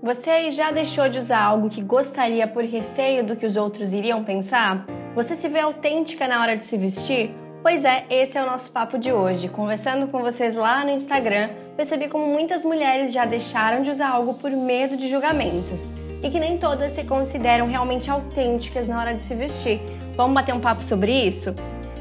Você 0.00 0.30
aí 0.30 0.50
já 0.52 0.70
deixou 0.70 1.08
de 1.08 1.18
usar 1.18 1.42
algo 1.42 1.68
que 1.68 1.82
gostaria 1.82 2.46
por 2.46 2.62
receio 2.62 3.24
do 3.24 3.34
que 3.34 3.44
os 3.44 3.56
outros 3.56 3.92
iriam 3.92 4.22
pensar? 4.22 4.86
Você 5.12 5.34
se 5.34 5.48
vê 5.48 5.58
autêntica 5.58 6.28
na 6.28 6.40
hora 6.40 6.56
de 6.56 6.64
se 6.64 6.76
vestir? 6.76 7.34
Pois 7.62 7.84
é, 7.84 8.06
esse 8.08 8.38
é 8.38 8.42
o 8.42 8.46
nosso 8.46 8.70
papo 8.70 8.96
de 8.96 9.12
hoje. 9.12 9.48
Conversando 9.48 10.06
com 10.06 10.22
vocês 10.22 10.54
lá 10.54 10.84
no 10.84 10.92
Instagram, 10.92 11.50
percebi 11.76 12.06
como 12.06 12.28
muitas 12.28 12.64
mulheres 12.64 13.12
já 13.12 13.24
deixaram 13.24 13.82
de 13.82 13.90
usar 13.90 14.10
algo 14.10 14.34
por 14.34 14.52
medo 14.52 14.96
de 14.96 15.08
julgamentos 15.08 15.90
e 16.22 16.30
que 16.30 16.38
nem 16.38 16.58
todas 16.58 16.92
se 16.92 17.02
consideram 17.02 17.66
realmente 17.66 18.08
autênticas 18.08 18.86
na 18.86 19.00
hora 19.00 19.14
de 19.14 19.24
se 19.24 19.34
vestir. 19.34 19.80
Vamos 20.14 20.32
bater 20.32 20.54
um 20.54 20.60
papo 20.60 20.82
sobre 20.82 21.10
isso? 21.10 21.56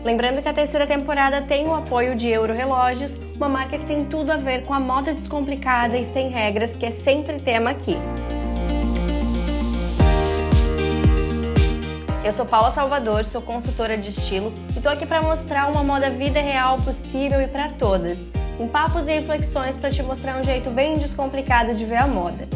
Lembrando 0.07 0.41
que 0.41 0.47
a 0.47 0.53
terceira 0.53 0.87
temporada 0.87 1.41
tem 1.41 1.67
o 1.67 1.75
apoio 1.75 2.15
de 2.15 2.29
Euro 2.29 2.53
Relógios, 2.53 3.19
uma 3.35 3.49
marca 3.49 3.77
que 3.77 3.85
tem 3.85 4.05
tudo 4.05 4.31
a 4.31 4.37
ver 4.37 4.63
com 4.63 4.73
a 4.73 4.79
moda 4.79 5.13
descomplicada 5.13 5.97
e 5.97 6.05
sem 6.05 6.29
regras, 6.29 6.77
que 6.77 6.85
é 6.85 6.91
sempre 6.91 7.41
tema 7.41 7.71
aqui. 7.71 7.97
Eu 12.23 12.31
sou 12.31 12.45
Paula 12.45 12.71
Salvador, 12.71 13.25
sou 13.25 13.41
consultora 13.41 13.97
de 13.97 14.07
estilo 14.07 14.53
e 14.77 14.79
tô 14.79 14.87
aqui 14.87 15.05
para 15.05 15.21
mostrar 15.21 15.69
uma 15.69 15.83
moda 15.83 16.09
vida 16.09 16.39
real 16.39 16.77
possível 16.77 17.41
e 17.41 17.47
para 17.49 17.67
todas, 17.67 18.31
com 18.57 18.65
papos 18.65 19.09
e 19.09 19.11
reflexões 19.11 19.75
para 19.75 19.89
te 19.89 20.01
mostrar 20.03 20.39
um 20.39 20.43
jeito 20.43 20.69
bem 20.69 20.97
descomplicado 20.97 21.75
de 21.75 21.83
ver 21.83 21.97
a 21.97 22.07
moda. 22.07 22.47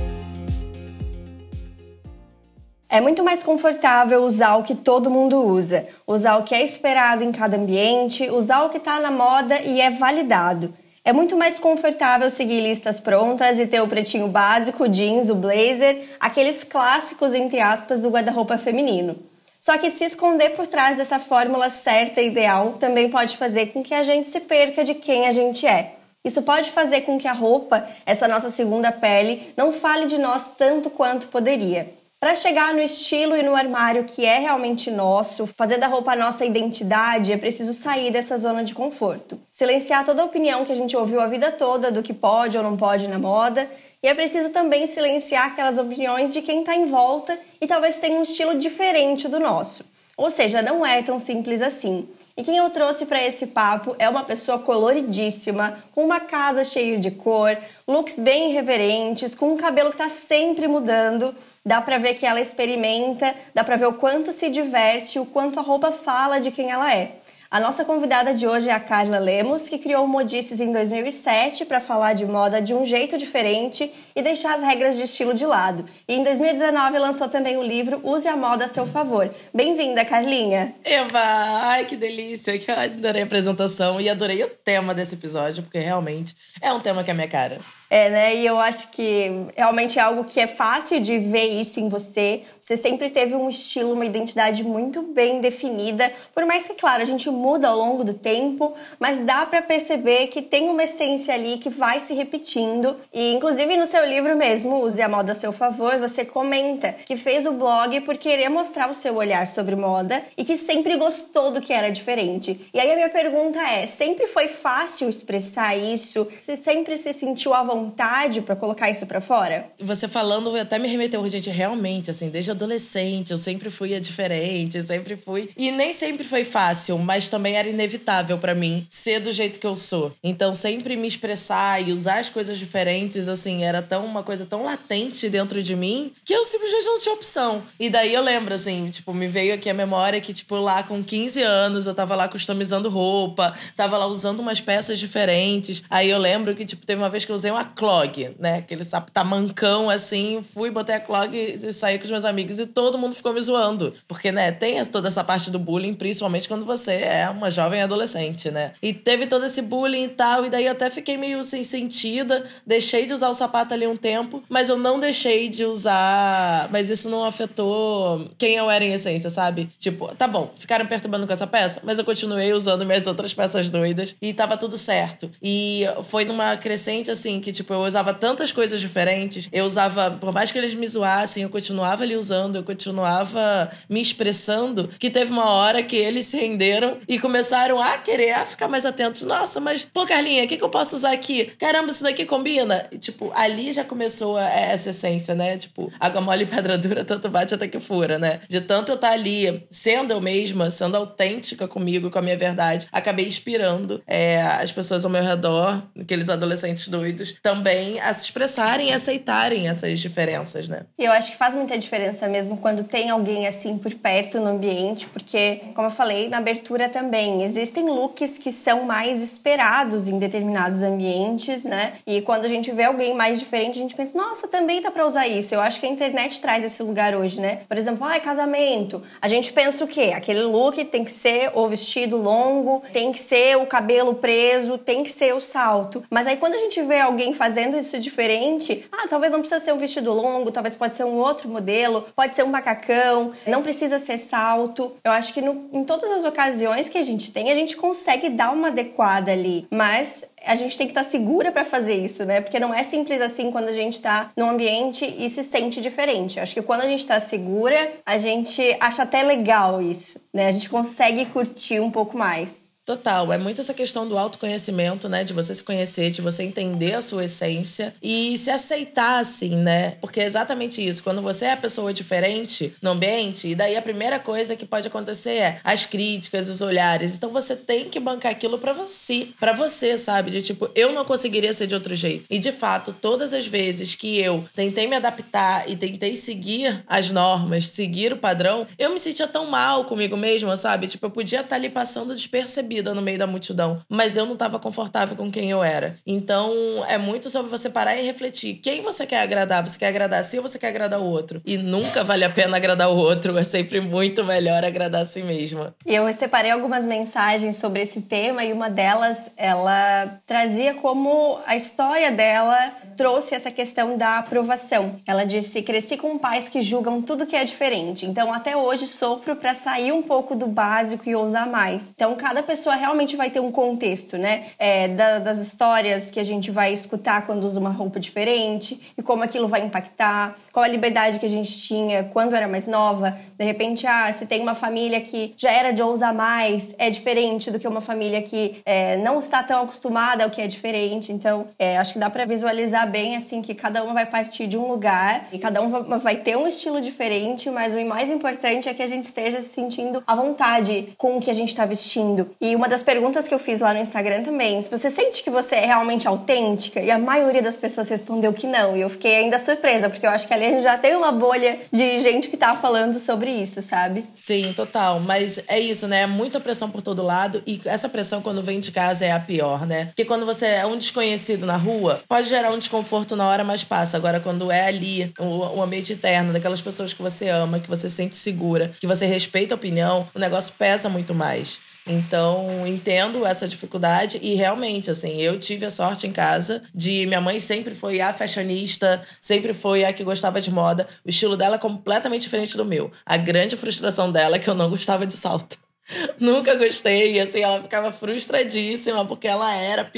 É 2.94 3.00
muito 3.00 3.24
mais 3.24 3.42
confortável 3.42 4.22
usar 4.26 4.58
o 4.58 4.64
que 4.64 4.76
todo 4.76 5.10
mundo 5.10 5.42
usa, 5.42 5.88
usar 6.06 6.36
o 6.36 6.44
que 6.44 6.54
é 6.54 6.62
esperado 6.62 7.24
em 7.24 7.32
cada 7.32 7.56
ambiente, 7.56 8.30
usar 8.30 8.64
o 8.64 8.70
que 8.70 8.76
está 8.76 9.00
na 9.00 9.10
moda 9.10 9.62
e 9.62 9.80
é 9.80 9.90
validado. 9.90 10.74
É 11.06 11.14
muito 11.14 11.38
mais 11.38 11.58
confortável 11.58 12.30
seguir 12.30 12.60
listas 12.60 13.00
prontas 13.00 13.58
e 13.60 13.66
ter 13.66 13.80
o 13.80 13.88
pretinho 13.88 14.28
básico, 14.28 14.84
o 14.84 14.90
jeans, 14.90 15.30
o 15.30 15.36
blazer, 15.36 16.04
aqueles 16.20 16.66
clássicos, 16.66 17.34
entre 17.34 17.62
aspas, 17.62 18.02
do 18.02 18.10
guarda-roupa 18.10 18.58
feminino. 18.58 19.16
Só 19.58 19.78
que 19.78 19.90
se 19.90 20.04
esconder 20.04 20.50
por 20.50 20.68
trás 20.68 20.98
dessa 20.98 21.18
fórmula 21.18 21.70
certa 21.70 22.22
e 22.22 22.28
ideal 22.28 22.74
também 22.78 23.10
pode 23.10 23.38
fazer 23.38 23.68
com 23.68 23.82
que 23.82 23.94
a 23.94 24.04
gente 24.04 24.28
se 24.28 24.42
perca 24.42 24.84
de 24.84 24.96
quem 24.96 25.28
a 25.28 25.32
gente 25.32 25.66
é. 25.66 25.96
Isso 26.26 26.42
pode 26.42 26.70
fazer 26.72 27.02
com 27.02 27.18
que 27.18 27.30
a 27.30 27.34
roupa, 27.34 27.88
essa 28.06 28.28
nossa 28.28 28.50
segunda 28.50 28.92
pele, 28.92 29.54
não 29.56 29.72
fale 29.72 30.08
de 30.08 30.18
nós 30.18 30.50
tanto 30.58 30.90
quanto 30.90 31.30
poderia. 31.30 32.01
Para 32.22 32.36
chegar 32.36 32.72
no 32.72 32.82
estilo 32.82 33.36
e 33.36 33.42
no 33.42 33.56
armário 33.56 34.04
que 34.04 34.24
é 34.24 34.38
realmente 34.38 34.92
nosso, 34.92 35.48
fazer 35.48 35.80
da 35.80 35.88
roupa 35.88 36.16
nossa 36.16 36.46
identidade, 36.46 37.32
é 37.32 37.38
preciso 37.38 37.74
sair 37.74 38.12
dessa 38.12 38.38
zona 38.38 38.64
de 38.64 38.76
conforto. 38.76 39.42
Silenciar 39.50 40.06
toda 40.06 40.22
a 40.22 40.26
opinião 40.26 40.64
que 40.64 40.72
a 40.72 40.76
gente 40.76 40.96
ouviu 40.96 41.20
a 41.20 41.26
vida 41.26 41.52
toda 41.52 41.90
do 41.90 42.04
que 42.04 42.14
pode 42.14 42.56
ou 42.56 42.64
não 42.64 42.78
pode 42.78 43.08
na 43.08 43.18
moda. 43.18 43.68
E 44.04 44.08
é 44.08 44.14
preciso 44.14 44.52
também 44.52 44.86
silenciar 44.86 45.48
aquelas 45.48 45.80
opiniões 45.80 46.32
de 46.32 46.44
quem 46.44 46.60
está 46.60 46.76
em 46.76 46.86
volta 46.86 47.40
e 47.60 47.66
talvez 47.66 47.98
tenha 47.98 48.20
um 48.20 48.22
estilo 48.22 48.54
diferente 48.60 49.28
do 49.28 49.40
nosso. 49.40 49.84
Ou 50.16 50.30
seja, 50.30 50.62
não 50.62 50.86
é 50.86 51.02
tão 51.02 51.20
simples 51.20 51.60
assim. 51.60 52.08
E 52.36 52.44
quem 52.44 52.58
eu 52.58 52.70
trouxe 52.70 53.06
para 53.06 53.22
esse 53.22 53.48
papo 53.48 53.96
é 54.00 54.08
uma 54.08 54.24
pessoa 54.24 54.60
coloridíssima, 54.60 55.84
com 55.94 56.06
uma 56.06 56.20
casa 56.20 56.64
cheia 56.64 56.98
de 56.98 57.12
cor, 57.12 57.58
looks 57.88 58.18
bem 58.18 58.52
irreverentes, 58.52 59.36
com 59.36 59.54
um 59.54 59.58
cabelo 59.58 59.90
que 59.90 59.96
está 59.96 60.10
sempre 60.10 60.68
mudando. 60.68 61.36
Dá 61.66 61.82
para 61.82 61.98
ver 61.98 62.16
que 62.16 62.26
ela 62.26 62.40
experimenta, 62.40 63.36
dá 63.54 63.64
para 63.64 63.76
ver 63.76 63.88
o 63.88 63.94
quanto 63.94 64.32
se 64.32 64.50
diverte, 64.50 65.20
o 65.20 65.26
quanto 65.26 65.60
a 65.60 65.64
roupa 65.64 65.92
fala 65.92 66.40
de 66.40 66.52
quem 66.52 66.72
ela 66.72 66.94
é. 66.94 67.18
A 67.52 67.60
nossa 67.60 67.84
convidada 67.84 68.34
de 68.34 68.48
hoje 68.48 68.70
é 68.70 68.72
a 68.72 68.80
Carla 68.80 69.20
Lemos, 69.20 69.68
que 69.68 69.78
criou 69.78 70.06
o 70.06 70.08
Modices 70.08 70.62
em 70.62 70.72
2007 70.72 71.66
para 71.66 71.82
falar 71.82 72.14
de 72.14 72.26
moda 72.26 72.62
de 72.62 72.74
um 72.74 72.86
jeito 72.86 73.18
diferente 73.18 73.94
e 74.16 74.22
deixar 74.22 74.56
as 74.56 74.64
regras 74.64 74.96
de 74.96 75.04
estilo 75.04 75.34
de 75.34 75.46
lado. 75.46 75.84
E 76.08 76.16
em 76.16 76.24
2019 76.24 76.98
lançou 76.98 77.28
também 77.28 77.58
o 77.58 77.62
livro 77.62 78.00
Use 78.06 78.26
a 78.26 78.38
Moda 78.38 78.64
a 78.64 78.68
seu 78.70 78.86
favor. 78.86 79.30
Bem-vinda, 79.54 80.06
Carlinha! 80.06 80.74
Eva! 80.82 81.20
Ai, 81.20 81.84
que 81.84 81.98
delícia! 81.98 82.58
Que 82.58 82.72
adorei 82.72 83.24
a 83.24 83.26
apresentação 83.26 84.00
e 84.00 84.08
adorei 84.08 84.42
o 84.46 84.48
tema 84.48 84.94
desse 84.94 85.16
episódio, 85.16 85.62
porque 85.62 85.80
realmente 85.80 86.34
é 86.62 86.72
um 86.72 86.80
tema 86.80 87.04
que 87.04 87.12
é 87.12 87.14
minha 87.14 87.28
cara. 87.28 87.60
É, 87.92 88.10
né? 88.10 88.36
E 88.38 88.46
eu 88.46 88.58
acho 88.58 88.88
que 88.88 89.30
realmente 89.54 90.00
é 90.00 90.02
algo 90.02 90.24
que 90.24 90.40
é 90.40 90.48
fácil 90.48 91.02
de 91.02 91.18
ver 91.18 91.48
isso 91.48 91.78
em 91.82 91.90
você. 91.90 92.44
Você 92.62 92.78
sempre 92.78 93.10
teve 93.10 93.36
um 93.36 93.50
estilo, 93.50 93.92
uma 93.92 94.06
identidade 94.06 94.64
muito 94.64 95.02
bem 95.02 95.42
definida. 95.42 96.10
Por 96.34 96.46
mais 96.46 96.66
que, 96.66 96.74
claro, 96.74 97.02
a 97.02 97.06
gente 97.06 97.30
muda 97.30 97.68
ao 97.68 97.78
longo 97.78 98.06
do 98.06 98.14
tempo, 98.14 98.74
mas 98.98 99.20
dá 99.20 99.46
para 99.46 99.62
perceber 99.62 100.28
que 100.28 100.42
tem 100.42 100.70
uma 100.70 100.84
essência 100.84 101.34
ali 101.34 101.58
que 101.58 101.70
vai 101.70 102.00
se 102.00 102.14
repetindo. 102.14 102.96
E, 103.14 103.34
inclusive, 103.34 103.76
no 103.76 103.86
seu 103.86 104.06
livro 104.06 104.38
mesmo, 104.38 104.82
Use 104.86 105.02
a 105.02 105.10
Moda 105.10 105.34
a 105.34 105.36
Seu 105.36 105.52
Favor, 105.52 105.98
você 105.98 106.24
comenta 106.24 106.96
que 107.06 107.18
fez 107.18 107.46
o 107.46 107.52
blog 107.52 108.00
por 108.02 108.16
querer 108.16 108.48
mostrar 108.48 108.90
o 108.90 108.96
seu 108.96 109.18
olhar 109.18 109.46
sobre 109.48 109.76
moda 109.76 110.24
e 110.38 110.46
que 110.46 110.56
sempre 110.56 110.96
gostou 110.96 111.52
do 111.52 111.60
que 111.60 111.74
era 111.74 111.92
diferente. 111.92 112.70
E 112.74 112.80
aí 112.80 112.90
a 112.90 112.96
minha 112.96 113.10
pergunta 113.10 113.60
é: 113.60 113.86
sempre 113.86 114.28
foi 114.28 114.48
fácil 114.48 115.10
expressar 115.10 115.76
isso? 115.76 116.26
Você 116.40 116.56
sempre 116.56 116.96
se 116.96 117.12
sentiu 117.12 117.54
à 117.54 117.62
vontade? 117.62 117.81
Vontade 117.82 118.42
para 118.42 118.56
colocar 118.56 118.90
isso 118.90 119.06
para 119.06 119.20
fora? 119.20 119.70
Você 119.80 120.08
falando 120.08 120.56
até 120.56 120.78
me 120.78 120.88
remeteu, 120.88 121.28
gente, 121.28 121.50
realmente, 121.50 122.12
assim, 122.12 122.30
desde 122.30 122.52
adolescente 122.52 123.32
eu 123.32 123.38
sempre 123.38 123.70
fui 123.70 123.96
a 123.96 124.00
diferente, 124.00 124.82
sempre 124.84 125.16
fui. 125.16 125.50
E 125.58 125.72
nem 125.72 125.92
sempre 125.94 126.24
foi 126.24 126.44
fácil, 126.44 126.98
mas 127.00 127.30
também 127.30 127.56
era 127.56 127.68
inevitável 127.68 128.38
para 128.38 128.54
mim 128.54 128.86
ser 128.90 129.20
do 129.20 129.32
jeito 129.32 129.60
que 129.60 129.66
eu 129.66 129.76
sou. 129.76 130.16
Então, 130.24 130.54
sempre 130.54 130.96
me 130.96 131.08
expressar 131.08 131.82
e 131.82 131.92
usar 131.92 132.20
as 132.20 132.30
coisas 132.30 132.58
diferentes, 132.58 133.28
assim, 133.28 133.64
era 133.64 133.82
tão 133.82 134.06
uma 134.06 134.24
coisa 134.24 134.46
tão 134.46 134.64
latente 134.64 135.30
dentro 135.30 135.64
de 135.64 135.76
mim 135.76 136.14
que 136.24 136.34
eu 136.34 136.46
simplesmente 136.46 136.86
não 136.86 137.00
tinha 137.00 137.16
opção. 137.16 137.62
E 137.80 137.90
daí 137.90 138.14
eu 138.14 138.22
lembro, 138.22 138.54
assim, 138.54 138.90
tipo, 138.90 139.14
me 139.14 139.28
veio 139.28 139.54
aqui 139.54 139.70
a 139.70 139.74
memória 139.74 140.22
que, 140.22 140.34
tipo, 140.34 140.56
lá 140.56 140.84
com 140.84 141.04
15 141.04 141.42
anos 141.42 141.88
eu 141.88 141.94
tava 141.94 142.16
lá 142.16 142.28
customizando 142.28 142.90
roupa, 142.90 143.54
tava 143.76 143.98
lá 143.98 144.06
usando 144.06 144.40
umas 144.40 144.62
peças 144.62 145.00
diferentes. 145.00 145.84
Aí 145.90 146.10
eu 146.10 146.18
lembro 146.18 146.56
que, 146.56 146.66
tipo, 146.66 146.86
teve 146.86 147.02
uma 147.02 147.10
vez 147.10 147.26
que 147.26 147.32
eu 147.32 147.36
usei 147.36 147.52
uma 147.52 147.64
clog, 147.76 148.36
né? 148.40 148.58
Aquele 148.58 148.84
sapo 148.84 149.12
tamancão 149.12 149.90
assim. 149.90 150.42
Fui, 150.42 150.70
botei 150.70 150.96
a 150.96 151.00
clog 151.00 151.36
e 151.36 151.74
saí 151.74 151.98
com 151.98 152.06
os 152.06 152.12
meus 152.12 152.26
amigos 152.26 152.60
e 152.60 152.66
todo 152.66 152.98
mundo 152.98 153.16
ficou 153.16 153.34
me 153.34 153.42
zoando. 153.42 153.94
Porque, 154.08 154.32
né, 154.32 154.52
tem 154.52 154.84
toda 154.86 155.08
essa 155.08 155.24
parte 155.24 155.52
do 155.52 155.60
bullying, 155.60 155.94
principalmente 155.94 156.48
quando 156.48 156.66
você 156.66 156.94
é 156.94 157.30
uma 157.30 157.52
jovem 157.52 157.82
adolescente, 157.82 158.50
né? 158.50 158.74
E 158.82 158.94
teve 158.94 159.28
todo 159.28 159.46
esse 159.46 159.62
bullying 159.62 160.06
e 160.06 160.10
tal, 160.10 160.46
e 160.46 160.50
daí 160.50 160.66
eu 160.66 160.72
até 160.72 160.90
fiquei 160.90 161.18
meio 161.18 161.44
sem 161.44 161.64
sentida, 161.64 162.46
deixei 162.66 163.06
de 163.06 163.14
usar 163.14 163.30
o 163.30 163.34
sapato 163.34 163.74
ali 163.74 163.86
um 163.88 163.96
tempo, 163.96 164.44
mas 164.50 164.70
eu 164.70 164.78
não 164.78 165.00
deixei 165.00 165.50
de 165.50 165.66
usar. 165.66 166.70
Mas 166.72 166.90
isso 166.90 167.10
não 167.10 167.24
afetou 167.24 168.30
quem 168.38 168.56
eu 168.56 168.70
era 168.70 168.84
em 168.84 168.94
essência, 168.94 169.30
sabe? 169.30 169.70
Tipo, 169.80 170.14
tá 170.16 170.28
bom, 170.28 170.52
ficaram 170.56 170.86
perturbando 170.86 171.28
com 171.28 171.34
essa 171.34 171.48
peça, 171.48 171.82
mas 171.84 172.00
eu 172.00 172.06
continuei 172.06 172.54
usando 172.54 172.86
minhas 172.86 173.08
outras 173.08 173.34
peças 173.34 173.70
doidas 173.70 174.16
e 174.22 174.34
tava 174.34 174.58
tudo 174.58 174.78
certo. 174.78 175.30
E 175.42 175.84
foi 176.04 176.26
numa 176.26 176.58
crescente 176.58 177.12
assim 177.12 177.40
que, 177.40 177.52
tipo, 177.52 177.61
eu 177.70 177.82
usava 177.82 178.14
tantas 178.14 178.52
coisas 178.52 178.80
diferentes. 178.80 179.48
Eu 179.52 179.66
usava, 179.66 180.12
por 180.12 180.34
mais 180.34 180.52
que 180.52 180.58
eles 180.58 180.74
me 180.74 180.88
zoassem, 180.88 181.44
eu 181.44 181.50
continuava 181.50 182.04
ali 182.04 182.16
usando, 182.16 182.58
eu 182.58 182.64
continuava 182.64 183.72
me 183.90 184.02
expressando. 184.02 184.90
Que 185.00 185.10
teve 185.10 185.32
uma 185.32 185.50
hora 185.50 185.84
que 185.84 185.96
eles 185.96 186.26
se 186.26 186.38
renderam 186.38 186.98
e 187.08 187.20
começaram 187.20 187.82
a 187.82 187.98
querer 187.98 188.32
a 188.32 188.46
ficar 188.46 188.68
mais 188.68 188.86
atentos. 188.86 189.22
Nossa, 189.22 189.60
mas, 189.60 189.84
pô, 189.84 190.06
Carlinha, 190.06 190.46
o 190.46 190.48
que, 190.48 190.58
que 190.58 190.64
eu 190.64 190.70
posso 190.70 190.96
usar 190.96 191.12
aqui? 191.12 191.46
Caramba, 191.60 191.92
isso 191.92 192.04
daqui 192.04 192.26
combina. 192.26 192.88
E, 192.92 192.98
tipo, 192.98 193.32
ali 193.34 193.74
já 193.74 193.84
começou 193.84 194.38
essa 194.40 194.92
essência, 194.92 195.36
né? 195.36 195.58
Tipo, 195.58 195.92
água 196.00 196.22
mole 196.22 196.44
e 196.44 196.48
pedra 196.48 196.78
dura, 196.78 197.04
tanto 197.04 197.30
bate 197.30 197.54
até 197.54 197.68
que 197.68 197.80
fura, 197.80 198.18
né? 198.18 198.42
De 198.48 198.62
tanto 198.62 198.92
eu 198.92 198.96
estar 198.96 199.10
tá 199.10 199.14
ali 199.14 199.66
sendo 199.70 200.12
eu 200.12 200.22
mesma, 200.22 200.70
sendo 200.72 200.98
autêntica 200.98 201.68
comigo, 201.68 202.10
com 202.10 202.20
a 202.20 202.22
minha 202.22 202.38
verdade, 202.38 202.88
acabei 202.92 203.26
inspirando 203.26 204.02
é, 204.08 204.42
as 204.42 204.72
pessoas 204.72 205.04
ao 205.04 205.12
meu 205.12 205.24
redor, 205.24 205.82
aqueles 206.00 206.30
adolescentes 206.30 206.88
doidos, 206.88 207.36
também 207.52 208.00
a 208.00 208.14
se 208.14 208.24
expressarem 208.24 208.90
e 208.90 208.94
aceitarem 208.94 209.68
essas 209.68 210.00
diferenças, 210.00 210.70
né? 210.70 210.84
Eu 210.98 211.12
acho 211.12 211.32
que 211.32 211.38
faz 211.38 211.54
muita 211.54 211.78
diferença 211.78 212.28
mesmo 212.30 212.58
quando 212.58 212.84
tem 212.84 213.10
alguém 213.10 213.46
assim 213.46 213.78
por 213.78 213.94
perto 213.94 214.40
no 214.40 214.48
ambiente, 214.48 215.08
porque, 215.08 215.62
como 215.76 215.88
eu 215.88 215.92
falei 215.92 216.30
na 216.30 216.38
abertura 216.38 216.88
também, 216.88 217.44
existem 217.44 217.84
looks 217.84 218.38
que 218.38 218.52
são 218.52 218.86
mais 218.86 219.22
esperados 219.22 220.08
em 220.08 220.18
determinados 220.18 220.82
ambientes, 220.82 221.66
né? 221.66 221.94
E 222.08 222.22
quando 222.22 222.46
a 222.46 222.48
gente 222.48 222.72
vê 222.72 222.84
alguém 222.84 223.14
mais 223.14 223.40
diferente, 223.40 223.80
a 223.80 223.82
gente 223.82 223.96
pensa, 223.96 224.18
nossa, 224.18 224.48
também 224.48 224.82
tá 224.82 224.90
para 224.90 225.06
usar 225.06 225.28
isso. 225.28 225.54
Eu 225.54 225.62
acho 225.62 225.80
que 225.80 225.86
a 225.86 225.90
internet 225.90 226.40
traz 226.42 226.64
esse 226.64 226.82
lugar 226.82 227.16
hoje, 227.16 227.42
né? 227.42 227.62
Por 227.68 227.78
exemplo, 227.78 228.06
ah, 228.06 228.20
casamento. 228.20 229.04
A 229.22 229.28
gente 229.28 229.52
pensa 229.52 229.84
o 229.84 229.88
quê? 229.88 230.14
Aquele 230.16 230.44
look 230.44 230.84
tem 230.86 231.04
que 231.04 231.12
ser 231.12 231.52
o 231.54 231.68
vestido 231.68 232.16
longo, 232.16 232.82
tem 232.94 233.12
que 233.12 233.20
ser 233.20 233.58
o 233.58 233.66
cabelo 233.66 234.16
preso, 234.16 234.78
tem 234.78 235.04
que 235.04 235.12
ser 235.12 235.34
o 235.34 235.42
salto. 235.42 236.04
Mas 236.10 236.28
aí 236.28 236.38
quando 236.38 236.54
a 236.54 236.60
gente 236.60 236.82
vê 236.82 237.00
alguém 237.00 237.31
alguém 237.32 237.34
fazendo 237.34 237.78
isso 237.78 238.00
diferente, 238.00 238.86
ah, 238.92 239.08
talvez 239.10 239.32
não 239.32 239.40
precisa 239.40 239.60
ser 239.60 239.74
um 239.74 239.78
vestido 239.78 240.12
longo, 240.12 240.52
talvez 240.52 240.76
pode 240.76 240.94
ser 240.94 241.04
um 241.04 241.16
outro 241.16 241.50
modelo, 241.50 242.06
pode 242.16 242.36
ser 242.36 242.44
um 242.44 242.48
macacão, 242.48 243.34
não 243.48 243.64
precisa 243.64 243.98
ser 243.98 244.18
salto. 244.18 244.94
Eu 245.04 245.12
acho 245.12 245.34
que 245.34 245.42
no, 245.42 245.70
em 245.74 245.84
todas 245.84 246.12
as 246.12 246.26
ocasiões 246.26 246.88
que 246.88 246.98
a 246.98 247.02
gente 247.02 247.32
tem, 247.32 247.52
a 247.52 247.56
gente 247.56 247.76
consegue 247.76 248.30
dar 248.30 248.52
uma 248.52 248.68
adequada 248.68 249.32
ali, 249.32 249.68
mas 249.72 250.26
a 250.46 250.56
gente 250.56 250.78
tem 250.78 250.88
que 250.88 250.92
estar 250.92 251.04
segura 251.04 251.52
para 251.52 251.64
fazer 251.64 251.96
isso, 251.96 252.26
né? 252.26 252.42
Porque 252.42 252.60
não 252.60 252.74
é 252.74 252.84
simples 252.84 253.22
assim 253.22 253.52
quando 253.52 253.68
a 253.68 253.74
gente 253.74 253.94
está 253.94 254.32
num 254.36 254.50
ambiente 254.50 255.06
e 255.06 255.30
se 255.30 255.44
sente 255.44 255.80
diferente. 255.82 256.38
Eu 256.38 256.44
acho 256.44 256.54
que 256.54 256.62
quando 256.62 256.82
a 256.82 256.88
gente 256.88 257.00
está 257.00 257.20
segura, 257.20 257.94
a 258.06 258.18
gente 258.18 258.76
acha 258.80 259.04
até 259.04 259.22
legal 259.22 259.82
isso, 259.82 260.20
né? 260.34 260.48
A 260.48 260.52
gente 260.52 260.70
consegue 260.70 261.26
curtir 261.26 261.80
um 261.80 261.92
pouco 261.92 262.18
mais. 262.18 262.71
Total, 262.84 263.32
é 263.32 263.38
muito 263.38 263.62
essa 263.62 263.76
questão 263.76 264.08
do 264.08 264.18
autoconhecimento, 264.18 265.08
né? 265.08 265.24
De 265.24 265.34
você 265.34 265.54
se 265.54 265.64
conhecer, 265.64 266.10
de 266.10 266.20
você 266.20 266.42
entender 266.42 266.94
a 266.94 267.02
sua 267.02 267.26
essência 267.26 267.94
e 268.02 268.36
se 268.40 268.50
aceitar 268.50 269.20
assim, 269.20 269.56
né? 269.56 269.92
Porque 270.02 270.20
é 270.20 270.26
exatamente 270.26 270.86
isso. 270.86 271.04
Quando 271.04 271.22
você 271.22 271.46
é 271.46 271.52
a 271.54 271.58
pessoa 271.58 271.94
diferente 271.94 272.74
no 272.82 272.92
ambiente, 272.92 273.50
e 273.50 273.56
daí 273.56 273.78
a 273.78 273.82
primeira 273.84 274.20
coisa 274.20 274.56
que 274.56 274.66
pode 274.66 274.88
acontecer 274.88 275.36
é 275.36 275.60
as 275.64 275.86
críticas, 275.86 276.50
os 276.50 276.60
olhares. 276.60 277.16
Então 277.16 277.30
você 277.30 277.56
tem 277.56 277.88
que 277.88 278.00
bancar 278.00 278.32
aquilo 278.32 278.58
para 278.58 278.74
você, 278.74 279.28
para 279.40 279.54
você, 279.54 279.96
sabe? 279.96 280.32
De 280.32 280.42
tipo, 280.42 280.68
eu 280.74 280.92
não 280.92 281.06
conseguiria 281.06 281.54
ser 281.54 281.68
de 281.68 281.76
outro 281.76 281.94
jeito. 281.94 282.26
E 282.32 282.40
de 282.40 282.52
fato, 282.52 282.96
todas 283.00 283.32
as 283.32 283.46
vezes 283.46 283.94
que 283.94 284.18
eu 284.20 284.44
tentei 284.56 284.88
me 284.88 284.96
adaptar 284.96 285.70
e 285.70 285.76
tentei 285.76 286.16
seguir 286.16 286.84
as 286.88 287.12
normas, 287.12 287.68
seguir 287.70 288.12
o 288.12 288.18
padrão, 288.18 288.66
eu 288.80 288.92
me 288.92 289.00
sentia 289.00 289.28
tão 289.28 289.46
mal 289.46 289.86
comigo 289.86 290.18
mesma, 290.18 290.58
sabe? 290.58 290.88
Tipo, 290.88 291.06
eu 291.06 291.12
podia 291.12 291.42
estar 291.42 291.58
ali 291.58 291.70
passando 291.70 292.16
despercebida 292.16 292.71
percebida 292.72 292.94
no 292.94 293.02
meio 293.02 293.20
da 293.20 293.28
multidão, 293.28 293.82
mas 293.90 294.16
eu 294.16 294.26
não 294.26 294.34
estava 294.34 294.58
confortável 294.58 295.16
com 295.16 295.30
quem 295.30 295.52
eu 295.52 295.62
era. 295.62 295.98
Então, 296.08 296.52
é 296.88 296.98
muito 296.98 297.30
sobre 297.30 297.52
você 297.52 297.70
parar 297.70 297.98
e 297.98 298.06
refletir. 298.06 298.56
Quem 298.56 298.82
você 298.82 299.06
quer 299.06 299.22
agradar? 299.22 299.68
Você 299.68 299.78
quer 299.78 299.88
agradar 299.88 300.22
a 300.22 300.24
si 300.24 300.38
ou 300.38 300.44
você 300.44 300.58
quer 300.58 300.70
agradar 300.70 301.00
o 301.00 301.06
outro? 301.06 301.42
E 301.46 301.58
nunca 301.58 302.04
vale 302.04 302.24
a 302.24 302.30
pena 302.30 302.56
agradar 302.56 302.90
o 302.90 302.96
outro, 302.96 303.38
é 303.38 303.44
sempre 303.44 303.82
muito 303.82 304.24
melhor 304.24 304.64
agradar 304.64 305.02
a 305.02 305.06
si 305.06 305.22
mesma. 305.22 305.76
E 305.86 305.94
eu 305.94 306.12
separei 306.14 306.52
algumas 306.52 306.86
mensagens 306.86 307.58
sobre 307.58 307.82
esse 307.82 308.02
tema 308.02 308.44
e 308.46 308.54
uma 308.54 308.70
delas, 308.70 309.32
ela 309.36 310.20
trazia 310.26 310.74
como 310.76 311.40
a 311.46 311.56
história 311.56 312.12
dela 312.12 312.72
trouxe 312.96 313.36
essa 313.36 313.52
questão 313.52 313.98
da 313.98 314.20
aprovação. 314.20 315.00
Ela 315.06 315.26
disse: 315.26 315.62
"Cresci 315.62 315.98
com 315.98 316.18
pais 316.18 316.48
que 316.48 316.62
julgam 316.62 317.02
tudo 317.02 317.26
que 317.26 317.36
é 317.36 317.44
diferente. 317.44 318.06
Então, 318.06 318.34
até 318.34 318.56
hoje 318.56 318.88
sofro 318.88 319.36
para 319.36 319.54
sair 319.54 319.92
um 319.92 320.02
pouco 320.02 320.36
do 320.36 320.48
básico 320.48 321.10
e 321.10 321.16
ousar 321.16 321.48
mais". 321.48 321.92
Então, 321.96 322.16
cada 322.16 322.42
pessoa 322.44 322.61
pessoa 322.62 322.76
realmente 322.76 323.16
vai 323.16 323.32
ter 323.32 323.40
um 323.40 323.52
contexto, 323.52 324.20
né? 324.20 324.46
É, 324.60 324.88
da, 324.88 325.18
das 325.18 325.40
histórias 325.40 326.12
que 326.12 326.20
a 326.20 326.24
gente 326.24 326.52
vai 326.52 326.72
escutar 326.72 327.26
quando 327.26 327.44
usa 327.44 327.60
uma 327.60 327.72
roupa 327.72 328.00
diferente 328.00 328.80
e 328.96 329.02
como 329.02 329.24
aquilo 329.24 329.48
vai 329.48 329.62
impactar, 329.62 330.36
qual 330.52 330.64
a 330.64 330.68
liberdade 330.68 331.18
que 331.18 331.26
a 331.26 331.30
gente 331.30 331.52
tinha 331.60 332.04
quando 332.04 332.36
era 332.36 332.48
mais 332.48 332.68
nova. 332.68 333.18
De 333.36 333.44
repente, 333.44 333.88
ah, 333.88 334.14
se 334.14 334.28
tem 334.28 334.42
uma 334.42 334.54
família 334.54 335.02
que 335.02 335.34
já 335.36 335.52
era 335.52 335.72
de 335.72 335.82
ousar 335.82 336.14
mais, 336.14 336.76
é 336.78 336.92
diferente 336.92 337.50
do 337.50 337.58
que 337.58 337.68
uma 337.68 337.82
família 337.82 338.22
que 338.22 338.62
é, 338.64 338.98
não 338.98 339.18
está 339.18 339.42
tão 339.42 339.64
acostumada 339.64 340.24
ao 340.24 340.30
que 340.30 340.40
é 340.40 340.46
diferente. 340.46 341.12
Então, 341.12 341.48
é, 341.58 341.78
acho 341.78 341.94
que 341.94 342.00
dá 342.00 342.12
para 342.12 342.26
visualizar 342.26 342.88
bem, 342.88 343.16
assim, 343.16 343.42
que 343.42 343.56
cada 343.56 343.84
uma 343.84 343.96
vai 343.96 344.06
partir 344.06 344.46
de 344.46 344.56
um 344.56 344.68
lugar 344.68 345.28
e 345.32 345.40
cada 345.40 345.64
um 345.64 345.70
vai 345.98 346.18
ter 346.18 346.38
um 346.38 346.48
estilo 346.48 346.80
diferente, 346.80 347.50
mas 347.50 347.74
o 347.74 347.84
mais 347.86 348.12
importante 348.12 348.70
é 348.70 348.74
que 348.74 348.84
a 348.84 348.88
gente 348.88 349.06
esteja 349.06 349.42
se 349.42 349.50
sentindo 349.50 350.04
à 350.06 350.14
vontade 350.14 350.94
com 350.96 351.18
o 351.18 351.20
que 351.20 351.32
a 351.32 351.34
gente 351.34 351.50
está 351.50 351.66
vestindo. 351.66 352.30
E 352.40 352.51
e 352.52 352.56
uma 352.56 352.68
das 352.68 352.84
perguntas 352.84 353.30
que 353.30 353.34
eu 353.34 353.40
fiz 353.40 353.62
lá 353.62 353.74
no 353.74 353.80
Instagram 353.80 354.24
também, 354.24 354.62
se 354.62 354.70
você 354.70 354.90
sente 354.90 355.24
que 355.24 355.30
você 355.30 355.56
é 355.56 355.66
realmente 355.66 356.06
autêntica, 356.06 356.82
e 356.82 356.92
a 356.92 357.00
maioria 357.00 357.42
das 357.42 357.56
pessoas 357.56 357.88
respondeu 357.88 358.34
que 358.34 358.46
não. 358.46 358.76
E 358.76 358.82
eu 358.82 358.90
fiquei 358.90 359.16
ainda 359.16 359.40
surpresa, 359.40 359.90
porque 359.90 360.06
eu 360.06 360.10
acho 360.10 360.28
que 360.28 360.34
ali 360.34 360.48
a 360.48 360.50
gente 360.50 360.64
já 360.64 360.78
tem 360.78 360.94
uma 360.94 361.14
bolha 361.14 361.60
de 361.72 362.00
gente 362.00 362.28
que 362.28 362.36
tá 362.36 362.54
falando 362.58 363.00
sobre 363.00 363.32
isso, 363.32 363.62
sabe? 363.62 364.04
Sim, 364.14 364.52
total. 364.54 365.00
Mas 365.00 365.42
é 365.48 365.62
isso, 365.62 365.88
né? 365.88 366.06
Muita 366.06 366.42
pressão 366.42 366.70
por 366.70 366.82
todo 366.82 367.02
lado. 367.02 367.42
E 367.48 367.62
essa 367.64 367.88
pressão, 367.88 368.22
quando 368.22 368.42
vem 368.42 368.60
de 368.60 368.74
casa, 368.74 369.06
é 369.06 369.14
a 369.14 369.20
pior, 369.22 369.66
né? 369.66 369.86
Porque 369.86 370.04
quando 370.04 370.26
você 370.26 370.48
é 370.48 370.66
um 370.66 370.78
desconhecido 370.78 371.46
na 371.46 371.56
rua, 371.56 372.02
pode 372.06 372.28
gerar 372.28 372.52
um 372.52 372.60
desconforto 372.60 373.16
na 373.16 373.30
hora, 373.30 373.46
mas 373.46 373.64
passa. 373.64 373.96
Agora, 373.96 374.20
quando 374.20 374.52
é 374.52 374.68
ali, 374.68 375.14
o, 375.18 375.58
o 375.58 375.62
ambiente 375.62 375.94
interno, 375.94 376.34
daquelas 376.34 376.60
pessoas 376.60 376.92
que 376.92 377.02
você 377.02 377.30
ama, 377.30 377.62
que 377.62 377.70
você 377.70 377.90
sente 377.90 378.18
segura, 378.18 378.74
que 378.78 378.88
você 378.88 379.06
respeita 379.06 379.54
a 379.54 379.56
opinião, 379.56 380.06
o 380.14 380.20
negócio 380.20 380.54
pesa 380.60 380.90
muito 380.90 381.14
mais. 381.14 381.71
Então, 381.88 382.66
entendo 382.68 383.26
essa 383.26 383.48
dificuldade 383.48 384.20
e 384.22 384.36
realmente, 384.36 384.92
assim, 384.92 385.20
eu 385.20 385.40
tive 385.40 385.66
a 385.66 385.72
sorte 385.72 386.06
em 386.06 386.12
casa 386.12 386.62
de 386.74 387.06
minha 387.08 387.20
mãe 387.20 387.40
sempre 387.40 387.74
foi 387.74 388.00
a 388.00 388.14
fashionista, 388.14 389.02
sempre 389.20 389.54
foi 389.54 389.84
a 389.84 389.92
que 389.92 390.04
gostava 390.04 390.40
de 390.40 390.52
moda. 390.52 390.88
O 391.04 391.10
estilo 391.10 391.36
dela 391.36 391.56
é 391.56 391.60
completamente 391.60 392.22
diferente 392.22 392.56
do 392.56 392.64
meu. 392.66 392.92
A 393.06 393.18
grande 393.18 393.58
frustração 393.58 394.12
dela 394.12 394.36
é 394.36 394.40
que 394.40 394.50
eu 394.50 394.56
não 394.56 394.70
gostava 394.70 395.08
de 395.08 395.14
salto. 395.14 395.58
Nunca 396.20 396.56
gostei. 396.56 397.20
Assim, 397.20 397.42
ela 397.42 397.62
ficava 397.62 397.92
frustradíssima 397.92 399.06
porque 399.06 399.28
ela 399.28 399.54
era 399.54 399.90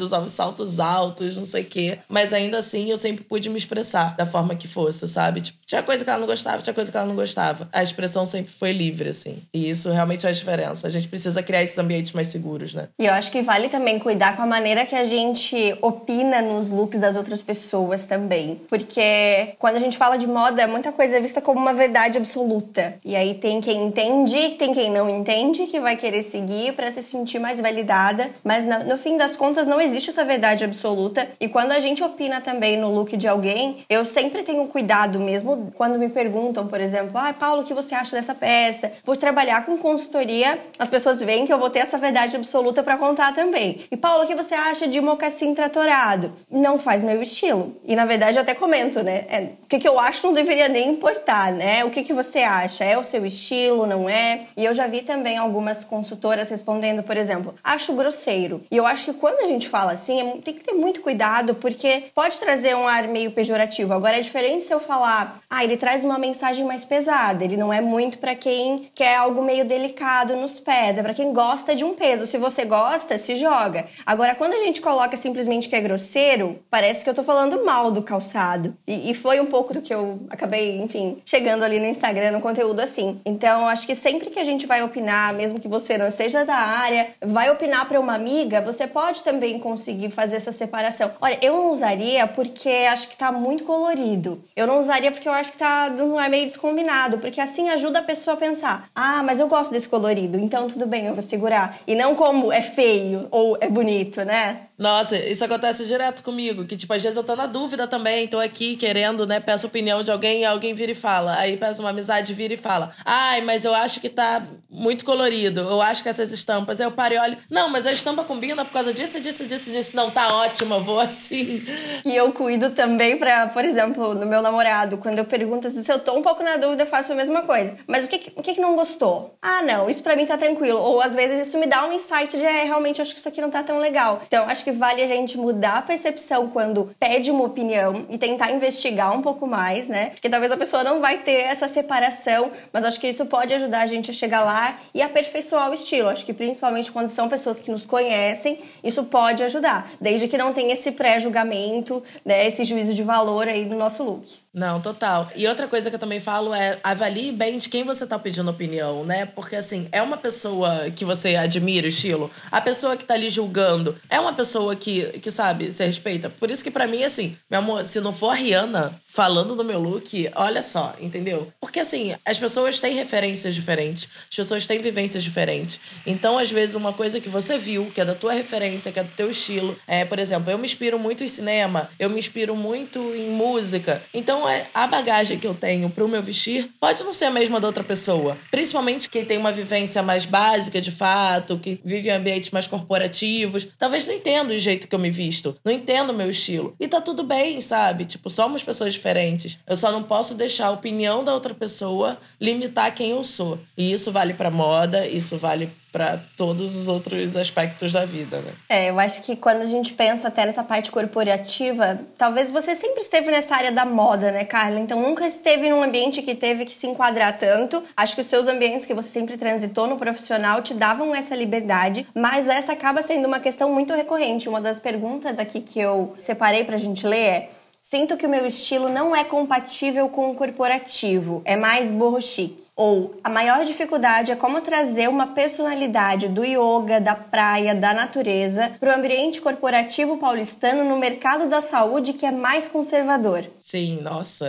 usar 0.00 0.20
os 0.20 0.32
saltos 0.32 0.80
altos, 0.80 1.36
não 1.36 1.44
sei 1.44 1.62
o 1.62 1.66
quê. 1.66 1.98
Mas 2.08 2.32
ainda 2.32 2.58
assim, 2.58 2.90
eu 2.90 2.96
sempre 2.96 3.24
pude 3.24 3.48
me 3.48 3.58
expressar 3.58 4.16
da 4.16 4.26
forma 4.26 4.54
que 4.54 4.68
fosse, 4.68 5.06
sabe? 5.08 5.40
Tipo, 5.40 5.58
tinha 5.66 5.82
coisa 5.82 6.04
que 6.04 6.10
ela 6.10 6.18
não 6.18 6.26
gostava, 6.26 6.62
tinha 6.62 6.74
coisa 6.74 6.90
que 6.90 6.96
ela 6.96 7.06
não 7.06 7.14
gostava. 7.14 7.68
A 7.72 7.82
expressão 7.82 8.24
sempre 8.24 8.52
foi 8.52 8.72
livre, 8.72 9.10
assim. 9.10 9.42
E 9.52 9.68
isso 9.68 9.90
realmente 9.90 10.22
faz 10.22 10.36
diferença. 10.36 10.86
A 10.86 10.90
gente 10.90 11.08
precisa 11.08 11.42
criar 11.42 11.62
esses 11.62 11.78
ambientes 11.78 12.12
mais 12.12 12.28
seguros, 12.28 12.74
né? 12.74 12.88
E 12.98 13.06
eu 13.06 13.12
acho 13.12 13.30
que 13.30 13.42
vale 13.42 13.68
também 13.68 13.98
cuidar 13.98 14.36
com 14.36 14.42
a 14.42 14.46
maneira 14.46 14.86
que 14.86 14.94
a 14.94 15.04
gente 15.04 15.76
opina 15.82 16.40
nos 16.40 16.70
looks 16.70 16.98
das 16.98 17.16
outras 17.16 17.42
pessoas 17.42 18.06
também. 18.06 18.60
Porque 18.68 19.54
quando 19.58 19.76
a 19.76 19.80
gente 19.80 19.96
fala 19.96 20.16
de 20.16 20.26
moda, 20.26 20.66
muita 20.66 20.92
coisa 20.92 21.16
é 21.16 21.20
vista 21.20 21.40
como 21.40 21.60
uma 21.60 21.72
verdade 21.72 22.18
absoluta. 22.18 22.94
E 23.04 23.14
aí 23.14 23.34
tem 23.34 23.60
quem 23.60 23.86
entende, 23.86 24.50
tem 24.50 24.72
quem 24.72 24.90
não 24.90 25.08
entende 25.08 25.17
que 25.24 25.80
vai 25.80 25.96
querer 25.96 26.22
seguir 26.22 26.72
para 26.72 26.90
se 26.90 27.02
sentir 27.02 27.38
mais 27.38 27.60
validada, 27.60 28.30
mas 28.42 28.64
no 28.64 28.96
fim 28.98 29.16
das 29.16 29.36
contas 29.36 29.66
não 29.66 29.80
existe 29.80 30.10
essa 30.10 30.24
verdade 30.24 30.64
absoluta. 30.64 31.28
E 31.40 31.48
quando 31.48 31.72
a 31.72 31.80
gente 31.80 32.02
opina 32.02 32.40
também 32.40 32.76
no 32.76 32.90
look 32.90 33.16
de 33.16 33.28
alguém, 33.28 33.84
eu 33.88 34.04
sempre 34.04 34.42
tenho 34.42 34.66
cuidado 34.66 35.20
mesmo 35.20 35.72
quando 35.74 35.98
me 35.98 36.08
perguntam, 36.08 36.66
por 36.66 36.80
exemplo, 36.80 37.18
ah, 37.18 37.32
Paulo, 37.32 37.62
o 37.62 37.64
que 37.64 37.74
você 37.74 37.94
acha 37.94 38.16
dessa 38.16 38.34
peça? 38.34 38.92
Por 39.04 39.16
trabalhar 39.16 39.64
com 39.64 39.76
consultoria, 39.76 40.58
as 40.78 40.90
pessoas 40.90 41.20
veem 41.20 41.46
que 41.46 41.52
eu 41.52 41.58
vou 41.58 41.70
ter 41.70 41.80
essa 41.80 41.98
verdade 41.98 42.36
absoluta 42.36 42.82
para 42.82 42.96
contar 42.96 43.34
também. 43.34 43.80
E 43.90 43.96
Paulo, 43.96 44.24
o 44.24 44.26
que 44.26 44.34
você 44.34 44.54
acha 44.54 44.86
de 44.86 45.00
mocassim 45.00 45.54
tratorado? 45.54 46.32
Não 46.50 46.78
faz 46.78 47.02
meu 47.02 47.20
estilo. 47.22 47.76
E 47.84 47.94
na 47.94 48.04
verdade 48.04 48.36
eu 48.36 48.42
até 48.42 48.54
comento, 48.54 49.02
né? 49.02 49.24
É, 49.28 49.48
o 49.62 49.66
que, 49.66 49.78
que 49.78 49.88
eu 49.88 49.98
acho 49.98 50.26
não 50.26 50.34
deveria 50.34 50.68
nem 50.68 50.88
importar, 50.90 51.52
né? 51.52 51.84
O 51.84 51.90
que, 51.90 52.02
que 52.02 52.12
você 52.12 52.40
acha? 52.40 52.84
É 52.84 52.98
o 52.98 53.04
seu 53.04 53.24
estilo, 53.24 53.86
não 53.86 54.08
é? 54.08 54.42
E 54.56 54.64
eu 54.64 54.74
já 54.74 54.86
vi 54.86 54.97
também 55.02 55.36
algumas 55.36 55.84
consultoras 55.84 56.48
respondendo, 56.48 57.02
por 57.02 57.16
exemplo, 57.16 57.54
acho 57.62 57.92
grosseiro. 57.94 58.62
E 58.70 58.76
eu 58.76 58.86
acho 58.86 59.12
que 59.12 59.18
quando 59.18 59.40
a 59.40 59.46
gente 59.46 59.68
fala 59.68 59.92
assim, 59.92 60.20
é 60.20 60.36
tem 60.42 60.54
que 60.54 60.64
ter 60.64 60.72
muito 60.72 61.00
cuidado, 61.00 61.54
porque 61.54 62.04
pode 62.14 62.38
trazer 62.38 62.74
um 62.76 62.86
ar 62.86 63.08
meio 63.08 63.30
pejorativo. 63.30 63.92
Agora 63.92 64.16
é 64.16 64.20
diferente 64.20 64.64
se 64.64 64.72
eu 64.72 64.80
falar, 64.80 65.40
ah, 65.48 65.64
ele 65.64 65.76
traz 65.76 66.04
uma 66.04 66.18
mensagem 66.18 66.64
mais 66.64 66.84
pesada, 66.84 67.44
ele 67.44 67.56
não 67.56 67.72
é 67.72 67.80
muito 67.80 68.18
para 68.18 68.34
quem 68.34 68.90
quer 68.94 69.16
algo 69.16 69.42
meio 69.42 69.64
delicado 69.64 70.36
nos 70.36 70.58
pés, 70.60 70.98
é 70.98 71.02
para 71.02 71.14
quem 71.14 71.32
gosta 71.32 71.74
de 71.74 71.84
um 71.84 71.94
peso. 71.94 72.26
Se 72.26 72.38
você 72.38 72.64
gosta, 72.64 73.18
se 73.18 73.36
joga. 73.36 73.86
Agora, 74.06 74.34
quando 74.34 74.54
a 74.54 74.58
gente 74.58 74.80
coloca 74.80 75.16
simplesmente 75.16 75.68
que 75.68 75.76
é 75.76 75.80
grosseiro, 75.80 76.58
parece 76.70 77.04
que 77.04 77.10
eu 77.10 77.14
tô 77.14 77.22
falando 77.22 77.64
mal 77.64 77.90
do 77.90 78.02
calçado. 78.02 78.76
E, 78.86 79.10
e 79.10 79.14
foi 79.14 79.40
um 79.40 79.46
pouco 79.46 79.74
do 79.74 79.80
que 79.80 79.94
eu 79.94 80.20
acabei, 80.30 80.80
enfim, 80.80 81.18
chegando 81.24 81.62
ali 81.62 81.78
no 81.78 81.86
Instagram, 81.86 82.32
no 82.32 82.40
conteúdo 82.40 82.80
assim. 82.80 83.20
Então, 83.24 83.68
acho 83.68 83.86
que 83.86 83.94
sempre 83.94 84.30
que 84.30 84.38
a 84.38 84.44
gente 84.44 84.66
vai 84.66 84.82
opinar, 84.88 85.32
mesmo 85.32 85.60
que 85.60 85.68
você 85.68 85.96
não 85.96 86.10
seja 86.10 86.44
da 86.44 86.54
área, 86.56 87.10
vai 87.22 87.50
opinar 87.50 87.86
para 87.86 88.00
uma 88.00 88.14
amiga, 88.14 88.60
você 88.60 88.86
pode 88.86 89.22
também 89.22 89.58
conseguir 89.58 90.10
fazer 90.10 90.36
essa 90.36 90.52
separação. 90.52 91.12
Olha, 91.20 91.38
eu 91.40 91.52
não 91.52 91.70
usaria 91.70 92.26
porque 92.26 92.68
acho 92.68 93.08
que 93.08 93.16
tá 93.16 93.30
muito 93.30 93.64
colorido. 93.64 94.42
Eu 94.56 94.66
não 94.66 94.78
usaria 94.78 95.12
porque 95.12 95.28
eu 95.28 95.32
acho 95.32 95.52
que 95.52 95.58
tá 95.58 95.88
não 95.90 96.20
é 96.20 96.28
meio 96.28 96.46
descombinado, 96.46 97.18
porque 97.18 97.40
assim 97.40 97.68
ajuda 97.70 98.00
a 98.00 98.02
pessoa 98.02 98.34
a 98.34 98.36
pensar: 98.36 98.88
"Ah, 98.94 99.22
mas 99.22 99.40
eu 99.40 99.48
gosto 99.48 99.70
desse 99.72 99.88
colorido, 99.88 100.38
então 100.38 100.66
tudo 100.66 100.86
bem, 100.86 101.06
eu 101.06 101.14
vou 101.14 101.22
segurar". 101.22 101.78
E 101.86 101.94
não 101.94 102.14
como 102.14 102.52
é 102.52 102.62
feio 102.62 103.28
ou 103.30 103.56
é 103.60 103.68
bonito, 103.68 104.24
né? 104.24 104.67
Nossa, 104.78 105.16
isso 105.16 105.44
acontece 105.44 105.84
direto 105.86 106.22
comigo, 106.22 106.64
que 106.64 106.76
tipo, 106.76 106.92
às 106.92 107.02
vezes 107.02 107.16
eu 107.16 107.24
tô 107.24 107.34
na 107.34 107.46
dúvida 107.46 107.88
também, 107.88 108.28
tô 108.28 108.38
aqui 108.38 108.76
querendo, 108.76 109.26
né, 109.26 109.40
peço 109.40 109.66
opinião 109.66 110.04
de 110.04 110.10
alguém 110.12 110.44
alguém 110.44 110.72
vira 110.72 110.92
e 110.92 110.94
fala. 110.94 111.34
Aí 111.36 111.56
peço 111.56 111.80
uma 111.82 111.90
amizade, 111.90 112.32
vira 112.32 112.54
e 112.54 112.56
fala. 112.56 112.90
Ai, 113.04 113.40
mas 113.40 113.64
eu 113.64 113.74
acho 113.74 114.00
que 114.00 114.08
tá 114.08 114.46
muito 114.70 115.04
colorido, 115.04 115.62
eu 115.62 115.82
acho 115.82 116.02
que 116.02 116.08
essas 116.08 116.30
estampas. 116.30 116.80
Aí 116.80 116.86
eu 116.86 116.92
paro 116.92 117.14
e 117.14 117.18
olho, 117.18 117.36
não, 117.50 117.68
mas 117.68 117.86
a 117.86 117.92
estampa 117.92 118.22
combina 118.22 118.64
por 118.64 118.72
causa 118.72 118.92
disso, 118.92 119.20
disso, 119.20 119.44
disso, 119.46 119.70
disso. 119.72 119.96
Não, 119.96 120.10
tá 120.10 120.32
ótima, 120.36 120.78
vou 120.78 121.00
assim. 121.00 121.60
E 122.04 122.14
eu 122.14 122.32
cuido 122.32 122.70
também 122.70 123.16
pra, 123.16 123.48
por 123.48 123.64
exemplo, 123.64 124.14
no 124.14 124.26
meu 124.26 124.40
namorado, 124.40 124.98
quando 124.98 125.18
eu 125.18 125.24
pergunto 125.24 125.68
se 125.68 125.90
eu 125.92 125.98
tô 125.98 126.14
um 126.14 126.22
pouco 126.22 126.42
na 126.44 126.56
dúvida, 126.56 126.84
eu 126.84 126.86
faço 126.86 127.12
a 127.12 127.16
mesma 127.16 127.42
coisa. 127.42 127.76
Mas 127.86 128.04
o 128.04 128.08
que, 128.08 128.32
o 128.36 128.42
que, 128.42 128.54
que 128.54 128.60
não 128.60 128.76
gostou? 128.76 129.36
Ah, 129.42 129.60
não, 129.62 129.90
isso 129.90 130.04
pra 130.04 130.14
mim 130.14 130.24
tá 130.24 130.38
tranquilo. 130.38 130.78
Ou 130.78 131.00
às 131.00 131.16
vezes 131.16 131.48
isso 131.48 131.58
me 131.58 131.66
dá 131.66 131.84
um 131.84 131.92
insight 131.92 132.36
de, 132.36 132.44
é, 132.44 132.62
realmente, 132.62 133.02
acho 133.02 133.12
que 133.12 133.18
isso 133.18 133.28
aqui 133.28 133.40
não 133.40 133.50
tá 133.50 133.62
tão 133.64 133.78
legal. 133.80 134.22
Então, 134.26 134.44
acho 134.48 134.62
que 134.62 134.67
que 134.68 134.72
vale 134.72 135.02
a 135.02 135.06
gente 135.06 135.38
mudar 135.38 135.78
a 135.78 135.82
percepção 135.82 136.48
quando 136.48 136.94
pede 137.00 137.30
uma 137.30 137.44
opinião 137.44 138.04
e 138.10 138.18
tentar 138.18 138.52
investigar 138.52 139.16
um 139.16 139.22
pouco 139.22 139.46
mais, 139.46 139.88
né? 139.88 140.10
Porque 140.10 140.28
talvez 140.28 140.52
a 140.52 140.58
pessoa 140.58 140.84
não 140.84 141.00
vai 141.00 141.18
ter 141.18 141.40
essa 141.40 141.66
separação, 141.66 142.50
mas 142.70 142.84
acho 142.84 143.00
que 143.00 143.08
isso 143.08 143.24
pode 143.24 143.54
ajudar 143.54 143.80
a 143.80 143.86
gente 143.86 144.10
a 144.10 144.14
chegar 144.14 144.44
lá 144.44 144.78
e 144.92 145.00
aperfeiçoar 145.00 145.70
o 145.70 145.74
estilo. 145.74 146.10
Acho 146.10 146.26
que 146.26 146.34
principalmente 146.34 146.92
quando 146.92 147.08
são 147.08 147.30
pessoas 147.30 147.58
que 147.58 147.70
nos 147.70 147.86
conhecem, 147.86 148.60
isso 148.84 149.04
pode 149.04 149.42
ajudar, 149.42 149.90
desde 149.98 150.28
que 150.28 150.36
não 150.36 150.52
tenha 150.52 150.74
esse 150.74 150.92
pré-julgamento, 150.92 152.02
né, 152.22 152.46
esse 152.46 152.62
juízo 152.62 152.92
de 152.92 153.02
valor 153.02 153.48
aí 153.48 153.64
no 153.64 153.78
nosso 153.78 154.02
look. 154.02 154.47
Não, 154.58 154.80
total. 154.80 155.30
E 155.36 155.46
outra 155.46 155.68
coisa 155.68 155.88
que 155.88 155.94
eu 155.94 156.00
também 156.00 156.18
falo 156.18 156.52
é 156.52 156.80
avalie 156.82 157.30
bem 157.30 157.58
de 157.58 157.68
quem 157.68 157.84
você 157.84 158.04
tá 158.04 158.18
pedindo 158.18 158.50
opinião, 158.50 159.04
né? 159.04 159.24
Porque 159.24 159.54
assim, 159.54 159.88
é 159.92 160.02
uma 160.02 160.16
pessoa 160.16 160.90
que 160.90 161.04
você 161.04 161.36
admira 161.36 161.86
o 161.86 161.88
estilo, 161.88 162.28
a 162.50 162.60
pessoa 162.60 162.96
que 162.96 163.04
tá 163.04 163.14
ali 163.14 163.30
julgando, 163.30 163.96
é 164.10 164.18
uma 164.18 164.32
pessoa 164.32 164.74
que, 164.74 165.04
que 165.20 165.30
sabe, 165.30 165.70
você 165.70 165.86
respeita. 165.86 166.28
Por 166.28 166.50
isso 166.50 166.64
que 166.64 166.72
para 166.72 166.88
mim, 166.88 167.04
assim, 167.04 167.36
meu 167.48 167.60
amor, 167.60 167.84
se 167.84 168.00
não 168.00 168.12
for 168.12 168.30
a 168.30 168.34
Rihanna 168.34 168.92
falando 169.06 169.54
do 169.54 169.64
meu 169.64 169.78
look, 169.78 170.28
olha 170.34 170.62
só, 170.62 170.94
entendeu? 171.00 171.52
Porque 171.60 171.80
assim, 171.80 172.14
as 172.26 172.38
pessoas 172.38 172.80
têm 172.80 172.94
referências 172.94 173.54
diferentes, 173.54 174.08
as 174.28 174.36
pessoas 174.36 174.66
têm 174.66 174.80
vivências 174.80 175.22
diferentes. 175.22 175.78
Então, 176.04 176.36
às 176.36 176.50
vezes, 176.50 176.74
uma 176.74 176.92
coisa 176.92 177.20
que 177.20 177.28
você 177.28 177.58
viu, 177.58 177.90
que 177.92 178.00
é 178.00 178.04
da 178.04 178.14
tua 178.14 178.32
referência, 178.32 178.90
que 178.90 178.98
é 178.98 179.04
do 179.04 179.10
teu 179.12 179.30
estilo, 179.30 179.78
é, 179.86 180.04
por 180.04 180.18
exemplo, 180.18 180.50
eu 180.50 180.58
me 180.58 180.66
inspiro 180.66 180.98
muito 180.98 181.22
em 181.22 181.28
cinema, 181.28 181.88
eu 181.98 182.10
me 182.10 182.18
inspiro 182.18 182.56
muito 182.56 182.98
em 183.14 183.30
música. 183.30 184.00
Então, 184.12 184.47
é, 184.48 184.66
a 184.74 184.86
bagagem 184.86 185.38
que 185.38 185.46
eu 185.46 185.54
tenho 185.54 185.90
pro 185.90 186.08
meu 186.08 186.22
vestir 186.22 186.68
pode 186.80 187.02
não 187.04 187.14
ser 187.14 187.26
a 187.26 187.30
mesma 187.30 187.60
da 187.60 187.66
outra 187.66 187.84
pessoa. 187.84 188.36
Principalmente 188.50 189.08
quem 189.08 189.24
tem 189.24 189.38
uma 189.38 189.52
vivência 189.52 190.02
mais 190.02 190.24
básica, 190.24 190.80
de 190.80 190.90
fato, 190.90 191.58
que 191.58 191.80
vive 191.84 192.08
em 192.08 192.12
ambientes 192.12 192.50
mais 192.50 192.66
corporativos. 192.66 193.68
Talvez 193.78 194.06
não 194.06 194.14
entenda 194.14 194.54
o 194.54 194.58
jeito 194.58 194.88
que 194.88 194.94
eu 194.94 194.98
me 194.98 195.10
visto, 195.10 195.56
não 195.64 195.72
entenda 195.72 196.12
o 196.12 196.16
meu 196.16 196.30
estilo. 196.30 196.74
E 196.78 196.88
tá 196.88 197.00
tudo 197.00 197.22
bem, 197.22 197.60
sabe? 197.60 198.04
Tipo, 198.04 198.30
somos 198.30 198.62
pessoas 198.62 198.92
diferentes. 198.92 199.58
Eu 199.66 199.76
só 199.76 199.92
não 199.92 200.02
posso 200.02 200.34
deixar 200.34 200.68
a 200.68 200.72
opinião 200.72 201.22
da 201.22 201.34
outra 201.34 201.54
pessoa 201.54 202.18
limitar 202.40 202.94
quem 202.94 203.10
eu 203.10 203.24
sou. 203.24 203.58
E 203.76 203.92
isso 203.92 204.10
vale 204.10 204.34
pra 204.34 204.50
moda, 204.50 205.06
isso 205.06 205.36
vale 205.36 205.70
para 205.92 206.18
todos 206.36 206.76
os 206.76 206.88
outros 206.88 207.36
aspectos 207.36 207.92
da 207.92 208.04
vida, 208.04 208.38
né? 208.38 208.52
É, 208.68 208.90
eu 208.90 209.00
acho 209.00 209.22
que 209.22 209.36
quando 209.36 209.62
a 209.62 209.66
gente 209.66 209.94
pensa 209.94 210.28
até 210.28 210.44
nessa 210.44 210.62
parte 210.62 210.90
corporativa, 210.90 212.00
talvez 212.16 212.52
você 212.52 212.74
sempre 212.74 213.00
esteve 213.00 213.30
nessa 213.30 213.54
área 213.54 213.72
da 213.72 213.84
moda, 213.84 214.30
né, 214.30 214.44
Carla? 214.44 214.78
Então 214.78 215.00
nunca 215.00 215.26
esteve 215.26 215.68
num 215.68 215.82
ambiente 215.82 216.22
que 216.22 216.34
teve 216.34 216.64
que 216.64 216.74
se 216.74 216.86
enquadrar 216.86 217.38
tanto. 217.38 217.82
Acho 217.96 218.14
que 218.14 218.20
os 218.20 218.26
seus 218.26 218.48
ambientes 218.48 218.84
que 218.84 218.94
você 218.94 219.08
sempre 219.08 219.36
transitou 219.36 219.86
no 219.86 219.96
profissional 219.96 220.62
te 220.62 220.74
davam 220.74 221.14
essa 221.14 221.34
liberdade, 221.34 222.06
mas 222.14 222.48
essa 222.48 222.72
acaba 222.72 223.02
sendo 223.02 223.26
uma 223.26 223.40
questão 223.40 223.72
muito 223.72 223.94
recorrente. 223.94 224.48
Uma 224.48 224.60
das 224.60 224.78
perguntas 224.78 225.38
aqui 225.38 225.60
que 225.60 225.80
eu 225.80 226.14
separei 226.18 226.64
pra 226.64 226.76
gente 226.76 227.06
ler 227.06 227.18
é 227.18 227.48
Sinto 227.90 228.18
que 228.18 228.26
o 228.26 228.28
meu 228.28 228.44
estilo 228.44 228.90
não 228.90 229.16
é 229.16 229.24
compatível 229.24 230.10
com 230.10 230.30
o 230.30 230.34
corporativo, 230.34 231.40
é 231.46 231.56
mais 231.56 231.90
borro 231.90 232.20
chique. 232.20 232.66
Ou 232.76 233.18
a 233.24 233.30
maior 233.30 233.64
dificuldade 233.64 234.30
é 234.30 234.36
como 234.36 234.60
trazer 234.60 235.08
uma 235.08 235.28
personalidade 235.28 236.28
do 236.28 236.44
yoga, 236.44 237.00
da 237.00 237.14
praia, 237.14 237.74
da 237.74 237.94
natureza 237.94 238.72
para 238.78 238.92
o 238.92 238.94
ambiente 238.94 239.40
corporativo 239.40 240.18
paulistano 240.18 240.84
no 240.84 240.98
mercado 240.98 241.48
da 241.48 241.62
saúde 241.62 242.12
que 242.12 242.26
é 242.26 242.30
mais 242.30 242.68
conservador. 242.68 243.46
Sim, 243.58 244.02
nossa, 244.02 244.46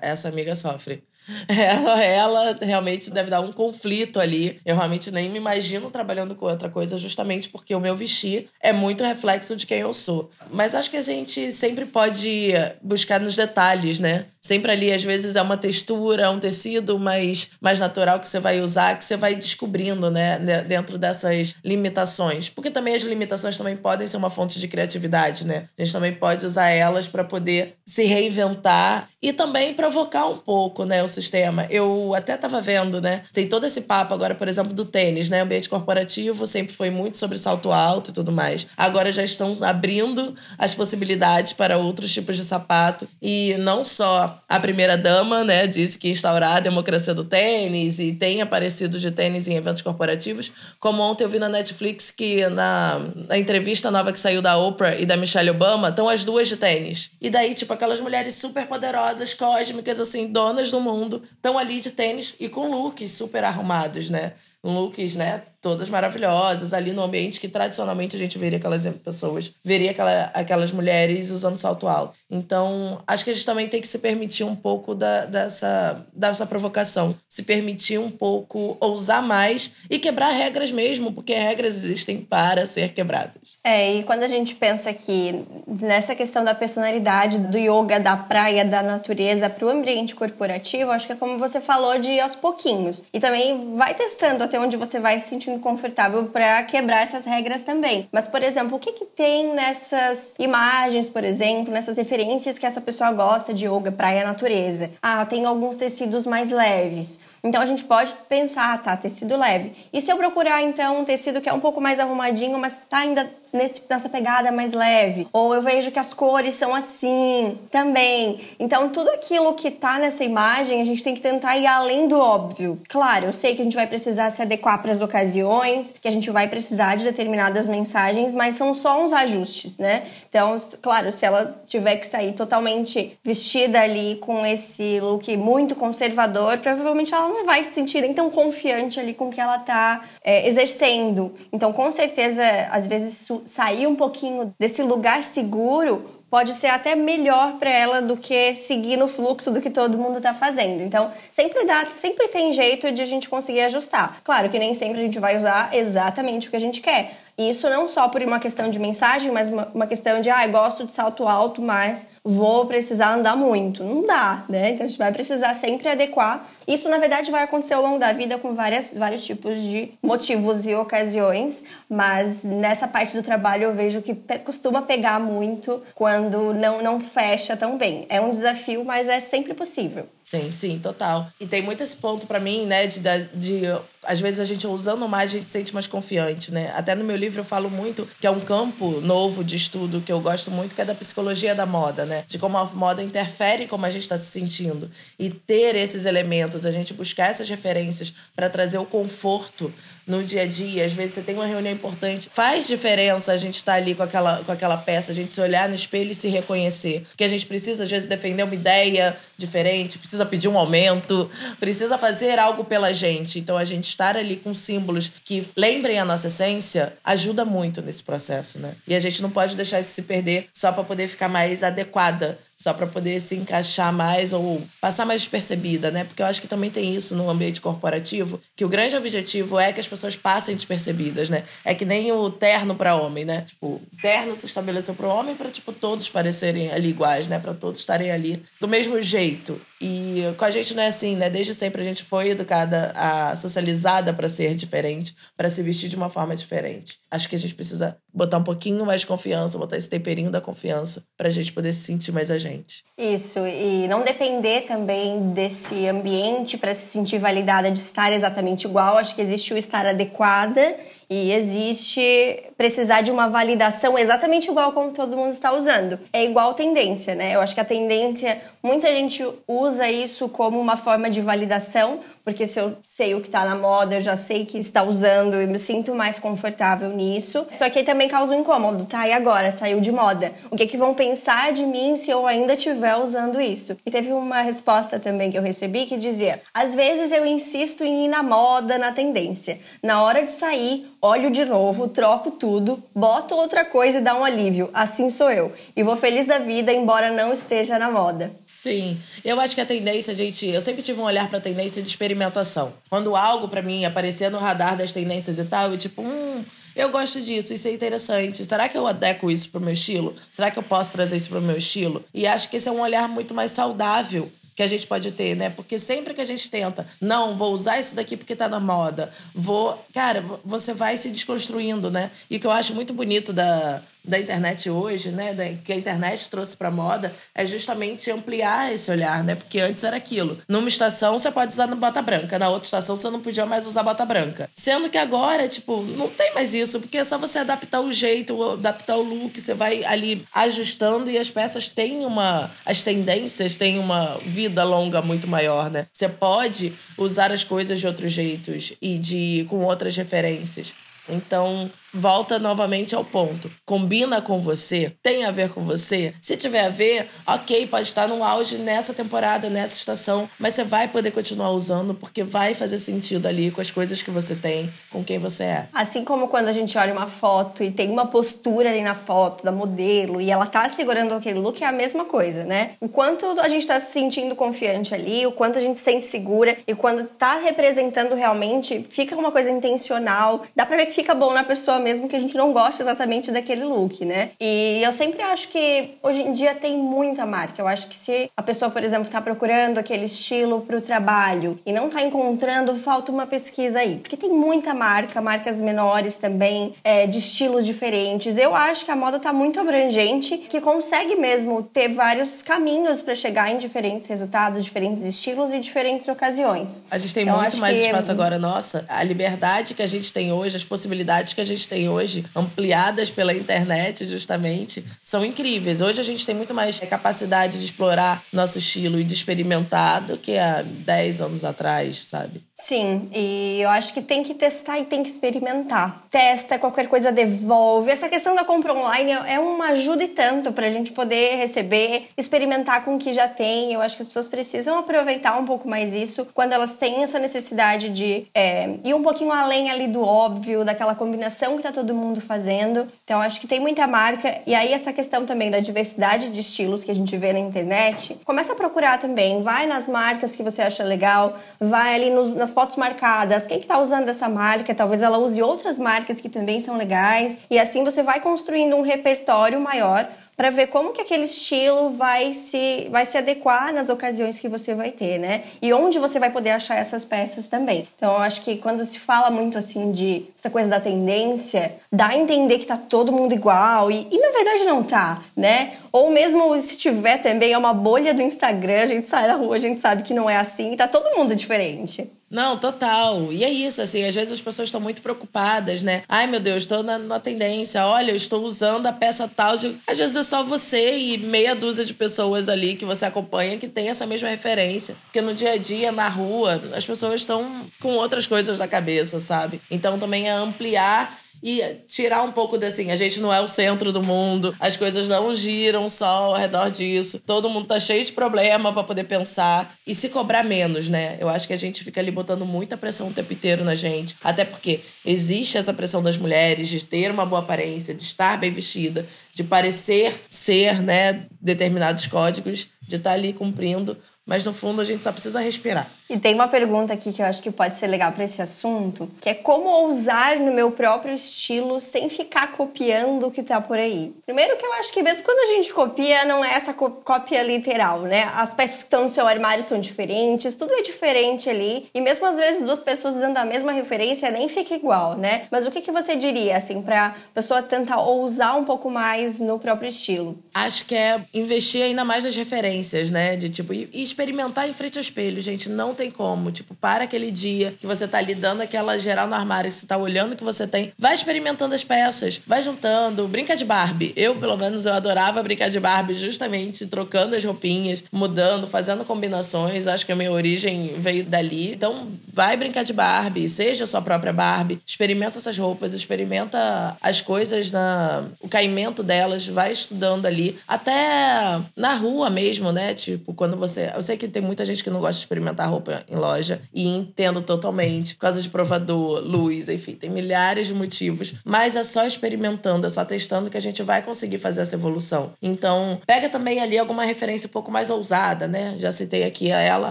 essa 0.00 0.28
amiga 0.28 0.54
sofre. 0.54 1.02
Ela, 1.48 2.02
ela 2.02 2.58
realmente 2.60 3.10
deve 3.10 3.30
dar 3.30 3.40
um 3.40 3.52
conflito 3.52 4.20
ali. 4.20 4.60
Eu 4.64 4.76
realmente 4.76 5.10
nem 5.10 5.28
me 5.28 5.38
imagino 5.38 5.90
trabalhando 5.90 6.34
com 6.34 6.46
outra 6.46 6.68
coisa, 6.68 6.98
justamente 6.98 7.48
porque 7.48 7.74
o 7.74 7.80
meu 7.80 7.94
vestir 7.94 8.48
é 8.60 8.72
muito 8.72 9.04
reflexo 9.04 9.56
de 9.56 9.66
quem 9.66 9.78
eu 9.78 9.92
sou. 9.94 10.30
Mas 10.50 10.74
acho 10.74 10.90
que 10.90 10.96
a 10.96 11.02
gente 11.02 11.50
sempre 11.52 11.86
pode 11.86 12.52
buscar 12.82 13.20
nos 13.20 13.36
detalhes, 13.36 13.98
né? 13.98 14.26
Sempre 14.40 14.70
ali, 14.70 14.92
às 14.92 15.02
vezes, 15.02 15.34
é 15.34 15.42
uma 15.42 15.56
textura, 15.56 16.30
um 16.30 16.38
tecido 16.38 17.00
mais, 17.00 17.50
mais 17.60 17.80
natural 17.80 18.20
que 18.20 18.28
você 18.28 18.38
vai 18.38 18.60
usar, 18.60 18.96
que 18.96 19.04
você 19.04 19.16
vai 19.16 19.34
descobrindo, 19.34 20.08
né? 20.08 20.38
Dentro 20.66 20.96
dessas 20.96 21.56
limitações. 21.64 22.48
Porque 22.48 22.70
também 22.70 22.94
as 22.94 23.02
limitações 23.02 23.58
também 23.58 23.76
podem 23.76 24.06
ser 24.06 24.16
uma 24.16 24.30
fonte 24.30 24.60
de 24.60 24.68
criatividade, 24.68 25.44
né? 25.44 25.68
A 25.76 25.82
gente 25.82 25.92
também 25.92 26.12
pode 26.12 26.46
usar 26.46 26.68
elas 26.68 27.08
para 27.08 27.24
poder 27.24 27.74
se 27.84 28.04
reinventar 28.04 29.08
e 29.20 29.32
também 29.32 29.74
provocar 29.74 30.26
um 30.26 30.36
pouco, 30.36 30.84
né? 30.84 31.02
O 31.02 31.08
sistema. 31.16 31.66
Eu 31.70 32.14
até 32.14 32.36
tava 32.36 32.60
vendo, 32.60 33.00
né? 33.00 33.22
Tem 33.32 33.46
todo 33.46 33.66
esse 33.66 33.82
papo 33.82 34.14
agora, 34.14 34.34
por 34.34 34.48
exemplo, 34.48 34.72
do 34.72 34.84
tênis, 34.84 35.28
né? 35.28 35.40
O 35.40 35.44
ambiente 35.44 35.68
corporativo 35.68 36.46
sempre 36.46 36.74
foi 36.74 36.90
muito 36.90 37.18
sobre 37.18 37.38
salto 37.38 37.72
alto 37.72 38.10
e 38.10 38.14
tudo 38.14 38.30
mais. 38.32 38.66
Agora 38.76 39.10
já 39.10 39.22
estão 39.22 39.54
abrindo 39.62 40.34
as 40.58 40.74
possibilidades 40.74 41.52
para 41.52 41.78
outros 41.78 42.12
tipos 42.12 42.36
de 42.36 42.44
sapato. 42.44 43.08
E 43.20 43.54
não 43.58 43.84
só 43.84 44.40
a 44.48 44.60
primeira-dama, 44.60 45.44
né, 45.44 45.66
disse 45.66 45.98
que 45.98 46.08
instaurar 46.08 46.56
a 46.56 46.60
democracia 46.60 47.14
do 47.14 47.24
tênis 47.24 47.98
e 47.98 48.12
tem 48.12 48.42
aparecido 48.42 48.98
de 48.98 49.10
tênis 49.10 49.46
em 49.48 49.54
eventos 49.54 49.82
corporativos. 49.82 50.52
Como 50.80 51.02
ontem 51.02 51.24
eu 51.24 51.28
vi 51.28 51.38
na 51.38 51.48
Netflix 51.48 52.10
que 52.10 52.46
na, 52.48 53.00
na 53.28 53.38
entrevista 53.38 53.90
nova 53.90 54.12
que 54.12 54.18
saiu 54.18 54.42
da 54.42 54.56
Oprah 54.56 54.96
e 54.96 55.06
da 55.06 55.16
Michelle 55.16 55.50
Obama, 55.50 55.88
estão 55.88 56.08
as 56.08 56.24
duas 56.24 56.48
de 56.48 56.56
tênis. 56.56 57.10
E 57.20 57.30
daí, 57.30 57.54
tipo, 57.54 57.72
aquelas 57.72 58.00
mulheres 58.00 58.34
super 58.34 58.66
poderosas, 58.66 59.32
cósmicas, 59.34 60.00
assim, 60.00 60.26
donas 60.26 60.70
do 60.70 60.80
mundo, 60.80 61.05
estão 61.06 61.58
ali 61.58 61.80
de 61.80 61.90
tênis 61.90 62.34
e 62.38 62.48
com 62.48 62.70
looks 62.70 63.10
super 63.12 63.44
arrumados, 63.44 64.10
né? 64.10 64.34
Looks, 64.62 65.14
né? 65.14 65.42
Todas 65.60 65.88
maravilhosas, 65.90 66.72
ali 66.72 66.92
no 66.92 67.02
ambiente 67.02 67.40
que 67.40 67.48
tradicionalmente 67.48 68.16
a 68.16 68.18
gente 68.18 68.38
veria 68.38 68.58
aquelas 68.58 68.86
pessoas, 69.04 69.52
veria 69.64 69.90
aquela, 69.90 70.30
aquelas 70.34 70.72
mulheres 70.72 71.30
usando 71.30 71.58
salto 71.58 71.88
alto. 71.88 72.18
Então, 72.30 73.02
acho 73.06 73.24
que 73.24 73.30
a 73.30 73.32
gente 73.32 73.46
também 73.46 73.68
tem 73.68 73.80
que 73.80 73.88
se 73.88 73.98
permitir 73.98 74.44
um 74.44 74.54
pouco 74.54 74.94
da, 74.94 75.26
dessa, 75.26 76.06
dessa 76.12 76.46
provocação, 76.46 77.14
se 77.28 77.42
permitir 77.42 77.98
um 77.98 78.10
pouco 78.10 78.76
ousar 78.80 79.22
mais 79.22 79.72
e 79.90 79.98
quebrar 79.98 80.30
regras 80.30 80.70
mesmo, 80.70 81.12
porque 81.12 81.34
regras 81.34 81.74
existem 81.74 82.20
para 82.20 82.66
ser 82.66 82.92
quebradas. 82.92 83.58
É, 83.64 83.94
e 83.94 84.02
quando 84.02 84.22
a 84.22 84.28
gente 84.28 84.54
pensa 84.54 84.92
que 84.92 85.44
nessa 85.66 86.14
questão 86.14 86.44
da 86.44 86.54
personalidade, 86.54 87.38
do 87.38 87.58
yoga, 87.58 87.98
da 87.98 88.16
praia, 88.16 88.64
da 88.64 88.82
natureza 88.82 89.48
para 89.48 89.66
o 89.66 89.70
ambiente 89.70 90.14
corporativo, 90.14 90.90
acho 90.90 91.06
que 91.06 91.12
é 91.12 91.16
como 91.16 91.38
você 91.38 91.60
falou 91.60 91.98
de 91.98 92.12
ir 92.12 92.20
aos 92.20 92.34
pouquinhos. 92.34 93.02
E 93.12 93.20
também 93.20 93.74
vai 93.74 93.94
testando 93.94 94.44
até 94.44 94.58
onde 94.58 94.76
você 94.76 94.98
vai 94.98 95.18
se 95.20 95.28
sentindo 95.28 95.55
confortável 95.58 96.24
para 96.26 96.62
quebrar 96.64 97.02
essas 97.02 97.24
regras 97.24 97.62
também. 97.62 98.08
Mas, 98.12 98.28
por 98.28 98.42
exemplo, 98.42 98.76
o 98.76 98.80
que, 98.80 98.92
que 98.92 99.04
tem 99.04 99.54
nessas 99.54 100.34
imagens, 100.38 101.08
por 101.08 101.24
exemplo, 101.24 101.72
nessas 101.72 101.96
referências 101.96 102.58
que 102.58 102.66
essa 102.66 102.80
pessoa 102.80 103.12
gosta 103.12 103.52
de 103.52 103.66
yoga, 103.66 103.92
praia, 103.92 104.24
natureza? 104.24 104.90
Ah, 105.02 105.24
tem 105.24 105.44
alguns 105.44 105.76
tecidos 105.76 106.26
mais 106.26 106.50
leves. 106.50 107.18
Então 107.46 107.62
a 107.62 107.66
gente 107.66 107.84
pode 107.84 108.12
pensar, 108.28 108.82
tá, 108.82 108.96
tecido 108.96 109.36
leve. 109.36 109.72
E 109.92 110.00
se 110.00 110.10
eu 110.10 110.16
procurar 110.16 110.62
então 110.62 111.00
um 111.00 111.04
tecido 111.04 111.40
que 111.40 111.48
é 111.48 111.52
um 111.52 111.60
pouco 111.60 111.80
mais 111.80 112.00
arrumadinho, 112.00 112.58
mas 112.58 112.82
tá 112.88 112.98
ainda 112.98 113.30
nesse, 113.52 113.82
nessa 113.88 114.08
pegada 114.08 114.52
mais 114.52 114.72
leve. 114.72 115.26
Ou 115.32 115.54
eu 115.54 115.62
vejo 115.62 115.90
que 115.90 115.98
as 115.98 116.12
cores 116.12 116.54
são 116.54 116.74
assim 116.74 117.58
também. 117.70 118.40
Então, 118.58 118.88
tudo 118.88 119.10
aquilo 119.10 119.54
que 119.54 119.70
tá 119.70 119.98
nessa 119.98 120.24
imagem, 120.24 120.80
a 120.80 120.84
gente 120.84 121.02
tem 121.02 121.14
que 121.14 121.20
tentar 121.20 121.56
ir 121.56 121.66
além 121.66 122.06
do 122.06 122.18
óbvio. 122.18 122.80
Claro, 122.88 123.26
eu 123.26 123.32
sei 123.32 123.54
que 123.54 123.62
a 123.62 123.64
gente 123.64 123.76
vai 123.76 123.86
precisar 123.86 124.30
se 124.30 124.42
adequar 124.42 124.80
para 124.80 124.92
as 124.92 125.00
ocasiões, 125.00 125.94
que 126.00 126.08
a 126.08 126.10
gente 126.10 126.30
vai 126.30 126.48
precisar 126.48 126.96
de 126.96 127.04
determinadas 127.04 127.66
mensagens, 127.66 128.34
mas 128.34 128.54
são 128.54 128.74
só 128.74 129.02
uns 129.02 129.12
ajustes, 129.12 129.78
né? 129.78 130.04
Então, 130.28 130.56
claro, 130.82 131.10
se 131.10 131.24
ela 131.24 131.60
tiver 131.64 131.96
que 131.96 132.06
sair 132.06 132.32
totalmente 132.32 133.18
vestida 133.22 133.80
ali 133.80 134.16
com 134.16 134.44
esse 134.44 135.00
look 135.00 135.34
muito 135.36 135.74
conservador, 135.74 136.58
provavelmente 136.58 137.14
ela 137.14 137.28
não 137.28 137.35
vai 137.44 137.62
se 137.64 137.72
sentir 137.72 138.00
nem 138.00 138.14
tão 138.14 138.30
confiante 138.30 138.98
ali 138.98 139.12
com 139.12 139.28
o 139.28 139.30
que 139.30 139.40
ela 139.40 139.58
tá 139.58 140.04
é, 140.22 140.48
exercendo. 140.48 141.34
Então, 141.52 141.72
com 141.72 141.90
certeza, 141.90 142.42
às 142.70 142.86
vezes 142.86 143.28
sair 143.44 143.86
um 143.86 143.94
pouquinho 143.94 144.54
desse 144.58 144.82
lugar 144.82 145.22
seguro 145.22 146.16
pode 146.30 146.54
ser 146.54 146.66
até 146.68 146.94
melhor 146.94 147.54
para 147.58 147.70
ela 147.70 148.02
do 148.02 148.16
que 148.16 148.54
seguir 148.54 148.96
no 148.96 149.08
fluxo 149.08 149.52
do 149.52 149.60
que 149.60 149.70
todo 149.70 149.96
mundo 149.96 150.18
está 150.18 150.34
fazendo. 150.34 150.82
Então, 150.82 151.12
sempre 151.30 151.64
dá, 151.64 151.86
sempre 151.86 152.28
tem 152.28 152.52
jeito 152.52 152.90
de 152.90 153.00
a 153.00 153.06
gente 153.06 153.28
conseguir 153.28 153.60
ajustar. 153.60 154.20
Claro 154.24 154.48
que 154.48 154.58
nem 154.58 154.74
sempre 154.74 154.98
a 154.98 155.02
gente 155.02 155.18
vai 155.18 155.36
usar 155.36 155.74
exatamente 155.74 156.48
o 156.48 156.50
que 156.50 156.56
a 156.56 156.60
gente 156.60 156.80
quer. 156.80 157.12
Isso 157.38 157.68
não 157.68 157.86
só 157.86 158.08
por 158.08 158.22
uma 158.22 158.38
questão 158.38 158.70
de 158.70 158.78
mensagem, 158.78 159.30
mas 159.30 159.50
uma, 159.50 159.68
uma 159.74 159.86
questão 159.86 160.22
de, 160.22 160.30
ah, 160.30 160.46
gosto 160.46 160.84
de 160.84 160.92
salto 160.92 161.28
alto, 161.28 161.60
mas 161.60 162.06
vou 162.26 162.66
precisar 162.66 163.14
andar 163.14 163.36
muito. 163.36 163.84
Não 163.84 164.04
dá, 164.04 164.44
né? 164.48 164.70
Então 164.70 164.84
a 164.84 164.88
gente 164.88 164.98
vai 164.98 165.12
precisar 165.12 165.54
sempre 165.54 165.88
adequar. 165.88 166.44
Isso, 166.66 166.88
na 166.88 166.98
verdade, 166.98 167.30
vai 167.30 167.44
acontecer 167.44 167.74
ao 167.74 167.82
longo 167.82 167.98
da 167.98 168.12
vida 168.12 168.36
com 168.36 168.52
várias, 168.52 168.92
vários 168.92 169.24
tipos 169.24 169.62
de 169.62 169.92
motivos 170.02 170.66
e 170.66 170.74
ocasiões, 170.74 171.62
mas 171.88 172.44
nessa 172.44 172.88
parte 172.88 173.16
do 173.16 173.22
trabalho 173.22 173.64
eu 173.64 173.74
vejo 173.74 174.02
que 174.02 174.14
costuma 174.44 174.82
pegar 174.82 175.20
muito 175.20 175.82
quando 175.94 176.52
não, 176.52 176.82
não 176.82 177.00
fecha 177.00 177.56
tão 177.56 177.78
bem. 177.78 178.04
É 178.08 178.20
um 178.20 178.30
desafio, 178.30 178.84
mas 178.84 179.08
é 179.08 179.20
sempre 179.20 179.54
possível. 179.54 180.08
Sim, 180.26 180.50
sim, 180.50 180.80
total. 180.80 181.28
E 181.40 181.46
tem 181.46 181.62
muito 181.62 181.84
esse 181.84 181.94
ponto 181.94 182.26
para 182.26 182.40
mim, 182.40 182.66
né, 182.66 182.88
de, 182.88 182.98
de, 182.98 183.24
de, 183.34 183.60
às 184.02 184.18
vezes 184.18 184.40
a 184.40 184.44
gente 184.44 184.66
usando 184.66 185.06
mais, 185.06 185.30
a 185.30 185.34
gente 185.34 185.46
se 185.46 185.52
sente 185.52 185.72
mais 185.72 185.86
confiante, 185.86 186.52
né? 186.52 186.72
Até 186.74 186.96
no 186.96 187.04
meu 187.04 187.16
livro 187.16 187.42
eu 187.42 187.44
falo 187.44 187.70
muito 187.70 188.04
que 188.20 188.26
é 188.26 188.30
um 188.30 188.40
campo 188.40 189.00
novo 189.02 189.44
de 189.44 189.54
estudo 189.54 190.00
que 190.00 190.10
eu 190.10 190.20
gosto 190.20 190.50
muito, 190.50 190.74
que 190.74 190.80
é 190.80 190.84
da 190.84 190.96
psicologia 190.96 191.54
da 191.54 191.64
moda, 191.64 192.04
né? 192.04 192.15
De 192.26 192.38
como 192.38 192.56
a 192.58 192.64
moda 192.66 193.02
interfere 193.02 193.66
como 193.66 193.86
a 193.86 193.90
gente 193.90 194.02
está 194.02 194.16
se 194.16 194.26
sentindo. 194.26 194.90
E 195.18 195.30
ter 195.30 195.74
esses 195.76 196.04
elementos, 196.04 196.64
a 196.64 196.72
gente 196.72 196.94
buscar 196.94 197.30
essas 197.30 197.48
referências 197.48 198.12
para 198.34 198.48
trazer 198.48 198.78
o 198.78 198.86
conforto 198.86 199.72
no 200.06 200.22
dia 200.22 200.42
a 200.42 200.46
dia. 200.46 200.84
Às 200.84 200.92
vezes 200.92 201.14
você 201.14 201.22
tem 201.22 201.34
uma 201.34 201.46
reunião 201.46 201.72
importante. 201.72 202.28
Faz 202.32 202.66
diferença 202.66 203.32
a 203.32 203.36
gente 203.36 203.56
estar 203.56 203.72
tá 203.72 203.78
ali 203.78 203.94
com 203.94 204.02
aquela, 204.02 204.36
com 204.44 204.52
aquela 204.52 204.76
peça, 204.76 205.12
a 205.12 205.14
gente 205.14 205.32
se 205.32 205.40
olhar 205.40 205.68
no 205.68 205.74
espelho 205.74 206.12
e 206.12 206.14
se 206.14 206.28
reconhecer. 206.28 207.04
Porque 207.08 207.24
a 207.24 207.28
gente 207.28 207.46
precisa, 207.46 207.84
às 207.84 207.90
vezes, 207.90 208.08
defender 208.08 208.42
uma 208.42 208.54
ideia 208.54 209.16
diferente, 209.36 209.98
precisa 209.98 210.24
pedir 210.24 210.48
um 210.48 210.56
aumento, 210.56 211.30
precisa 211.58 211.98
fazer 211.98 212.38
algo 212.38 212.64
pela 212.64 212.92
gente. 212.92 213.38
Então, 213.38 213.56
a 213.56 213.64
gente 213.64 213.88
estar 213.88 214.16
ali 214.16 214.36
com 214.36 214.54
símbolos 214.54 215.10
que 215.24 215.46
lembrem 215.56 215.98
a 215.98 216.04
nossa 216.04 216.28
essência 216.28 216.92
ajuda 217.04 217.44
muito 217.44 217.82
nesse 217.82 218.02
processo, 218.02 218.58
né? 218.58 218.72
E 218.86 218.94
a 218.94 219.00
gente 219.00 219.20
não 219.20 219.30
pode 219.30 219.54
deixar 219.56 219.80
isso 219.80 219.90
se 219.90 220.02
perder 220.02 220.48
só 220.54 220.72
para 220.72 220.84
poder 220.84 221.08
ficar 221.08 221.28
mais 221.28 221.62
adequada 221.62 222.38
só 222.56 222.72
para 222.72 222.86
poder 222.86 223.20
se 223.20 223.34
encaixar 223.34 223.92
mais 223.92 224.32
ou 224.32 224.62
passar 224.80 225.04
mais 225.04 225.20
despercebida, 225.20 225.90
né? 225.90 226.04
Porque 226.04 226.22
eu 226.22 226.26
acho 226.26 226.40
que 226.40 226.48
também 226.48 226.70
tem 226.70 226.94
isso 226.94 227.14
no 227.14 227.28
ambiente 227.28 227.60
corporativo, 227.60 228.40
que 228.56 228.64
o 228.64 228.68
grande 228.68 228.96
objetivo 228.96 229.58
é 229.58 229.72
que 229.72 229.80
as 229.80 229.86
pessoas 229.86 230.16
passem 230.16 230.56
despercebidas, 230.56 231.28
né? 231.28 231.44
É 231.64 231.74
que 231.74 231.84
nem 231.84 232.10
o 232.12 232.30
terno 232.30 232.74
para 232.74 232.96
homem, 232.96 233.24
né? 233.24 233.42
Tipo, 233.42 233.66
o 233.66 233.82
terno 234.00 234.34
se 234.34 234.46
estabeleceu 234.46 234.94
para 234.94 235.06
o 235.06 235.10
homem 235.10 235.34
para 235.36 235.50
tipo 235.50 235.72
todos 235.72 236.08
parecerem 236.08 236.70
ali 236.72 236.88
iguais, 236.88 237.28
né? 237.28 237.38
Para 237.38 237.52
todos 237.52 237.80
estarem 237.80 238.10
ali 238.10 238.42
do 238.58 238.66
mesmo 238.66 239.00
jeito. 239.02 239.60
E 239.80 240.22
com 240.38 240.44
a 240.44 240.50
gente 240.50 240.72
não 240.74 240.82
é 240.82 240.86
assim, 240.86 241.14
né? 241.14 241.28
Desde 241.28 241.54
sempre 241.54 241.82
a 241.82 241.84
gente 241.84 242.02
foi 242.02 242.30
educada, 242.30 242.92
a 242.94 243.36
socializada 243.36 244.14
para 244.14 244.28
ser 244.28 244.54
diferente, 244.54 245.14
para 245.36 245.50
se 245.50 245.62
vestir 245.62 245.90
de 245.90 245.96
uma 245.96 246.08
forma 246.08 246.34
diferente. 246.34 246.98
Acho 247.10 247.28
que 247.28 247.36
a 247.36 247.38
gente 247.38 247.54
precisa 247.54 247.98
botar 248.16 248.38
um 248.38 248.42
pouquinho 248.42 248.86
mais 248.86 249.02
de 249.02 249.06
confiança, 249.06 249.58
botar 249.58 249.76
esse 249.76 249.90
temperinho 249.90 250.30
da 250.30 250.40
confiança 250.40 251.04
para 251.18 251.28
a 251.28 251.30
gente 251.30 251.52
poder 251.52 251.74
se 251.74 251.80
sentir 251.80 252.12
mais 252.12 252.30
a 252.30 252.38
gente. 252.38 252.82
Isso, 252.96 253.40
e 253.46 253.86
não 253.88 254.02
depender 254.02 254.62
também 254.62 255.34
desse 255.34 255.86
ambiente 255.86 256.56
para 256.56 256.72
se 256.72 256.86
sentir 256.86 257.18
validada 257.18 257.70
de 257.70 257.78
estar 257.78 258.10
exatamente 258.14 258.64
igual. 258.64 258.96
Acho 258.96 259.14
que 259.14 259.20
existe 259.20 259.52
o 259.52 259.58
estar 259.58 259.84
adequada 259.84 260.74
e 261.08 261.32
existe 261.32 262.44
precisar 262.56 263.02
de 263.02 263.10
uma 263.10 263.28
validação 263.28 263.98
exatamente 263.98 264.48
igual 264.50 264.72
como 264.72 264.90
todo 264.90 265.16
mundo 265.16 265.30
está 265.30 265.52
usando. 265.52 265.98
É 266.12 266.24
igual 266.24 266.54
tendência, 266.54 267.14
né? 267.14 267.34
Eu 267.34 267.40
acho 267.40 267.54
que 267.54 267.60
a 267.60 267.64
tendência, 267.64 268.40
muita 268.62 268.88
gente 268.88 269.26
usa 269.46 269.88
isso 269.88 270.28
como 270.28 270.60
uma 270.60 270.76
forma 270.76 271.08
de 271.08 271.20
validação, 271.20 272.00
porque 272.24 272.44
se 272.44 272.58
eu 272.58 272.76
sei 272.82 273.14
o 273.14 273.20
que 273.20 273.28
está 273.28 273.44
na 273.44 273.54
moda, 273.54 273.94
eu 273.94 274.00
já 274.00 274.16
sei 274.16 274.44
que 274.44 274.58
está 274.58 274.82
usando 274.82 275.40
e 275.40 275.46
me 275.46 275.60
sinto 275.60 275.94
mais 275.94 276.18
confortável 276.18 276.88
nisso. 276.88 277.46
Só 277.52 277.70
que 277.70 277.78
aí 277.78 277.84
também 277.84 278.08
causa 278.08 278.34
um 278.34 278.40
incômodo, 278.40 278.84
tá? 278.84 279.06
E 279.06 279.12
agora? 279.12 279.52
Saiu 279.52 279.80
de 279.80 279.92
moda. 279.92 280.32
O 280.50 280.56
que, 280.56 280.66
que 280.66 280.76
vão 280.76 280.92
pensar 280.92 281.52
de 281.52 281.64
mim 281.64 281.94
se 281.94 282.10
eu 282.10 282.26
ainda 282.26 282.54
estiver 282.54 282.96
usando 282.96 283.40
isso? 283.40 283.76
E 283.86 283.90
teve 283.92 284.12
uma 284.12 284.42
resposta 284.42 284.98
também 284.98 285.30
que 285.30 285.38
eu 285.38 285.42
recebi 285.42 285.86
que 285.86 285.96
dizia: 285.96 286.42
às 286.52 286.74
vezes 286.74 287.12
eu 287.12 287.24
insisto 287.24 287.84
em 287.84 288.06
ir 288.06 288.08
na 288.08 288.24
moda, 288.24 288.76
na 288.76 288.90
tendência. 288.90 289.60
Na 289.80 290.02
hora 290.02 290.24
de 290.24 290.32
sair, 290.32 290.95
olho 291.06 291.30
de 291.30 291.44
novo, 291.44 291.88
troco 291.88 292.30
tudo, 292.30 292.82
boto 292.94 293.34
outra 293.34 293.64
coisa 293.64 293.98
e 293.98 294.00
dá 294.00 294.14
um 294.14 294.24
alívio. 294.24 294.68
Assim 294.74 295.08
sou 295.08 295.30
eu. 295.30 295.52
E 295.76 295.82
vou 295.82 295.96
feliz 295.96 296.26
da 296.26 296.38
vida, 296.38 296.72
embora 296.72 297.10
não 297.10 297.32
esteja 297.32 297.78
na 297.78 297.90
moda. 297.90 298.32
Sim, 298.44 298.98
eu 299.24 299.40
acho 299.40 299.54
que 299.54 299.60
a 299.60 299.66
tendência, 299.66 300.14
gente, 300.14 300.46
eu 300.46 300.60
sempre 300.60 300.82
tive 300.82 301.00
um 301.00 301.04
olhar 301.04 301.28
para 301.28 301.40
tendência 301.40 301.82
de 301.82 301.88
experimentação. 301.88 302.72
Quando 302.90 303.14
algo 303.14 303.48
para 303.48 303.62
mim 303.62 303.84
aparecia 303.84 304.30
no 304.30 304.38
radar 304.38 304.76
das 304.76 304.92
tendências 304.92 305.38
e 305.38 305.44
tal, 305.44 305.70
eu 305.70 305.78
tipo, 305.78 306.02
hum, 306.02 306.44
eu 306.74 306.90
gosto 306.90 307.20
disso, 307.20 307.54
isso 307.54 307.68
é 307.68 307.72
interessante. 307.72 308.44
Será 308.44 308.68
que 308.68 308.76
eu 308.76 308.86
adequo 308.86 309.30
isso 309.30 309.48
pro 309.50 309.60
meu 309.60 309.72
estilo? 309.72 310.14
Será 310.32 310.50
que 310.50 310.58
eu 310.58 310.62
posso 310.62 310.92
trazer 310.92 311.16
isso 311.16 311.30
pro 311.30 311.40
meu 311.40 311.56
estilo? 311.56 312.04
E 312.12 312.26
acho 312.26 312.50
que 312.50 312.56
esse 312.56 312.68
é 312.68 312.72
um 312.72 312.80
olhar 312.80 313.08
muito 313.08 313.32
mais 313.32 313.50
saudável 313.50 314.30
que 314.56 314.62
a 314.62 314.66
gente 314.66 314.86
pode 314.86 315.12
ter, 315.12 315.36
né? 315.36 315.50
Porque 315.50 315.78
sempre 315.78 316.14
que 316.14 316.20
a 316.20 316.24
gente 316.24 316.50
tenta, 316.50 316.86
não, 316.98 317.36
vou 317.36 317.52
usar 317.52 317.78
isso 317.78 317.94
daqui 317.94 318.16
porque 318.16 318.34
tá 318.34 318.48
na 318.48 318.58
moda, 318.58 319.12
vou. 319.34 319.78
Cara, 319.92 320.24
você 320.42 320.72
vai 320.72 320.96
se 320.96 321.10
desconstruindo, 321.10 321.90
né? 321.90 322.10
E 322.30 322.38
o 322.38 322.40
que 322.40 322.46
eu 322.46 322.50
acho 322.50 322.74
muito 322.74 322.94
bonito 322.94 323.34
da, 323.34 323.82
da 324.06 324.18
internet 324.18 324.70
hoje, 324.70 325.10
né, 325.10 325.34
da, 325.34 325.44
que 325.64 325.72
a 325.72 325.76
internet 325.76 326.28
trouxe 326.28 326.56
para 326.56 326.70
moda, 326.70 327.12
é 327.34 327.44
justamente 327.44 328.10
ampliar 328.10 328.72
esse 328.72 328.90
olhar, 328.90 329.22
né? 329.24 329.34
Porque 329.34 329.58
antes 329.60 329.82
era 329.82 329.96
aquilo. 329.96 330.38
Numa 330.48 330.68
estação 330.68 331.18
você 331.18 331.30
pode 331.30 331.52
usar 331.52 331.66
bota 331.74 332.00
branca, 332.00 332.38
na 332.38 332.48
outra 332.48 332.64
estação 332.66 332.96
você 332.96 333.10
não 333.10 333.20
podia 333.20 333.46
mais 333.46 333.66
usar 333.66 333.82
bota 333.82 334.04
branca. 334.04 334.48
Sendo 334.54 334.88
que 334.88 334.98
agora, 334.98 335.48
tipo, 335.48 335.82
não 335.82 336.08
tem 336.08 336.32
mais 336.34 336.54
isso, 336.54 336.80
porque 336.80 336.98
é 336.98 337.04
só 337.04 337.18
você 337.18 337.40
adaptar 337.40 337.80
o 337.80 337.92
jeito, 337.92 338.52
adaptar 338.52 338.96
o 338.96 339.02
look, 339.02 339.40
você 339.40 339.54
vai 339.54 339.84
ali 339.84 340.24
ajustando 340.32 341.10
e 341.10 341.18
as 341.18 341.30
peças 341.30 341.68
têm 341.68 342.04
uma 342.04 342.50
as 342.64 342.82
tendências 342.82 343.56
têm 343.56 343.78
uma 343.78 344.16
vida 344.18 344.64
longa 344.64 345.02
muito 345.02 345.26
maior, 345.26 345.70
né? 345.70 345.86
Você 345.92 346.08
pode 346.08 346.72
usar 346.98 347.32
as 347.32 347.44
coisas 347.44 347.78
de 347.78 347.86
outros 347.86 348.12
jeitos 348.12 348.72
e 348.80 348.98
de 348.98 349.46
com 349.48 349.64
outras 349.64 349.96
referências. 349.96 350.72
Então, 351.08 351.70
volta 351.96 352.38
novamente 352.38 352.94
ao 352.94 353.04
ponto. 353.04 353.50
Combina 353.64 354.20
com 354.20 354.38
você? 354.38 354.92
Tem 355.02 355.24
a 355.24 355.30
ver 355.30 355.50
com 355.50 355.62
você? 355.62 356.14
Se 356.20 356.36
tiver 356.36 356.66
a 356.66 356.68
ver, 356.68 357.08
ok, 357.26 357.66
pode 357.66 357.88
estar 357.88 358.06
no 358.06 358.22
auge 358.22 358.56
nessa 358.58 358.92
temporada, 358.92 359.48
nessa 359.48 359.76
estação, 359.76 360.28
mas 360.38 360.54
você 360.54 360.64
vai 360.64 360.88
poder 360.88 361.10
continuar 361.10 361.50
usando 361.50 361.94
porque 361.94 362.22
vai 362.22 362.54
fazer 362.54 362.78
sentido 362.78 363.26
ali 363.26 363.50
com 363.50 363.60
as 363.60 363.70
coisas 363.70 364.02
que 364.02 364.10
você 364.10 364.34
tem, 364.34 364.70
com 364.90 365.02
quem 365.02 365.18
você 365.18 365.44
é. 365.44 365.68
Assim 365.72 366.04
como 366.04 366.28
quando 366.28 366.48
a 366.48 366.52
gente 366.52 366.76
olha 366.76 366.92
uma 366.92 367.06
foto 367.06 367.62
e 367.64 367.70
tem 367.70 367.90
uma 367.90 368.06
postura 368.06 368.70
ali 368.70 368.82
na 368.82 368.94
foto 368.94 369.44
da 369.44 369.52
modelo 369.52 370.20
e 370.20 370.30
ela 370.30 370.46
tá 370.46 370.68
segurando 370.68 371.14
aquele 371.14 371.38
look, 371.38 371.62
é 371.62 371.66
a 371.66 371.72
mesma 371.72 372.04
coisa, 372.04 372.44
né? 372.44 372.72
O 372.80 372.88
quanto 372.88 373.24
a 373.40 373.48
gente 373.48 373.66
tá 373.66 373.80
se 373.80 373.92
sentindo 373.92 374.36
confiante 374.36 374.94
ali, 374.94 375.26
o 375.26 375.32
quanto 375.32 375.58
a 375.58 375.62
gente 375.62 375.78
se 375.78 375.84
sente 375.84 376.04
segura 376.04 376.58
e 376.66 376.74
quando 376.74 377.06
tá 377.06 377.38
representando 377.38 378.14
realmente, 378.14 378.84
fica 378.90 379.16
uma 379.16 379.32
coisa 379.32 379.50
intencional. 379.50 380.42
Dá 380.54 380.66
pra 380.66 380.76
ver 380.76 380.86
que 380.86 380.92
fica 380.92 381.14
bom 381.14 381.32
na 381.32 381.44
pessoa 381.44 381.78
mesmo 381.86 382.08
que 382.08 382.16
a 382.16 382.20
gente 382.20 382.36
não 382.36 382.52
gosta 382.52 382.82
exatamente 382.82 383.30
daquele 383.30 383.64
look, 383.64 384.04
né? 384.04 384.30
E 384.40 384.80
eu 384.82 384.90
sempre 384.90 385.22
acho 385.22 385.48
que 385.48 385.90
hoje 386.02 386.20
em 386.20 386.32
dia 386.32 386.52
tem 386.52 386.76
muita 386.76 387.24
marca. 387.24 387.62
Eu 387.62 387.68
acho 387.68 387.86
que 387.86 387.94
se 387.94 388.28
a 388.36 388.42
pessoa, 388.42 388.68
por 388.68 388.82
exemplo, 388.82 389.08
tá 389.08 389.20
procurando 389.20 389.78
aquele 389.78 390.06
estilo 390.06 390.62
para 390.62 390.76
o 390.76 390.80
trabalho 390.80 391.56
e 391.64 391.72
não 391.72 391.88
tá 391.88 392.02
encontrando, 392.02 392.74
falta 392.74 393.12
uma 393.12 393.24
pesquisa 393.24 393.78
aí. 393.78 393.98
Porque 393.98 394.16
tem 394.16 394.30
muita 394.30 394.74
marca, 394.74 395.20
marcas 395.20 395.60
menores 395.60 396.16
também, 396.16 396.74
é, 396.82 397.06
de 397.06 397.18
estilos 397.18 397.64
diferentes. 397.64 398.36
Eu 398.36 398.52
acho 398.52 398.84
que 398.84 398.90
a 398.90 398.96
moda 398.96 399.20
tá 399.20 399.32
muito 399.32 399.60
abrangente, 399.60 400.36
que 400.38 400.60
consegue 400.60 401.14
mesmo 401.14 401.62
ter 401.62 401.88
vários 401.88 402.42
caminhos 402.42 403.00
para 403.00 403.14
chegar 403.14 403.52
em 403.52 403.58
diferentes 403.58 404.08
resultados, 404.08 404.64
diferentes 404.64 405.04
estilos 405.04 405.52
e 405.52 405.60
diferentes 405.60 406.08
ocasiões. 406.08 406.82
A 406.90 406.98
gente 406.98 407.14
tem 407.14 407.22
então, 407.22 407.40
muito 407.40 407.58
mais 407.58 407.78
espaço 407.78 408.10
agora, 408.10 408.40
nossa. 408.40 408.84
A 408.88 409.04
liberdade 409.04 409.72
que 409.72 409.82
a 409.82 409.86
gente 409.86 410.12
tem 410.12 410.32
hoje, 410.32 410.56
as 410.56 410.64
possibilidades 410.64 410.96
possibilidades 410.96 411.34
que 411.34 411.40
a 411.40 411.44
gente 411.44 411.65
tem 411.66 411.88
hoje, 411.88 412.24
ampliadas 412.34 413.10
pela 413.10 413.34
internet, 413.34 414.06
justamente, 414.06 414.84
são 415.02 415.24
incríveis. 415.24 415.80
Hoje 415.80 416.00
a 416.00 416.04
gente 416.04 416.24
tem 416.24 416.34
muito 416.34 416.54
mais 416.54 416.78
capacidade 416.80 417.58
de 417.58 417.64
explorar 417.64 418.22
nosso 418.32 418.58
estilo 418.58 419.00
e 419.00 419.04
de 419.04 419.14
experimentar 419.14 420.02
do 420.02 420.16
que 420.16 420.38
há 420.38 420.62
10 420.62 421.20
anos 421.20 421.44
atrás, 421.44 422.04
sabe? 422.04 422.45
Sim, 422.58 423.10
e 423.14 423.60
eu 423.60 423.68
acho 423.68 423.92
que 423.92 424.00
tem 424.00 424.22
que 424.22 424.34
testar 424.34 424.78
e 424.78 424.86
tem 424.86 425.02
que 425.02 425.10
experimentar. 425.10 426.06
Testa, 426.10 426.58
qualquer 426.58 426.88
coisa 426.88 427.12
devolve. 427.12 427.90
Essa 427.90 428.08
questão 428.08 428.34
da 428.34 428.44
compra 428.44 428.72
online 428.72 429.12
é 429.12 429.38
uma 429.38 429.68
ajuda 429.68 430.02
e 430.02 430.08
tanto 430.08 430.50
para 430.50 430.66
a 430.66 430.70
gente 430.70 430.90
poder 430.90 431.36
receber, 431.36 432.08
experimentar 432.16 432.82
com 432.82 432.96
o 432.96 432.98
que 432.98 433.12
já 433.12 433.28
tem. 433.28 433.74
Eu 433.74 433.82
acho 433.82 433.96
que 433.96 434.02
as 434.02 434.08
pessoas 434.08 434.26
precisam 434.26 434.78
aproveitar 434.78 435.38
um 435.38 435.44
pouco 435.44 435.68
mais 435.68 435.94
isso 435.94 436.26
quando 436.32 436.54
elas 436.54 436.76
têm 436.76 437.02
essa 437.02 437.18
necessidade 437.18 437.90
de 437.90 438.26
é, 438.34 438.70
ir 438.82 438.94
um 438.94 439.02
pouquinho 439.02 439.32
além 439.32 439.70
ali 439.70 439.86
do 439.86 440.02
óbvio, 440.02 440.64
daquela 440.64 440.94
combinação 440.94 441.58
que 441.58 441.62
tá 441.62 441.70
todo 441.70 441.94
mundo 441.94 442.22
fazendo. 442.22 442.86
Então, 443.04 443.20
acho 443.20 443.38
que 443.38 443.46
tem 443.46 443.60
muita 443.60 443.86
marca. 443.86 444.40
E 444.46 444.54
aí, 444.54 444.72
essa 444.72 444.94
questão 444.94 445.26
também 445.26 445.50
da 445.50 445.60
diversidade 445.60 446.30
de 446.30 446.40
estilos 446.40 446.82
que 446.82 446.90
a 446.90 446.94
gente 446.94 447.14
vê 447.18 447.34
na 447.34 447.38
internet, 447.38 448.18
começa 448.24 448.54
a 448.54 448.56
procurar 448.56 448.98
também. 448.98 449.42
Vai 449.42 449.66
nas 449.66 449.86
marcas 449.86 450.34
que 450.34 450.42
você 450.42 450.62
acha 450.62 450.82
legal, 450.82 451.38
vai 451.60 451.94
ali 451.94 452.08
nos, 452.08 452.45
nas 452.46 452.52
fotos 452.52 452.76
marcadas, 452.76 453.44
quem 453.44 453.58
que 453.58 453.66
tá 453.66 453.80
usando 453.80 454.08
essa 454.08 454.28
marca, 454.28 454.72
talvez 454.72 455.02
ela 455.02 455.18
use 455.18 455.42
outras 455.42 455.80
marcas 455.80 456.20
que 456.20 456.28
também 456.28 456.60
são 456.60 456.76
legais, 456.76 457.38
e 457.50 457.58
assim 457.58 457.82
você 457.82 458.04
vai 458.04 458.20
construindo 458.20 458.76
um 458.76 458.82
repertório 458.82 459.60
maior 459.60 460.08
para 460.36 460.50
ver 460.50 460.66
como 460.66 460.92
que 460.92 461.00
aquele 461.00 461.24
estilo 461.24 461.90
vai 461.90 462.34
se, 462.34 462.88
vai 462.90 463.06
se 463.06 463.16
adequar 463.16 463.72
nas 463.72 463.88
ocasiões 463.88 464.38
que 464.38 464.48
você 464.48 464.74
vai 464.74 464.90
ter, 464.90 465.18
né? 465.18 465.44
E 465.62 465.72
onde 465.72 465.98
você 465.98 466.18
vai 466.18 466.30
poder 466.30 466.50
achar 466.50 466.76
essas 466.76 467.04
peças 467.04 467.48
também. 467.48 467.88
Então, 467.96 468.12
eu 468.12 468.20
acho 468.20 468.42
que 468.42 468.58
quando 468.58 468.84
se 468.84 468.98
fala 468.98 469.30
muito 469.30 469.56
assim 469.56 469.90
de 469.90 470.26
essa 470.38 470.50
coisa 470.50 470.68
da 470.68 470.78
tendência, 470.78 471.76
dá 471.90 472.08
a 472.08 472.16
entender 472.16 472.58
que 472.58 472.66
tá 472.66 472.76
todo 472.76 473.10
mundo 473.10 473.34
igual 473.34 473.90
e, 473.90 474.06
e 474.10 474.18
na 474.18 474.30
verdade 474.30 474.64
não 474.64 474.82
tá, 474.82 475.22
né? 475.34 475.72
Ou 475.90 476.10
mesmo 476.10 476.60
se 476.60 476.76
tiver 476.76 477.16
também 477.18 477.52
é 477.52 477.58
uma 477.58 477.72
bolha 477.72 478.12
do 478.12 478.20
Instagram, 478.20 478.82
a 478.82 478.86
gente 478.86 479.08
sai 479.08 479.26
na 479.26 479.36
rua, 479.36 479.56
a 479.56 479.58
gente 479.58 479.80
sabe 479.80 480.02
que 480.02 480.12
não 480.12 480.28
é 480.28 480.36
assim, 480.36 480.76
tá 480.76 480.86
todo 480.86 481.16
mundo 481.16 481.34
diferente. 481.34 482.12
Não, 482.30 482.56
total. 482.56 483.32
E 483.32 483.44
é 483.44 483.50
isso, 483.50 483.80
assim, 483.80 484.04
às 484.04 484.14
vezes 484.14 484.32
as 484.32 484.40
pessoas 484.40 484.68
estão 484.68 484.80
muito 484.80 485.00
preocupadas, 485.00 485.82
né? 485.82 486.02
Ai, 486.08 486.26
meu 486.26 486.40
Deus, 486.40 486.64
estou 486.64 486.82
na, 486.82 486.98
na, 486.98 487.20
tendência. 487.20 487.86
Olha, 487.86 488.10
eu 488.10 488.16
estou 488.16 488.44
usando 488.44 488.86
a 488.86 488.92
peça 488.92 489.28
tal. 489.28 489.56
De... 489.56 489.74
Às 489.86 489.98
vezes 489.98 490.16
é 490.16 490.22
só 490.22 490.42
você 490.42 490.98
e 490.98 491.18
meia 491.18 491.54
dúzia 491.54 491.84
de 491.84 491.94
pessoas 491.94 492.48
ali 492.48 492.76
que 492.76 492.84
você 492.84 493.04
acompanha 493.04 493.58
que 493.58 493.68
tem 493.68 493.88
essa 493.88 494.06
mesma 494.06 494.28
referência. 494.28 494.96
Porque 495.04 495.20
no 495.20 495.34
dia 495.34 495.52
a 495.52 495.56
dia, 495.56 495.92
na 495.92 496.08
rua, 496.08 496.60
as 496.74 496.84
pessoas 496.84 497.20
estão 497.20 497.44
com 497.80 497.92
outras 497.94 498.26
coisas 498.26 498.58
na 498.58 498.66
cabeça, 498.66 499.20
sabe? 499.20 499.60
Então 499.70 499.98
também 499.98 500.28
é 500.28 500.32
ampliar 500.32 501.25
e 501.46 501.62
tirar 501.86 502.24
um 502.24 502.32
pouco 502.32 502.58
desse, 502.58 502.90
a 502.90 502.96
gente 502.96 503.20
não 503.20 503.32
é 503.32 503.40
o 503.40 503.46
centro 503.46 503.92
do 503.92 504.02
mundo, 504.02 504.52
as 504.58 504.76
coisas 504.76 505.06
não 505.06 505.32
giram 505.32 505.88
só 505.88 506.04
ao 506.04 506.34
redor 506.34 506.72
disso. 506.72 507.22
Todo 507.24 507.48
mundo 507.48 507.68
tá 507.68 507.78
cheio 507.78 508.04
de 508.04 508.10
problema 508.10 508.72
para 508.72 508.82
poder 508.82 509.04
pensar 509.04 509.72
e 509.86 509.94
se 509.94 510.08
cobrar 510.08 510.42
menos, 510.42 510.88
né? 510.88 511.16
Eu 511.20 511.28
acho 511.28 511.46
que 511.46 511.52
a 511.52 511.56
gente 511.56 511.84
fica 511.84 512.00
ali 512.00 512.10
botando 512.10 512.44
muita 512.44 512.76
pressão 512.76 513.06
o 513.06 513.12
tempo 513.12 513.32
inteiro 513.32 513.62
na 513.62 513.76
gente, 513.76 514.16
até 514.24 514.44
porque 514.44 514.80
existe 515.04 515.56
essa 515.56 515.72
pressão 515.72 516.02
das 516.02 516.16
mulheres 516.16 516.66
de 516.66 516.84
ter 516.84 517.12
uma 517.12 517.24
boa 517.24 517.40
aparência, 517.40 517.94
de 517.94 518.02
estar 518.02 518.36
bem 518.36 518.50
vestida, 518.50 519.06
de 519.32 519.44
parecer 519.44 520.20
ser, 520.28 520.82
né, 520.82 521.26
determinados 521.40 522.08
códigos, 522.08 522.66
de 522.82 522.96
estar 522.96 523.10
tá 523.10 523.14
ali 523.14 523.32
cumprindo 523.32 523.96
mas 524.26 524.44
no 524.44 524.52
fundo 524.52 524.80
a 524.80 524.84
gente 524.84 525.04
só 525.04 525.12
precisa 525.12 525.38
respirar. 525.38 525.88
E 526.08 526.18
tem 526.18 526.34
uma 526.34 526.48
pergunta 526.48 526.92
aqui 526.92 527.12
que 527.12 527.20
eu 527.20 527.26
acho 527.26 527.42
que 527.42 527.50
pode 527.50 527.76
ser 527.76 527.88
legal 527.88 528.12
para 528.12 528.24
esse 528.24 528.40
assunto, 528.40 529.10
que 529.20 529.28
é 529.28 529.34
como 529.34 529.68
ousar 529.68 530.38
no 530.38 530.52
meu 530.52 530.70
próprio 530.70 531.14
estilo 531.14 531.80
sem 531.80 532.08
ficar 532.08 532.52
copiando 532.52 533.26
o 533.26 533.30
que 533.30 533.42
tá 533.42 533.60
por 533.60 533.78
aí. 533.78 534.14
Primeiro 534.24 534.56
que 534.56 534.64
eu 534.64 534.72
acho 534.74 534.92
que 534.92 535.02
mesmo 535.02 535.24
quando 535.24 535.50
a 535.50 535.54
gente 535.54 535.72
copia, 535.72 536.24
não 536.24 536.44
é 536.44 536.54
essa 536.54 536.72
cópia 536.72 537.42
literal, 537.42 538.02
né? 538.02 538.30
As 538.34 538.54
peças 538.54 538.78
que 538.78 538.84
estão 538.84 539.02
no 539.04 539.08
seu 539.08 539.26
armário 539.26 539.62
são 539.62 539.80
diferentes, 539.80 540.54
tudo 540.54 540.74
é 540.74 540.82
diferente 540.82 541.50
ali, 541.50 541.88
e 541.92 542.00
mesmo 542.00 542.26
às 542.26 542.36
vezes 542.36 542.62
duas 542.62 542.80
pessoas 542.80 543.16
usando 543.16 543.36
a 543.38 543.44
mesma 543.44 543.72
referência 543.72 544.30
nem 544.30 544.48
fica 544.48 544.74
igual, 544.74 545.16
né? 545.16 545.46
Mas 545.50 545.66
o 545.66 545.70
que, 545.70 545.80
que 545.80 545.90
você 545.90 546.14
diria, 546.14 546.56
assim, 546.56 546.82
pra 546.82 547.16
pessoa 547.34 547.62
tentar 547.62 548.00
ousar 548.00 548.56
um 548.56 548.64
pouco 548.64 548.90
mais 548.90 549.40
no 549.40 549.58
próprio 549.58 549.88
estilo? 549.88 550.38
Acho 550.54 550.86
que 550.86 550.94
é 550.94 551.20
investir 551.34 551.82
ainda 551.82 552.04
mais 552.04 552.24
nas 552.24 552.36
referências, 552.36 553.10
né? 553.10 553.36
De 553.36 553.48
tipo, 553.50 553.74
e 553.74 553.90
experimentar 553.92 554.68
em 554.68 554.72
frente 554.72 554.98
ao 554.98 555.02
espelho, 555.02 555.40
gente. 555.40 555.68
Não 555.68 555.95
tem 555.96 556.10
como. 556.10 556.52
Tipo, 556.52 556.74
para 556.74 557.04
aquele 557.04 557.30
dia 557.30 557.74
que 557.80 557.86
você 557.86 558.06
tá 558.06 558.18
ali 558.18 558.34
dando 558.34 558.60
aquela 558.60 558.98
geral 558.98 559.26
no 559.26 559.34
armário, 559.34 559.70
você 559.70 559.86
tá 559.86 559.96
olhando 559.96 560.34
o 560.34 560.36
que 560.36 560.44
você 560.44 560.66
tem. 560.66 560.92
Vai 560.98 561.14
experimentando 561.14 561.74
as 561.74 561.82
peças, 561.82 562.40
vai 562.46 562.62
juntando, 562.62 563.26
brinca 563.26 563.56
de 563.56 563.64
Barbie. 563.64 564.12
Eu, 564.16 564.34
pelo 564.36 564.56
menos, 564.56 564.86
eu 564.86 564.92
adorava 564.92 565.42
brincar 565.42 565.68
de 565.68 565.80
Barbie 565.80 566.14
justamente 566.14 566.86
trocando 566.86 567.34
as 567.34 567.44
roupinhas, 567.44 568.04
mudando, 568.12 568.66
fazendo 568.66 569.04
combinações. 569.04 569.86
Acho 569.86 570.06
que 570.06 570.12
a 570.12 570.16
minha 570.16 570.30
origem 570.30 570.94
veio 570.98 571.24
dali. 571.24 571.72
Então, 571.72 572.08
vai 572.32 572.56
brincar 572.56 572.84
de 572.84 572.92
Barbie, 572.92 573.48
seja 573.48 573.84
a 573.84 573.86
sua 573.86 574.02
própria 574.02 574.32
Barbie. 574.32 574.80
Experimenta 574.86 575.38
essas 575.38 575.58
roupas, 575.58 575.94
experimenta 575.94 576.96
as 577.02 577.20
coisas, 577.20 577.72
na, 577.72 578.24
o 578.40 578.48
caimento 578.48 579.02
delas, 579.02 579.46
vai 579.46 579.72
estudando 579.72 580.26
ali. 580.26 580.58
Até 580.68 581.58
na 581.76 581.94
rua 581.94 582.30
mesmo, 582.30 582.72
né? 582.72 582.94
Tipo, 582.94 583.34
quando 583.34 583.56
você 583.56 583.90
sei 584.02 584.16
que 584.16 584.28
tem 584.28 584.42
muita 584.42 584.64
gente 584.64 584.82
que 584.82 584.90
não 584.90 585.00
gosta 585.00 585.14
de 585.14 585.20
experimentar 585.20 585.68
roupa 585.68 585.85
em 586.08 586.16
loja 586.16 586.60
e 586.72 586.86
entendo 586.86 587.40
totalmente, 587.42 588.14
por 588.14 588.20
causa 588.20 588.40
de 588.40 588.48
provador, 588.48 589.20
luz, 589.20 589.68
enfim, 589.68 589.92
tem 589.92 590.10
milhares 590.10 590.66
de 590.66 590.74
motivos, 590.74 591.34
mas 591.44 591.76
é 591.76 591.84
só 591.84 592.06
experimentando, 592.06 592.86
é 592.86 592.90
só 592.90 593.04
testando 593.04 593.50
que 593.50 593.56
a 593.56 593.62
gente 593.62 593.82
vai 593.82 594.02
conseguir 594.02 594.38
fazer 594.38 594.62
essa 594.62 594.74
evolução. 594.74 595.32
Então, 595.42 596.00
pega 596.06 596.28
também 596.28 596.60
ali 596.60 596.78
alguma 596.78 597.04
referência 597.04 597.48
um 597.48 597.52
pouco 597.52 597.70
mais 597.70 597.90
ousada, 597.90 598.46
né? 598.46 598.74
Já 598.78 598.90
citei 598.92 599.24
aqui 599.24 599.52
a 599.52 599.60
ela, 599.60 599.90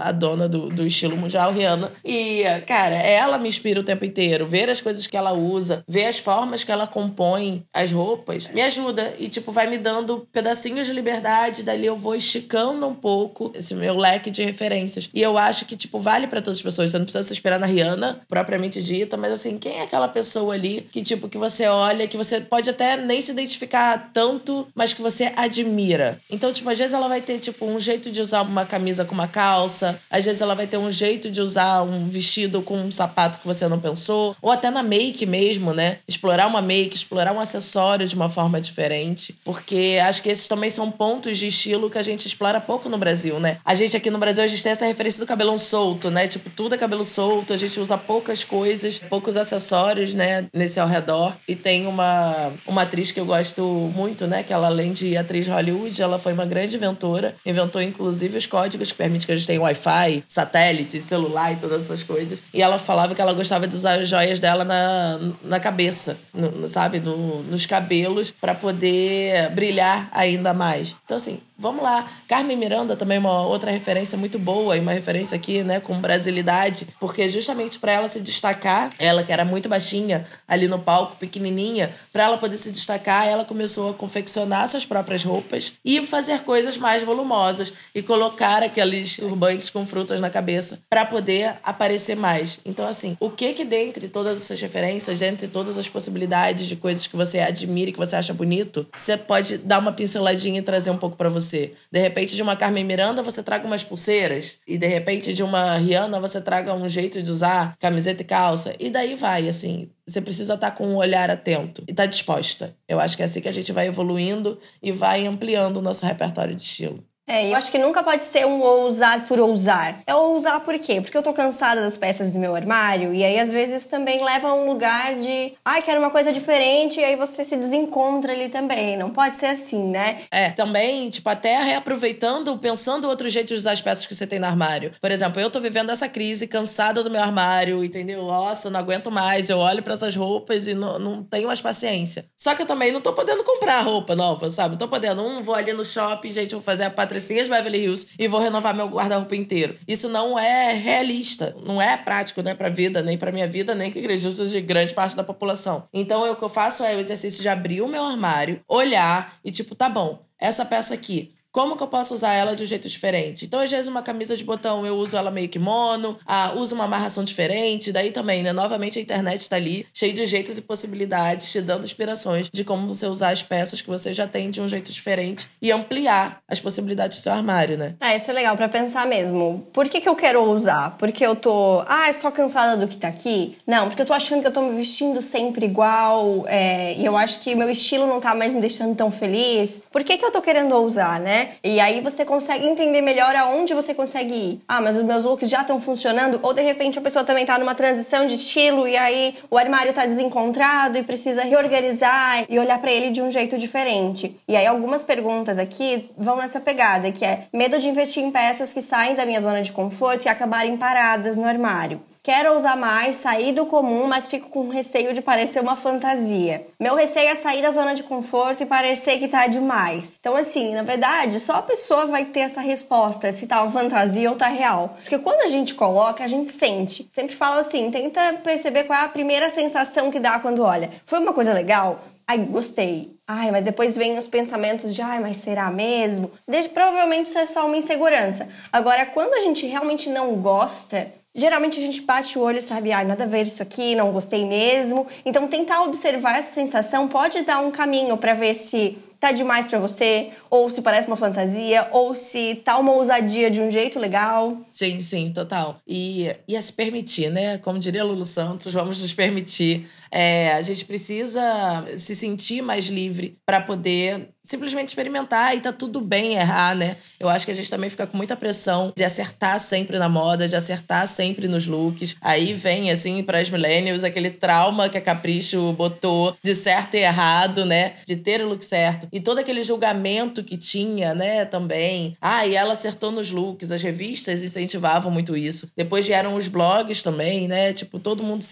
a 0.00 0.12
dona 0.12 0.48
do, 0.48 0.68
do 0.68 0.86
estilo 0.86 1.16
mundial, 1.16 1.52
Rihanna. 1.52 1.90
E, 2.04 2.42
cara, 2.66 2.96
ela 2.96 3.38
me 3.38 3.48
inspira 3.48 3.80
o 3.80 3.84
tempo 3.84 4.04
inteiro. 4.04 4.46
Ver 4.46 4.68
as 4.68 4.80
coisas 4.80 5.06
que 5.06 5.16
ela 5.16 5.32
usa, 5.32 5.84
ver 5.88 6.06
as 6.06 6.18
formas 6.18 6.64
que 6.64 6.72
ela 6.72 6.86
compõe 6.86 7.64
as 7.72 7.92
roupas, 7.92 8.48
me 8.50 8.62
ajuda. 8.62 9.14
E, 9.18 9.28
tipo, 9.28 9.52
vai 9.52 9.66
me 9.66 9.78
dando 9.78 10.26
pedacinhos 10.32 10.86
de 10.86 10.92
liberdade. 10.92 11.62
Dali 11.62 11.86
eu 11.86 11.96
vou 11.96 12.14
esticando 12.14 12.86
um 12.86 12.94
pouco 12.94 13.52
esse 13.54 13.74
meu 13.74 13.96
leque 13.96 14.30
de 14.30 14.44
referências. 14.44 15.08
E 15.12 15.22
eu 15.22 15.38
acho 15.38 15.64
que, 15.64 15.76
tipo, 15.76 15.85
vale 15.92 16.26
para 16.26 16.40
todas 16.40 16.58
as 16.58 16.62
pessoas. 16.62 16.90
Você 16.90 16.98
não 16.98 17.04
precisa 17.04 17.24
se 17.24 17.32
esperar 17.32 17.58
na 17.58 17.66
Rihanna, 17.66 18.20
propriamente 18.28 18.82
dita, 18.82 19.16
mas 19.16 19.32
assim, 19.32 19.58
quem 19.58 19.78
é 19.78 19.82
aquela 19.82 20.08
pessoa 20.08 20.54
ali 20.54 20.86
que, 20.90 21.02
tipo, 21.02 21.28
que 21.28 21.38
você 21.38 21.66
olha, 21.66 22.08
que 22.08 22.16
você 22.16 22.40
pode 22.40 22.70
até 22.70 22.96
nem 22.96 23.20
se 23.20 23.30
identificar 23.30 24.10
tanto, 24.12 24.66
mas 24.74 24.92
que 24.92 25.02
você 25.02 25.32
admira. 25.36 26.18
Então, 26.30 26.52
tipo, 26.52 26.68
às 26.68 26.78
vezes 26.78 26.92
ela 26.92 27.08
vai 27.08 27.20
ter, 27.20 27.38
tipo, 27.38 27.66
um 27.66 27.80
jeito 27.80 28.10
de 28.10 28.20
usar 28.20 28.42
uma 28.42 28.64
camisa 28.64 29.04
com 29.04 29.14
uma 29.14 29.28
calça, 29.28 30.00
às 30.10 30.24
vezes 30.24 30.40
ela 30.40 30.54
vai 30.54 30.66
ter 30.66 30.76
um 30.76 30.90
jeito 30.90 31.30
de 31.30 31.40
usar 31.40 31.82
um 31.82 32.08
vestido 32.08 32.62
com 32.62 32.76
um 32.76 32.92
sapato 32.92 33.38
que 33.38 33.46
você 33.46 33.68
não 33.68 33.78
pensou, 33.78 34.36
ou 34.40 34.50
até 34.50 34.70
na 34.70 34.82
make 34.82 35.24
mesmo, 35.26 35.72
né? 35.72 35.98
Explorar 36.06 36.46
uma 36.46 36.62
make, 36.62 36.96
explorar 36.96 37.32
um 37.32 37.40
acessório 37.40 38.06
de 38.06 38.14
uma 38.14 38.28
forma 38.28 38.60
diferente, 38.60 39.34
porque 39.44 39.98
acho 40.02 40.22
que 40.22 40.28
esses 40.28 40.48
também 40.48 40.70
são 40.70 40.90
pontos 40.90 41.38
de 41.38 41.46
estilo 41.48 41.90
que 41.90 41.98
a 41.98 42.02
gente 42.02 42.26
explora 42.26 42.60
pouco 42.60 42.88
no 42.88 42.98
Brasil, 42.98 43.38
né? 43.40 43.58
A 43.64 43.74
gente 43.74 43.96
aqui 43.96 44.10
no 44.10 44.18
Brasil, 44.18 44.42
a 44.42 44.46
gente 44.46 44.62
tem 44.62 44.72
essa 44.72 44.86
referência 44.86 45.20
do 45.20 45.26
cabelão 45.26 45.58
solto, 45.76 46.10
né? 46.10 46.26
Tipo, 46.26 46.48
tudo 46.48 46.74
é 46.74 46.78
cabelo 46.78 47.04
solto, 47.04 47.52
a 47.52 47.56
gente 47.56 47.78
usa 47.78 47.98
poucas 47.98 48.42
coisas, 48.42 48.98
poucos 48.98 49.36
acessórios, 49.36 50.14
né? 50.14 50.46
Nesse 50.50 50.80
ao 50.80 50.88
redor. 50.88 51.34
E 51.46 51.54
tem 51.54 51.86
uma, 51.86 52.50
uma 52.66 52.82
atriz 52.82 53.12
que 53.12 53.20
eu 53.20 53.26
gosto 53.26 53.62
muito, 53.94 54.26
né? 54.26 54.42
Que 54.42 54.54
ela, 54.54 54.68
além 54.68 54.94
de 54.94 55.18
atriz 55.18 55.46
Hollywood, 55.46 56.00
ela 56.00 56.18
foi 56.18 56.32
uma 56.32 56.46
grande 56.46 56.76
inventora. 56.76 57.34
Inventou, 57.44 57.82
inclusive, 57.82 58.38
os 58.38 58.46
códigos 58.46 58.90
que 58.90 58.96
permitem 58.96 59.26
que 59.26 59.32
a 59.32 59.36
gente 59.36 59.46
tenha 59.46 59.60
Wi-Fi, 59.60 60.24
satélite, 60.26 60.98
celular 60.98 61.52
e 61.52 61.56
todas 61.56 61.84
essas 61.84 62.02
coisas. 62.02 62.42
E 62.54 62.62
ela 62.62 62.78
falava 62.78 63.14
que 63.14 63.20
ela 63.20 63.34
gostava 63.34 63.68
de 63.68 63.76
usar 63.76 64.00
as 64.00 64.08
joias 64.08 64.40
dela 64.40 64.64
na, 64.64 65.20
na 65.44 65.60
cabeça, 65.60 66.16
no, 66.32 66.66
sabe? 66.68 67.00
No, 67.00 67.42
nos 67.42 67.66
cabelos, 67.66 68.30
para 68.30 68.54
poder 68.54 69.50
brilhar 69.50 70.08
ainda 70.10 70.54
mais. 70.54 70.96
Então, 71.04 71.18
assim, 71.18 71.38
vamos 71.58 71.82
lá. 71.82 72.06
Carmen 72.28 72.56
Miranda 72.56 72.96
também 72.96 73.16
é 73.16 73.20
uma 73.20 73.46
outra 73.46 73.70
referência 73.70 74.18
muito 74.18 74.38
boa 74.38 74.76
e 74.76 74.80
uma 74.80 74.92
referência 74.92 75.36
aqui, 75.36 75.62
né, 75.62 75.80
com 75.80 75.94
brasilidade, 75.98 76.86
porque 77.00 77.28
justamente 77.28 77.78
para 77.78 77.92
ela 77.92 78.08
se 78.08 78.20
destacar, 78.20 78.90
ela 78.98 79.22
que 79.22 79.32
era 79.32 79.44
muito 79.44 79.68
baixinha 79.68 80.26
ali 80.46 80.68
no 80.68 80.78
palco, 80.78 81.16
pequenininha, 81.16 81.90
para 82.12 82.24
ela 82.24 82.38
poder 82.38 82.56
se 82.56 82.70
destacar, 82.70 83.26
ela 83.26 83.44
começou 83.44 83.90
a 83.90 83.94
confeccionar 83.94 84.68
suas 84.68 84.84
próprias 84.84 85.24
roupas 85.24 85.72
e 85.84 86.04
fazer 86.06 86.40
coisas 86.40 86.76
mais 86.76 87.02
volumosas 87.02 87.72
e 87.94 88.02
colocar 88.02 88.62
aqueles 88.62 89.16
turbantes 89.16 89.70
com 89.70 89.86
frutas 89.86 90.20
na 90.20 90.30
cabeça 90.30 90.80
para 90.90 91.04
poder 91.04 91.56
aparecer 91.62 92.16
mais. 92.16 92.58
Então 92.64 92.86
assim, 92.86 93.16
o 93.18 93.30
que 93.30 93.52
que 93.54 93.64
dentre 93.64 94.08
todas 94.08 94.42
essas 94.42 94.60
referências, 94.60 95.18
dentre 95.18 95.48
todas 95.48 95.78
as 95.78 95.88
possibilidades 95.88 96.66
de 96.66 96.76
coisas 96.76 97.06
que 97.06 97.16
você 97.16 97.38
admira, 97.38 97.92
que 97.92 97.98
você 97.98 98.16
acha 98.16 98.34
bonito, 98.34 98.86
você 98.96 99.16
pode 99.16 99.58
dar 99.58 99.78
uma 99.78 99.92
pinceladinha 99.92 100.58
e 100.58 100.62
trazer 100.62 100.90
um 100.90 100.98
pouco 100.98 101.16
para 101.16 101.28
você. 101.28 101.45
De 101.50 101.98
repente 101.98 102.34
de 102.34 102.42
uma 102.42 102.56
Carmen 102.56 102.84
Miranda 102.84 103.22
você 103.22 103.42
traga 103.42 103.66
umas 103.66 103.84
pulseiras 103.84 104.58
e 104.66 104.76
de 104.76 104.86
repente 104.86 105.32
de 105.32 105.42
uma 105.42 105.76
Rihanna 105.76 106.20
você 106.20 106.40
traga 106.40 106.74
um 106.74 106.88
jeito 106.88 107.22
de 107.22 107.30
usar 107.30 107.76
camiseta 107.78 108.22
e 108.22 108.24
calça 108.24 108.74
e 108.78 108.90
daí 108.90 109.14
vai, 109.14 109.48
assim. 109.48 109.90
Você 110.06 110.20
precisa 110.20 110.54
estar 110.54 110.70
com 110.70 110.86
um 110.86 110.96
olhar 110.96 111.30
atento 111.30 111.82
e 111.86 111.90
estar 111.90 112.04
tá 112.04 112.08
disposta. 112.08 112.74
Eu 112.88 113.00
acho 113.00 113.16
que 113.16 113.22
é 113.22 113.26
assim 113.26 113.40
que 113.40 113.48
a 113.48 113.52
gente 113.52 113.72
vai 113.72 113.86
evoluindo 113.86 114.58
e 114.82 114.92
vai 114.92 115.26
ampliando 115.26 115.78
o 115.78 115.82
nosso 115.82 116.06
repertório 116.06 116.54
de 116.54 116.62
estilo. 116.62 117.02
É, 117.28 117.50
eu 117.50 117.56
acho 117.56 117.72
que 117.72 117.78
nunca 117.78 118.04
pode 118.04 118.24
ser 118.24 118.46
um 118.46 118.60
ousar 118.60 119.26
por 119.26 119.40
ousar. 119.40 120.00
É 120.06 120.14
ousar 120.14 120.60
por 120.60 120.78
quê? 120.78 121.00
Porque 121.00 121.16
eu 121.16 121.22
tô 121.22 121.32
cansada 121.32 121.80
das 121.80 121.96
peças 121.96 122.30
do 122.30 122.38
meu 122.38 122.54
armário 122.54 123.12
e 123.12 123.24
aí 123.24 123.40
às 123.40 123.50
vezes 123.50 123.82
isso 123.82 123.90
também 123.90 124.22
leva 124.22 124.48
a 124.48 124.54
um 124.54 124.64
lugar 124.68 125.16
de, 125.16 125.52
ai, 125.64 125.82
quero 125.82 125.98
uma 125.98 126.10
coisa 126.10 126.32
diferente 126.32 127.00
e 127.00 127.04
aí 127.04 127.16
você 127.16 127.42
se 127.42 127.56
desencontra 127.56 128.32
ali 128.32 128.48
também. 128.48 128.96
Não 128.96 129.10
pode 129.10 129.36
ser 129.36 129.46
assim, 129.46 129.88
né? 129.88 130.20
É, 130.30 130.50
também, 130.50 131.10
tipo, 131.10 131.28
até 131.28 131.60
reaproveitando, 131.60 132.56
pensando 132.58 133.08
outro 133.08 133.28
jeito 133.28 133.48
de 133.48 133.54
usar 133.54 133.72
as 133.72 133.80
peças 133.80 134.06
que 134.06 134.14
você 134.14 134.26
tem 134.26 134.38
no 134.38 134.46
armário. 134.46 134.92
Por 135.00 135.10
exemplo, 135.10 135.40
eu 135.40 135.50
tô 135.50 135.58
vivendo 135.58 135.90
essa 135.90 136.08
crise, 136.08 136.46
cansada 136.46 137.02
do 137.02 137.10
meu 137.10 137.20
armário, 137.20 137.84
entendeu? 137.84 138.22
Nossa, 138.24 138.70
não 138.70 138.78
aguento 138.78 139.10
mais. 139.10 139.50
Eu 139.50 139.58
olho 139.58 139.82
para 139.82 139.94
essas 139.94 140.14
roupas 140.14 140.68
e 140.68 140.74
não, 140.74 140.96
não 141.00 141.24
tenho 141.24 141.48
mais 141.48 141.60
paciência. 141.60 142.26
Só 142.36 142.54
que 142.54 142.62
eu 142.62 142.66
também 142.66 142.92
não 142.92 143.00
tô 143.00 143.12
podendo 143.12 143.42
comprar 143.42 143.80
roupa 143.80 144.14
nova, 144.14 144.48
sabe? 144.48 144.70
Não 144.70 144.78
tô 144.78 144.86
podendo. 144.86 145.26
Um, 145.26 145.42
vou 145.42 145.56
ali 145.56 145.72
no 145.72 145.84
shopping, 145.84 146.30
gente, 146.30 146.52
vou 146.52 146.62
fazer 146.62 146.84
a 146.84 146.90
pátria 146.90 147.15
patricinhas 147.16 147.48
Beverly 147.48 147.78
Hills 147.78 148.06
e 148.18 148.28
vou 148.28 148.40
renovar 148.40 148.74
meu 148.74 148.88
guarda-roupa 148.88 149.34
inteiro. 149.34 149.76
Isso 149.88 150.08
não 150.08 150.38
é 150.38 150.72
realista, 150.72 151.56
não 151.64 151.80
é 151.80 151.96
prático, 151.96 152.42
né, 152.42 152.54
pra 152.54 152.68
vida, 152.68 153.02
nem 153.02 153.16
pra 153.16 153.32
minha 153.32 153.48
vida, 153.48 153.74
nem 153.74 153.90
que 153.90 153.98
acredito 153.98 154.46
de 154.46 154.60
grande 154.60 154.92
parte 154.92 155.16
da 155.16 155.24
população. 155.24 155.88
Então, 155.92 156.30
o 156.30 156.36
que 156.36 156.42
eu 156.42 156.48
faço 156.48 156.84
é 156.84 156.94
o 156.94 157.00
exercício 157.00 157.40
de 157.40 157.48
abrir 157.48 157.80
o 157.80 157.88
meu 157.88 158.04
armário, 158.04 158.60
olhar 158.68 159.38
e 159.42 159.50
tipo, 159.50 159.74
tá 159.74 159.88
bom, 159.88 160.26
essa 160.38 160.64
peça 160.64 160.92
aqui 160.92 161.35
como 161.56 161.74
que 161.74 161.82
eu 161.82 161.86
posso 161.86 162.12
usar 162.12 162.34
ela 162.34 162.54
de 162.54 162.64
um 162.64 162.66
jeito 162.66 162.86
diferente? 162.86 163.46
Então, 163.46 163.60
às 163.60 163.70
vezes, 163.70 163.88
uma 163.88 164.02
camisa 164.02 164.36
de 164.36 164.44
botão 164.44 164.84
eu 164.84 164.94
uso 164.94 165.16
ela 165.16 165.30
meio 165.30 165.48
que 165.48 165.58
mono, 165.58 166.18
ah, 166.26 166.52
uso 166.54 166.74
uma 166.74 166.84
amarração 166.84 167.24
diferente. 167.24 167.90
Daí 167.90 168.10
também, 168.10 168.42
né? 168.42 168.52
Novamente, 168.52 168.98
a 168.98 169.02
internet 169.02 169.40
está 169.40 169.56
ali, 169.56 169.86
cheio 169.90 170.12
de 170.12 170.26
jeitos 170.26 170.58
e 170.58 170.60
possibilidades, 170.60 171.50
te 171.50 171.62
dando 171.62 171.84
inspirações 171.84 172.50
de 172.52 172.62
como 172.62 172.86
você 172.86 173.06
usar 173.06 173.30
as 173.30 173.42
peças 173.42 173.80
que 173.80 173.88
você 173.88 174.12
já 174.12 174.26
tem 174.26 174.50
de 174.50 174.60
um 174.60 174.68
jeito 174.68 174.92
diferente 174.92 175.48
e 175.62 175.72
ampliar 175.72 176.42
as 176.46 176.60
possibilidades 176.60 177.20
do 177.20 177.22
seu 177.22 177.32
armário, 177.32 177.78
né? 177.78 177.94
É, 178.02 178.14
isso 178.14 178.30
é 178.30 178.34
legal 178.34 178.54
para 178.54 178.68
pensar 178.68 179.06
mesmo. 179.06 179.66
Por 179.72 179.88
que, 179.88 180.02
que 180.02 180.08
eu 180.10 180.14
quero 180.14 180.42
usar? 180.42 180.98
Porque 180.98 181.24
eu 181.24 181.34
tô, 181.34 181.82
ah, 181.88 182.06
é 182.06 182.12
só 182.12 182.30
cansada 182.30 182.76
do 182.76 182.86
que 182.86 182.98
tá 182.98 183.08
aqui? 183.08 183.56
Não, 183.66 183.88
porque 183.88 184.02
eu 184.02 184.06
tô 184.06 184.12
achando 184.12 184.42
que 184.42 184.46
eu 184.46 184.52
tô 184.52 184.60
me 184.60 184.76
vestindo 184.76 185.22
sempre 185.22 185.64
igual 185.64 186.44
é, 186.48 186.92
e 186.98 187.06
eu 187.06 187.16
acho 187.16 187.40
que 187.40 187.54
meu 187.54 187.70
estilo 187.70 188.06
não 188.06 188.20
tá 188.20 188.34
mais 188.34 188.52
me 188.52 188.60
deixando 188.60 188.94
tão 188.94 189.10
feliz. 189.10 189.82
Por 189.90 190.04
que, 190.04 190.18
que 190.18 190.24
eu 190.26 190.30
tô 190.30 190.42
querendo 190.42 190.76
usar, 190.76 191.18
né? 191.18 191.45
E 191.62 191.80
aí 191.80 192.00
você 192.00 192.24
consegue 192.24 192.66
entender 192.66 193.00
melhor 193.00 193.34
aonde 193.36 193.74
você 193.74 193.94
consegue 193.94 194.34
ir. 194.34 194.60
Ah, 194.68 194.80
mas 194.80 194.96
os 194.96 195.02
meus 195.02 195.24
looks 195.24 195.48
já 195.48 195.62
estão 195.62 195.80
funcionando? 195.80 196.40
Ou 196.42 196.52
de 196.52 196.62
repente 196.62 196.98
a 196.98 197.02
pessoa 197.02 197.24
também 197.24 197.42
está 197.42 197.58
numa 197.58 197.74
transição 197.74 198.26
de 198.26 198.34
estilo 198.34 198.86
e 198.86 198.96
aí 198.96 199.36
o 199.50 199.58
armário 199.58 199.90
está 199.90 200.06
desencontrado 200.06 200.98
e 200.98 201.02
precisa 201.02 201.42
reorganizar 201.42 202.44
e 202.48 202.58
olhar 202.58 202.78
para 202.78 202.92
ele 202.92 203.10
de 203.10 203.22
um 203.22 203.30
jeito 203.30 203.58
diferente. 203.58 204.36
E 204.48 204.56
aí 204.56 204.66
algumas 204.66 205.02
perguntas 205.02 205.58
aqui 205.58 206.10
vão 206.16 206.36
nessa 206.36 206.60
pegada, 206.60 207.10
que 207.12 207.24
é 207.24 207.44
medo 207.52 207.78
de 207.78 207.88
investir 207.88 208.22
em 208.22 208.30
peças 208.30 208.72
que 208.72 208.82
saem 208.82 209.14
da 209.14 209.26
minha 209.26 209.40
zona 209.40 209.62
de 209.62 209.72
conforto 209.72 210.26
e 210.26 210.28
acabarem 210.28 210.76
paradas 210.76 211.36
no 211.36 211.46
armário. 211.46 212.00
Quero 212.26 212.56
usar 212.56 212.76
mais, 212.76 213.14
sair 213.14 213.52
do 213.52 213.66
comum, 213.66 214.08
mas 214.08 214.26
fico 214.26 214.50
com 214.50 214.68
receio 214.68 215.14
de 215.14 215.22
parecer 215.22 215.60
uma 215.60 215.76
fantasia. 215.76 216.66
Meu 216.80 216.96
receio 216.96 217.28
é 217.28 217.36
sair 217.36 217.62
da 217.62 217.70
zona 217.70 217.94
de 217.94 218.02
conforto 218.02 218.64
e 218.64 218.66
parecer 218.66 219.20
que 219.20 219.28
tá 219.28 219.46
demais. 219.46 220.16
Então, 220.18 220.34
assim, 220.34 220.74
na 220.74 220.82
verdade, 220.82 221.38
só 221.38 221.52
a 221.52 221.62
pessoa 221.62 222.04
vai 222.04 222.24
ter 222.24 222.40
essa 222.40 222.60
resposta 222.60 223.30
se 223.30 223.46
tá 223.46 223.62
uma 223.62 223.70
fantasia 223.70 224.28
ou 224.28 224.34
tá 224.34 224.48
real. 224.48 224.96
Porque 225.02 225.18
quando 225.18 225.42
a 225.42 225.46
gente 225.46 225.76
coloca, 225.76 226.24
a 226.24 226.26
gente 226.26 226.50
sente. 226.50 227.06
Sempre 227.12 227.36
falo 227.36 227.60
assim, 227.60 227.92
tenta 227.92 228.40
perceber 228.42 228.82
qual 228.82 228.98
é 228.98 229.04
a 229.04 229.08
primeira 229.08 229.48
sensação 229.48 230.10
que 230.10 230.18
dá 230.18 230.40
quando 230.40 230.64
olha. 230.64 231.00
Foi 231.04 231.20
uma 231.20 231.32
coisa 231.32 231.52
legal? 231.52 232.00
Ai, 232.26 232.38
gostei. 232.38 233.16
Ai, 233.24 233.52
mas 233.52 233.64
depois 233.64 233.96
vem 233.96 234.18
os 234.18 234.26
pensamentos 234.26 234.92
de, 234.92 235.00
ai, 235.00 235.20
mas 235.20 235.36
será 235.36 235.70
mesmo? 235.70 236.32
Desde, 236.46 236.70
provavelmente 236.70 237.28
isso 237.28 237.38
é 237.38 237.46
só 237.46 237.64
uma 237.66 237.76
insegurança. 237.76 238.48
Agora, 238.72 239.06
quando 239.06 239.34
a 239.34 239.40
gente 239.40 239.64
realmente 239.64 240.10
não 240.10 240.34
gosta, 240.34 241.12
Geralmente 241.36 241.78
a 241.78 241.82
gente 241.82 242.00
bate 242.00 242.38
o 242.38 242.42
olho 242.42 242.60
e 242.60 242.62
sabe, 242.62 242.90
ah, 242.92 243.04
nada 243.04 243.24
a 243.24 243.26
ver 243.26 243.46
isso 243.46 243.62
aqui, 243.62 243.94
não 243.94 244.10
gostei 244.10 244.46
mesmo. 244.46 245.06
Então 245.22 245.46
tentar 245.46 245.82
observar 245.82 246.38
essa 246.38 246.54
sensação 246.54 247.06
pode 247.06 247.42
dar 247.42 247.58
um 247.58 247.70
caminho 247.70 248.16
para 248.16 248.32
ver 248.32 248.54
se 248.54 248.96
tá 249.18 249.32
demais 249.32 249.66
para 249.66 249.78
você, 249.78 250.30
ou 250.50 250.68
se 250.70 250.82
parece 250.82 251.06
uma 251.06 251.16
fantasia, 251.16 251.88
ou 251.92 252.14
se 252.14 252.56
tá 252.64 252.78
uma 252.78 252.92
ousadia 252.92 253.50
de 253.50 253.60
um 253.60 253.70
jeito 253.70 253.98
legal. 253.98 254.58
Sim, 254.72 255.02
sim, 255.02 255.32
total. 255.32 255.78
E, 255.86 256.34
e 256.46 256.56
a 256.56 256.62
se 256.62 256.72
permitir, 256.72 257.30
né? 257.30 257.58
Como 257.58 257.78
diria 257.78 258.04
Lulu 258.04 258.24
Santos, 258.24 258.72
vamos 258.72 259.00
nos 259.00 259.12
permitir. 259.12 259.88
É, 260.10 260.52
a 260.52 260.62
gente 260.62 260.84
precisa 260.84 261.84
se 261.96 262.14
sentir 262.14 262.62
mais 262.62 262.86
livre 262.86 263.38
para 263.44 263.60
poder 263.60 264.30
simplesmente 264.46 264.88
experimentar 264.88 265.56
e 265.56 265.60
tá 265.60 265.72
tudo 265.72 266.00
bem 266.00 266.34
errar, 266.34 266.74
né? 266.74 266.96
Eu 267.18 267.28
acho 267.28 267.44
que 267.44 267.50
a 267.50 267.54
gente 267.54 267.68
também 267.68 267.90
fica 267.90 268.06
com 268.06 268.16
muita 268.16 268.36
pressão 268.36 268.92
de 268.96 269.02
acertar 269.02 269.58
sempre 269.58 269.98
na 269.98 270.08
moda, 270.08 270.46
de 270.46 270.54
acertar 270.54 271.06
sempre 271.08 271.48
nos 271.48 271.66
looks. 271.66 272.14
Aí 272.20 272.54
vem, 272.54 272.90
assim, 272.90 273.22
para 273.24 273.40
as 273.40 273.50
millennials, 273.50 274.04
aquele 274.04 274.30
trauma 274.30 274.88
que 274.88 274.96
a 274.96 275.00
Capricho 275.00 275.72
botou 275.72 276.36
de 276.42 276.54
certo 276.54 276.94
e 276.94 276.98
errado, 276.98 277.66
né? 277.66 277.94
De 278.06 278.16
ter 278.16 278.40
o 278.40 278.48
look 278.48 278.64
certo. 278.64 279.05
E 279.12 279.20
todo 279.20 279.38
aquele 279.38 279.62
julgamento 279.62 280.42
que 280.42 280.56
tinha, 280.56 281.14
né, 281.14 281.44
também. 281.44 282.16
Ah, 282.20 282.46
e 282.46 282.54
ela 282.54 282.72
acertou 282.72 283.10
nos 283.10 283.30
looks. 283.30 283.70
As 283.70 283.82
revistas 283.82 284.42
incentivavam 284.42 285.10
muito 285.10 285.36
isso. 285.36 285.70
Depois 285.76 286.06
vieram 286.06 286.34
os 286.34 286.48
blogs 286.48 287.02
também, 287.02 287.48
né? 287.48 287.72
Tipo, 287.72 287.98
todo 287.98 288.22
mundo 288.22 288.44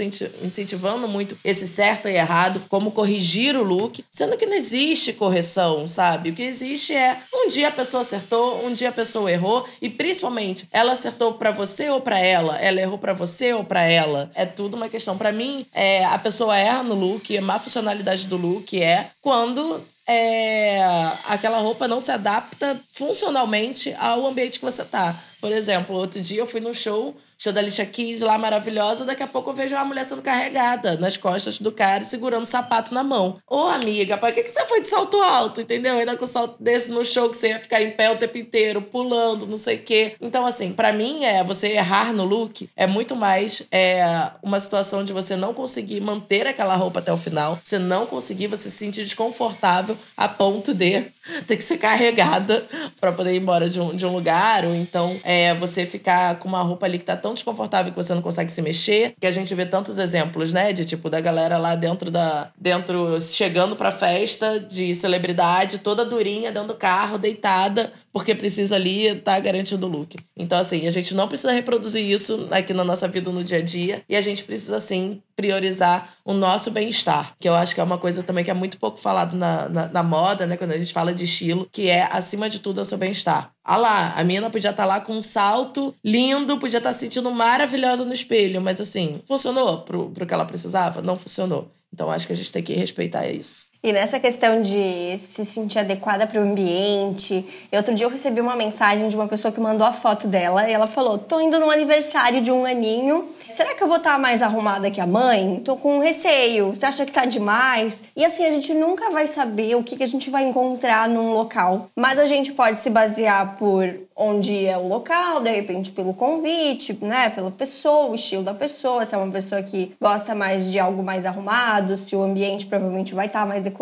incentivando 0.42 1.08
muito 1.08 1.36
esse 1.44 1.66
certo 1.66 2.08
e 2.08 2.16
errado, 2.16 2.62
como 2.68 2.90
corrigir 2.90 3.56
o 3.56 3.62
look, 3.62 4.04
sendo 4.10 4.36
que 4.36 4.46
não 4.46 4.54
existe 4.54 5.12
correção 5.12 5.84
sabe? 5.86 6.30
O 6.30 6.34
que 6.34 6.42
existe 6.42 6.92
é 6.92 7.16
um 7.32 7.48
dia 7.48 7.68
a 7.68 7.72
pessoa 7.72 8.02
acertou, 8.02 8.64
um 8.64 8.72
dia 8.72 8.88
a 8.88 8.92
pessoa 8.92 9.30
errou 9.30 9.66
e 9.80 9.88
principalmente 9.88 10.68
ela 10.70 10.92
acertou 10.92 11.34
para 11.34 11.50
você 11.50 11.90
ou 11.90 12.00
para 12.00 12.18
ela, 12.18 12.58
ela 12.58 12.80
errou 12.80 12.98
para 12.98 13.12
você 13.12 13.52
ou 13.52 13.64
para 13.64 13.82
ela. 13.82 14.30
É 14.34 14.44
tudo 14.44 14.74
uma 14.74 14.88
questão 14.88 15.16
para 15.16 15.32
mim. 15.32 15.66
É, 15.72 16.04
a 16.04 16.18
pessoa 16.18 16.56
erra 16.56 16.82
no 16.82 16.94
look, 16.94 17.36
a 17.36 17.42
má 17.42 17.58
funcionalidade 17.58 18.26
do 18.26 18.36
look 18.36 18.80
é 18.80 19.10
quando 19.22 19.80
é, 20.06 20.82
aquela 21.28 21.58
roupa 21.58 21.88
não 21.88 22.00
se 22.00 22.10
adapta 22.10 22.78
funcionalmente 22.92 23.94
ao 23.98 24.26
ambiente 24.26 24.58
que 24.58 24.64
você 24.64 24.84
tá. 24.84 25.18
Por 25.40 25.50
exemplo, 25.50 25.96
outro 25.96 26.20
dia 26.20 26.40
eu 26.40 26.46
fui 26.46 26.60
num 26.60 26.74
show 26.74 27.16
show 27.44 27.52
da 27.52 27.60
Alicia 27.60 27.84
Keys 27.84 28.22
lá 28.22 28.38
maravilhosa, 28.38 29.04
daqui 29.04 29.22
a 29.22 29.26
pouco 29.26 29.50
eu 29.50 29.54
vejo 29.54 29.74
uma 29.74 29.84
mulher 29.84 30.04
sendo 30.04 30.22
carregada 30.22 30.96
nas 30.96 31.18
costas 31.18 31.58
do 31.58 31.70
cara 31.70 32.02
segurando 32.02 32.46
sapato 32.46 32.94
na 32.94 33.04
mão. 33.04 33.38
Ô, 33.46 33.64
amiga, 33.64 34.16
pra 34.16 34.32
que, 34.32 34.42
que 34.42 34.48
você 34.48 34.64
foi 34.64 34.80
de 34.80 34.88
salto 34.88 35.20
alto, 35.20 35.60
entendeu? 35.60 35.98
Ainda 35.98 36.16
com 36.16 36.26
salto 36.26 36.62
desse 36.62 36.90
no 36.90 37.04
show 37.04 37.28
que 37.28 37.36
você 37.36 37.48
ia 37.48 37.60
ficar 37.60 37.82
em 37.82 37.90
pé 37.90 38.10
o 38.10 38.16
tempo 38.16 38.38
inteiro, 38.38 38.80
pulando, 38.80 39.46
não 39.46 39.58
sei 39.58 39.76
o 39.76 39.82
quê. 39.82 40.14
Então, 40.22 40.46
assim, 40.46 40.72
para 40.72 40.90
mim, 40.90 41.24
é 41.24 41.44
você 41.44 41.68
errar 41.68 42.14
no 42.14 42.24
look 42.24 42.70
é 42.74 42.86
muito 42.86 43.14
mais 43.14 43.62
é, 43.70 44.30
uma 44.42 44.58
situação 44.58 45.04
de 45.04 45.12
você 45.12 45.36
não 45.36 45.52
conseguir 45.52 46.00
manter 46.00 46.46
aquela 46.46 46.76
roupa 46.76 47.00
até 47.00 47.12
o 47.12 47.16
final, 47.16 47.58
você 47.62 47.78
não 47.78 48.06
conseguir, 48.06 48.46
você 48.46 48.70
se 48.70 48.78
sentir 48.78 49.04
desconfortável 49.04 49.98
a 50.16 50.28
ponto 50.28 50.72
de 50.72 51.02
ter 51.46 51.56
que 51.56 51.62
ser 51.62 51.76
carregada 51.76 52.64
para 52.98 53.12
poder 53.12 53.34
ir 53.34 53.40
embora 53.40 53.68
de 53.68 53.80
um, 53.80 53.94
de 53.94 54.06
um 54.06 54.12
lugar, 54.14 54.64
ou 54.64 54.74
então 54.74 55.14
é, 55.24 55.52
você 55.54 55.84
ficar 55.84 56.38
com 56.38 56.48
uma 56.48 56.62
roupa 56.62 56.86
ali 56.86 56.98
que 56.98 57.04
tá 57.04 57.16
tão 57.16 57.33
desconfortável 57.34 57.92
que 57.92 57.96
você 57.96 58.14
não 58.14 58.22
consegue 58.22 58.50
se 58.50 58.62
mexer, 58.62 59.14
que 59.20 59.26
a 59.26 59.30
gente 59.30 59.54
vê 59.54 59.66
tantos 59.66 59.98
exemplos, 59.98 60.52
né? 60.52 60.72
De 60.72 60.84
tipo, 60.84 61.10
da 61.10 61.20
galera 61.20 61.58
lá 61.58 61.74
dentro 61.74 62.10
da. 62.10 62.50
dentro, 62.58 63.20
chegando 63.20 63.76
pra 63.76 63.92
festa 63.92 64.58
de 64.58 64.94
celebridade, 64.94 65.78
toda 65.78 66.04
durinha, 66.04 66.50
dentro 66.50 66.68
do 66.68 66.74
carro, 66.74 67.18
deitada, 67.18 67.92
porque 68.14 68.32
precisa 68.32 68.76
ali 68.76 69.08
estar 69.08 69.34
tá 69.34 69.40
garantindo 69.40 69.88
o 69.88 69.90
look. 69.90 70.16
Então, 70.36 70.56
assim, 70.56 70.86
a 70.86 70.90
gente 70.90 71.12
não 71.16 71.26
precisa 71.26 71.50
reproduzir 71.50 72.08
isso 72.08 72.46
aqui 72.52 72.72
na 72.72 72.84
nossa 72.84 73.08
vida 73.08 73.28
no 73.32 73.42
dia 73.42 73.58
a 73.58 73.60
dia. 73.60 74.04
E 74.08 74.14
a 74.14 74.20
gente 74.20 74.44
precisa, 74.44 74.78
sim, 74.78 75.20
priorizar 75.34 76.14
o 76.24 76.32
nosso 76.32 76.70
bem-estar, 76.70 77.34
que 77.40 77.48
eu 77.48 77.54
acho 77.54 77.74
que 77.74 77.80
é 77.80 77.82
uma 77.82 77.98
coisa 77.98 78.22
também 78.22 78.44
que 78.44 78.52
é 78.52 78.54
muito 78.54 78.78
pouco 78.78 79.00
falado 79.00 79.34
na, 79.34 79.68
na, 79.68 79.88
na, 79.88 80.02
moda, 80.04 80.46
né? 80.46 80.56
Quando 80.56 80.70
a 80.70 80.78
gente 80.78 80.92
fala 80.92 81.12
de 81.12 81.24
estilo, 81.24 81.68
que 81.72 81.90
é, 81.90 82.08
acima 82.08 82.48
de 82.48 82.60
tudo, 82.60 82.78
é 82.78 82.82
o 82.82 82.86
seu 82.86 82.96
bem-estar. 82.96 83.50
Ah 83.64 83.76
lá, 83.76 84.14
a 84.14 84.22
mina 84.22 84.48
podia 84.48 84.70
estar 84.70 84.84
tá 84.84 84.88
lá 84.88 85.00
com 85.00 85.14
um 85.14 85.22
salto 85.22 85.92
lindo, 86.04 86.56
podia 86.58 86.78
estar 86.78 86.90
tá 86.90 86.94
se 86.94 87.00
sentindo 87.00 87.28
maravilhosa 87.32 88.04
no 88.04 88.14
espelho, 88.14 88.60
mas 88.60 88.80
assim, 88.80 89.20
funcionou 89.26 89.78
pro, 89.80 90.10
pro 90.10 90.24
que 90.24 90.32
ela 90.32 90.44
precisava? 90.44 91.02
Não 91.02 91.16
funcionou. 91.16 91.68
Então 91.92 92.12
acho 92.12 92.28
que 92.28 92.32
a 92.32 92.36
gente 92.36 92.52
tem 92.52 92.62
que 92.62 92.74
respeitar 92.74 93.26
isso. 93.28 93.73
E 93.84 93.92
nessa 93.92 94.18
questão 94.18 94.62
de 94.62 95.14
se 95.18 95.44
sentir 95.44 95.78
adequada 95.78 96.26
para 96.26 96.40
o 96.40 96.42
ambiente, 96.42 97.46
outro 97.70 97.94
dia 97.94 98.06
eu 98.06 98.10
recebi 98.10 98.40
uma 98.40 98.56
mensagem 98.56 99.10
de 99.10 99.14
uma 99.14 99.28
pessoa 99.28 99.52
que 99.52 99.60
mandou 99.60 99.86
a 99.86 99.92
foto 99.92 100.26
dela 100.26 100.66
e 100.66 100.72
ela 100.72 100.86
falou: 100.86 101.18
"Tô 101.18 101.38
indo 101.38 101.60
no 101.60 101.70
aniversário 101.70 102.40
de 102.40 102.50
um 102.50 102.64
aninho. 102.64 103.28
Será 103.46 103.74
que 103.74 103.82
eu 103.82 103.86
vou 103.86 103.98
estar 103.98 104.12
tá 104.12 104.18
mais 104.18 104.40
arrumada 104.40 104.90
que 104.90 105.02
a 105.02 105.06
mãe? 105.06 105.60
Tô 105.62 105.76
com 105.76 105.98
receio. 105.98 106.70
Você 106.74 106.86
acha 106.86 107.04
que 107.04 107.12
tá 107.12 107.26
demais?" 107.26 108.02
E 108.16 108.24
assim 108.24 108.46
a 108.46 108.50
gente 108.50 108.72
nunca 108.72 109.10
vai 109.10 109.26
saber 109.26 109.76
o 109.76 109.82
que 109.82 109.98
que 109.98 110.02
a 110.02 110.08
gente 110.08 110.30
vai 110.30 110.44
encontrar 110.44 111.06
num 111.06 111.34
local, 111.34 111.90
mas 111.94 112.18
a 112.18 112.24
gente 112.24 112.52
pode 112.52 112.80
se 112.80 112.88
basear 112.88 113.54
por 113.58 113.94
onde 114.16 114.64
é 114.64 114.78
o 114.78 114.86
local, 114.86 115.40
de 115.40 115.50
repente 115.50 115.90
pelo 115.90 116.14
convite, 116.14 116.96
né, 117.02 117.28
pela 117.30 117.50
pessoa, 117.50 118.12
o 118.12 118.14
estilo 118.14 118.44
da 118.44 118.54
pessoa, 118.54 119.04
se 119.04 119.14
é 119.14 119.18
uma 119.18 119.30
pessoa 119.30 119.60
que 119.62 119.94
gosta 120.00 120.34
mais 120.34 120.70
de 120.70 120.78
algo 120.78 121.02
mais 121.02 121.26
arrumado, 121.26 121.96
se 121.96 122.14
o 122.14 122.22
ambiente 122.22 122.64
provavelmente 122.64 123.12
vai 123.12 123.26
estar 123.26 123.40
tá 123.40 123.46
mais 123.46 123.62
decorado. 123.62 123.73